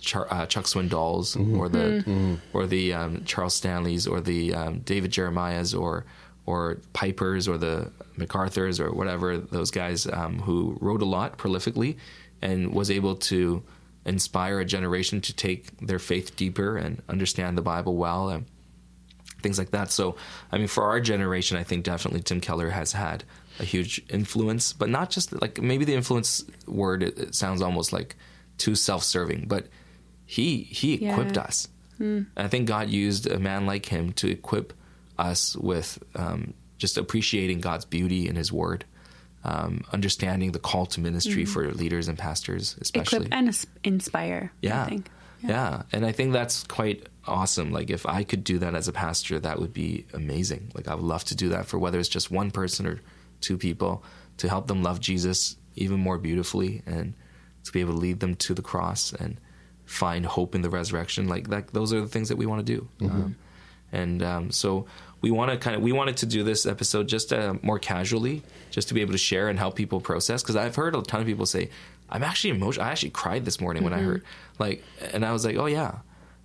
Char- 0.00 0.32
uh, 0.32 0.46
Chuck 0.46 0.64
Swindoll's 0.64 1.36
or 1.36 1.68
the 1.68 2.38
or 2.52 2.66
the 2.66 2.92
um, 2.92 3.24
Charles 3.24 3.54
Stanleys 3.54 4.06
or 4.06 4.20
the 4.20 4.54
um, 4.54 4.78
David 4.80 5.10
Jeremiah's 5.10 5.74
or 5.74 6.04
or 6.46 6.78
Pipers 6.92 7.46
or 7.46 7.58
the 7.58 7.92
MacArthur's 8.16 8.80
or 8.80 8.92
whatever 8.92 9.38
those 9.38 9.70
guys 9.70 10.06
um, 10.06 10.40
who 10.40 10.76
wrote 10.80 11.02
a 11.02 11.04
lot 11.04 11.38
prolifically 11.38 11.96
and 12.42 12.72
was 12.74 12.90
able 12.90 13.14
to 13.16 13.62
inspire 14.06 14.60
a 14.60 14.64
generation 14.64 15.20
to 15.20 15.34
take 15.34 15.76
their 15.86 15.98
faith 15.98 16.34
deeper 16.36 16.76
and 16.76 17.02
understand 17.08 17.56
the 17.56 17.62
Bible 17.62 17.96
well 17.96 18.30
and 18.30 18.46
things 19.42 19.58
like 19.58 19.70
that. 19.70 19.90
So, 19.90 20.16
I 20.50 20.58
mean, 20.58 20.66
for 20.66 20.84
our 20.84 21.00
generation, 21.00 21.56
I 21.56 21.62
think 21.62 21.84
definitely 21.84 22.22
Tim 22.22 22.40
Keller 22.40 22.70
has 22.70 22.92
had 22.92 23.24
a 23.58 23.64
huge 23.64 24.02
influence, 24.08 24.72
but 24.72 24.88
not 24.88 25.10
just 25.10 25.38
like 25.40 25.60
maybe 25.60 25.84
the 25.84 25.94
influence 25.94 26.44
word 26.66 27.02
it, 27.02 27.18
it 27.18 27.34
sounds 27.34 27.60
almost 27.62 27.92
like 27.92 28.16
too 28.58 28.74
self-serving, 28.74 29.46
but 29.48 29.68
he 30.30 30.62
he 30.62 30.96
Yeah. 30.96 31.12
equipped 31.12 31.36
us. 31.38 31.68
I 32.36 32.48
think 32.48 32.66
God 32.66 32.88
used 32.88 33.26
a 33.26 33.38
man 33.38 33.66
like 33.66 33.84
him 33.84 34.12
to 34.14 34.30
equip 34.30 34.72
us 35.18 35.54
with 35.56 36.02
um, 36.14 36.54
just 36.78 36.96
appreciating 36.96 37.60
God's 37.60 37.84
beauty 37.84 38.26
in 38.26 38.36
His 38.36 38.50
Word, 38.50 38.86
um, 39.44 39.84
understanding 39.92 40.52
the 40.52 40.58
call 40.58 40.86
to 40.86 41.00
ministry 41.00 41.44
for 41.44 41.70
leaders 41.72 42.08
and 42.08 42.16
pastors, 42.16 42.74
especially. 42.80 43.26
Equip 43.26 43.34
and 43.34 43.66
inspire. 43.84 44.50
Yeah. 44.62 44.84
I 44.84 44.88
think. 44.88 45.10
Yeah. 45.42 45.82
And 45.92 46.06
I 46.06 46.12
think 46.12 46.32
that's 46.32 46.64
quite 46.64 47.06
awesome. 47.26 47.70
Like 47.70 47.90
if 47.90 48.06
I 48.06 48.24
could 48.24 48.44
do 48.44 48.58
that 48.60 48.74
as 48.74 48.88
a 48.88 48.92
pastor, 48.92 49.38
that 49.40 49.58
would 49.60 49.74
be 49.74 50.06
amazing. 50.14 50.72
Like 50.74 50.88
I 50.88 50.94
would 50.94 51.04
love 51.04 51.24
to 51.24 51.34
do 51.34 51.50
that 51.50 51.66
for 51.66 51.78
whether 51.78 51.98
it's 51.98 52.08
just 52.08 52.30
one 52.30 52.50
person 52.50 52.86
or 52.86 53.00
two 53.42 53.58
people 53.58 54.02
to 54.38 54.48
help 54.48 54.68
them 54.68 54.82
love 54.82 55.00
Jesus 55.00 55.56
even 55.76 55.98
more 56.00 56.16
beautifully 56.18 56.82
and 56.86 57.12
to 57.64 57.72
be 57.72 57.80
able 57.80 57.92
to 57.92 57.98
lead 57.98 58.20
them 58.20 58.36
to 58.36 58.54
the 58.54 58.62
cross 58.62 59.12
and 59.12 59.36
find 59.90 60.24
hope 60.24 60.54
in 60.54 60.62
the 60.62 60.70
resurrection. 60.70 61.26
Like 61.28 61.48
that, 61.48 61.68
those 61.72 61.92
are 61.92 62.00
the 62.00 62.06
things 62.06 62.28
that 62.28 62.36
we 62.36 62.46
want 62.46 62.64
to 62.64 62.76
do. 62.76 62.88
Um, 63.10 63.36
and 63.92 64.22
um, 64.22 64.50
so 64.52 64.86
we 65.20 65.32
want 65.32 65.50
to 65.50 65.56
kind 65.56 65.74
of 65.74 65.82
we 65.82 65.90
wanted 65.90 66.16
to 66.18 66.26
do 66.26 66.44
this 66.44 66.64
episode 66.64 67.08
just 67.08 67.32
uh, 67.32 67.54
more 67.62 67.78
casually, 67.80 68.42
just 68.70 68.86
to 68.88 68.94
be 68.94 69.00
able 69.00 69.12
to 69.12 69.18
share 69.18 69.48
and 69.48 69.58
help 69.58 69.74
people 69.74 70.00
process. 70.00 70.42
Because 70.42 70.54
I've 70.54 70.76
heard 70.76 70.94
a 70.94 71.02
ton 71.02 71.20
of 71.20 71.26
people 71.26 71.44
say, 71.44 71.70
"I'm 72.08 72.22
actually 72.22 72.50
emotional. 72.50 72.86
I 72.86 72.90
actually 72.92 73.10
cried 73.10 73.44
this 73.44 73.60
morning 73.60 73.82
when 73.82 73.92
I 73.92 73.98
heard 74.00 74.22
like," 74.60 74.84
and 75.12 75.24
I 75.24 75.32
was 75.32 75.44
like, 75.44 75.56
"Oh 75.56 75.66
yeah." 75.66 75.98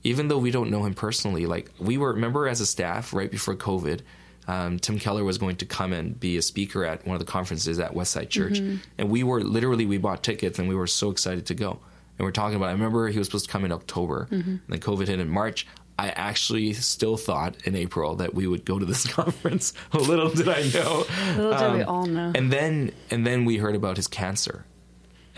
Even 0.03 0.27
though 0.27 0.37
we 0.39 0.51
don't 0.51 0.69
know 0.71 0.83
him 0.83 0.93
personally, 0.93 1.45
like 1.45 1.71
we 1.79 1.97
were, 1.97 2.13
remember 2.13 2.47
as 2.47 2.61
a 2.61 2.65
staff 2.65 3.11
right 3.13 3.29
before 3.31 3.55
COVID, 3.55 4.01
um, 4.47 4.77
Tim 4.79 4.99
Keller 4.99 5.23
was 5.23 5.37
going 5.39 5.55
to 5.57 5.65
come 5.65 5.93
and 5.93 6.19
be 6.19 6.37
a 6.37 6.41
speaker 6.43 6.83
at 6.85 7.05
one 7.07 7.15
of 7.15 7.19
the 7.19 7.31
conferences 7.31 7.79
at 7.79 7.93
Westside 7.93 8.29
Church, 8.29 8.59
and 8.97 9.09
we 9.09 9.23
were 9.23 9.41
literally 9.41 9.85
we 9.85 9.97
bought 9.99 10.21
tickets 10.23 10.59
and 10.59 10.67
we 10.67 10.75
were 10.75 10.87
so 10.87 11.09
excited 11.11 11.45
to 11.47 11.53
go. 11.55 11.79
And 12.17 12.25
we're 12.25 12.31
talking 12.31 12.55
about. 12.55 12.69
I 12.69 12.73
remember 12.73 13.07
he 13.09 13.17
was 13.17 13.27
supposed 13.27 13.45
to 13.45 13.51
come 13.51 13.65
in 13.65 13.71
October, 13.71 14.27
and 14.31 14.59
then 14.67 14.79
COVID 14.79 15.07
hit 15.07 15.19
in 15.19 15.29
March. 15.29 15.67
I 15.97 16.09
actually 16.09 16.73
still 16.73 17.15
thought 17.15 17.55
in 17.65 17.73
April 17.75 18.15
that 18.17 18.33
we 18.33 18.47
would 18.47 18.65
go 18.65 18.77
to 18.79 18.85
this 18.85 19.07
conference. 19.13 19.73
Little 19.93 20.29
did 20.29 20.49
I 20.49 20.63
know. 20.73 21.05
Little 21.37 21.51
did 21.57 21.73
we 21.73 21.81
Um, 21.83 21.89
all 21.89 22.05
know. 22.05 22.31
And 22.35 22.51
then 22.51 22.91
and 23.11 23.25
then 23.25 23.45
we 23.45 23.57
heard 23.57 23.75
about 23.75 23.95
his 23.97 24.07
cancer. 24.07 24.65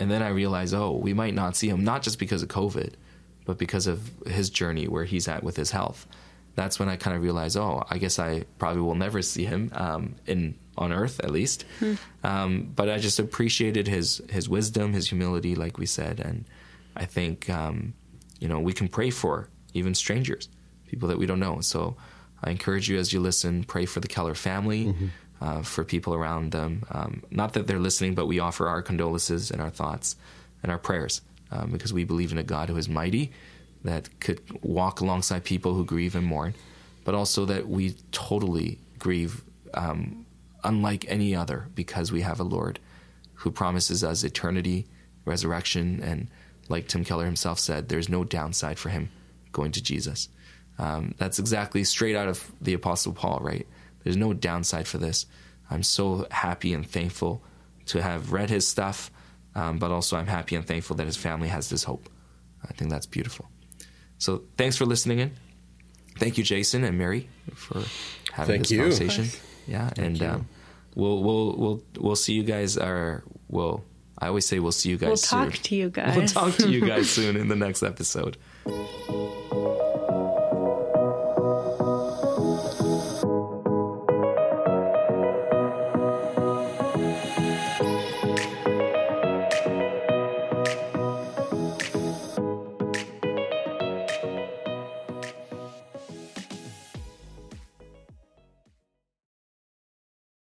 And 0.00 0.10
then 0.10 0.22
I 0.22 0.28
realized, 0.28 0.74
oh, 0.74 0.92
we 0.92 1.12
might 1.14 1.34
not 1.34 1.56
see 1.56 1.68
him 1.68 1.82
not 1.84 2.02
just 2.02 2.18
because 2.18 2.42
of 2.42 2.48
COVID, 2.48 2.94
but 3.44 3.58
because 3.58 3.86
of 3.88 4.10
his 4.26 4.48
journey 4.50 4.86
where 4.86 5.04
he's 5.04 5.26
at 5.28 5.42
with 5.42 5.56
his 5.56 5.70
health. 5.72 6.06
That's 6.54 6.78
when 6.80 6.88
I 6.88 6.96
kind 6.96 7.16
of 7.16 7.22
realized, 7.22 7.56
oh, 7.56 7.84
I 7.88 7.98
guess 7.98 8.18
I 8.18 8.44
probably 8.58 8.82
will 8.82 8.94
never 8.96 9.22
see 9.22 9.44
him 9.44 9.70
um, 9.74 10.14
in 10.26 10.56
on 10.76 10.92
earth 10.92 11.20
at 11.20 11.30
least. 11.30 11.64
Hmm. 11.80 11.94
Um, 12.24 12.72
but 12.74 12.88
I 12.88 12.98
just 12.98 13.18
appreciated 13.20 13.86
his 13.86 14.20
his 14.28 14.48
wisdom, 14.48 14.92
his 14.92 15.08
humility, 15.08 15.54
like 15.54 15.78
we 15.78 15.86
said, 15.86 16.18
and 16.20 16.44
I 16.98 17.04
think 17.06 17.48
um, 17.48 17.94
you 18.40 18.48
know 18.48 18.60
we 18.60 18.72
can 18.72 18.88
pray 18.88 19.10
for 19.10 19.48
even 19.74 19.94
strangers, 19.94 20.48
people 20.86 21.08
that 21.08 21.18
we 21.18 21.26
don't 21.26 21.40
know. 21.40 21.60
So 21.60 21.96
I 22.42 22.50
encourage 22.50 22.88
you 22.88 22.98
as 22.98 23.12
you 23.12 23.20
listen, 23.20 23.64
pray 23.64 23.86
for 23.86 24.00
the 24.00 24.08
Keller 24.08 24.34
family. 24.34 24.86
Mm-hmm. 24.86 25.06
Uh, 25.40 25.62
for 25.62 25.84
people 25.84 26.14
around 26.14 26.50
them. 26.50 26.82
Um, 26.90 27.22
not 27.30 27.52
that 27.52 27.68
they're 27.68 27.78
listening, 27.78 28.16
but 28.16 28.26
we 28.26 28.40
offer 28.40 28.66
our 28.66 28.82
condolences 28.82 29.52
and 29.52 29.62
our 29.62 29.70
thoughts 29.70 30.16
and 30.64 30.72
our 30.72 30.78
prayers 30.78 31.20
um, 31.52 31.70
because 31.70 31.92
we 31.92 32.02
believe 32.02 32.32
in 32.32 32.38
a 32.38 32.42
God 32.42 32.68
who 32.68 32.76
is 32.76 32.88
mighty, 32.88 33.32
that 33.84 34.20
could 34.20 34.40
walk 34.62 35.00
alongside 35.00 35.44
people 35.44 35.74
who 35.74 35.84
grieve 35.84 36.14
and 36.14 36.26
mourn, 36.26 36.54
but 37.04 37.14
also 37.14 37.44
that 37.44 37.68
we 37.68 37.92
totally 38.10 38.78
grieve 38.98 39.44
um, 39.74 40.26
unlike 40.64 41.04
any 41.08 41.34
other 41.34 41.68
because 41.74 42.10
we 42.10 42.22
have 42.22 42.40
a 42.40 42.44
Lord 42.44 42.80
who 43.34 43.50
promises 43.50 44.02
us 44.02 44.24
eternity, 44.24 44.86
resurrection, 45.24 46.02
and 46.02 46.28
like 46.68 46.88
Tim 46.88 47.04
Keller 47.04 47.24
himself 47.24 47.58
said, 47.58 47.88
there's 47.88 48.08
no 48.08 48.24
downside 48.24 48.78
for 48.78 48.88
him 48.88 49.10
going 49.52 49.72
to 49.72 49.82
Jesus. 49.82 50.28
Um, 50.78 51.14
that's 51.18 51.38
exactly 51.38 51.82
straight 51.84 52.16
out 52.16 52.28
of 52.28 52.52
the 52.60 52.74
Apostle 52.74 53.12
Paul, 53.12 53.40
right? 53.42 53.66
There's 54.04 54.16
no 54.16 54.32
downside 54.32 54.86
for 54.86 54.98
this. 54.98 55.26
I'm 55.70 55.82
so 55.82 56.26
happy 56.30 56.72
and 56.72 56.88
thankful 56.88 57.42
to 57.86 58.02
have 58.02 58.32
read 58.32 58.50
his 58.50 58.66
stuff, 58.66 59.10
um, 59.54 59.78
but 59.78 59.90
also 59.90 60.16
I'm 60.16 60.26
happy 60.26 60.56
and 60.56 60.66
thankful 60.66 60.96
that 60.96 61.06
his 61.06 61.16
family 61.16 61.48
has 61.48 61.68
this 61.68 61.84
hope. 61.84 62.08
I 62.62 62.72
think 62.72 62.90
that's 62.90 63.06
beautiful. 63.06 63.48
So 64.18 64.42
thanks 64.56 64.76
for 64.76 64.84
listening 64.84 65.18
in. 65.18 65.32
Thank 66.18 66.38
you, 66.38 66.44
Jayson 66.44 66.84
and 66.84 66.98
Mary, 66.98 67.28
for 67.54 67.82
having 68.32 68.54
Thank 68.54 68.62
this 68.62 68.70
you. 68.72 68.78
conversation. 68.78 69.26
Yeah, 69.66 69.90
and 69.96 70.20
um, 70.22 70.48
we'll 70.94 71.22
we'll 71.22 71.56
we'll 71.56 71.82
we'll 71.98 72.16
see 72.16 72.32
you 72.32 72.42
guys. 72.42 72.76
Are 72.76 73.22
we'll 73.48 73.84
I 74.20 74.28
always 74.28 74.46
say 74.46 74.58
we'll 74.58 74.72
see 74.72 74.90
you 74.90 74.96
guys 74.96 75.08
we'll 75.08 75.16
soon. 75.16 75.38
We'll 75.40 75.50
talk 75.50 75.62
to 75.62 75.76
you 75.76 75.90
guys. 75.90 76.16
We'll 76.16 76.26
talk 76.26 76.56
to 76.56 76.68
you 76.68 76.86
guys 76.86 77.10
soon 77.10 77.36
in 77.36 77.48
the 77.48 77.56
next 77.56 77.82
episode. 77.82 78.36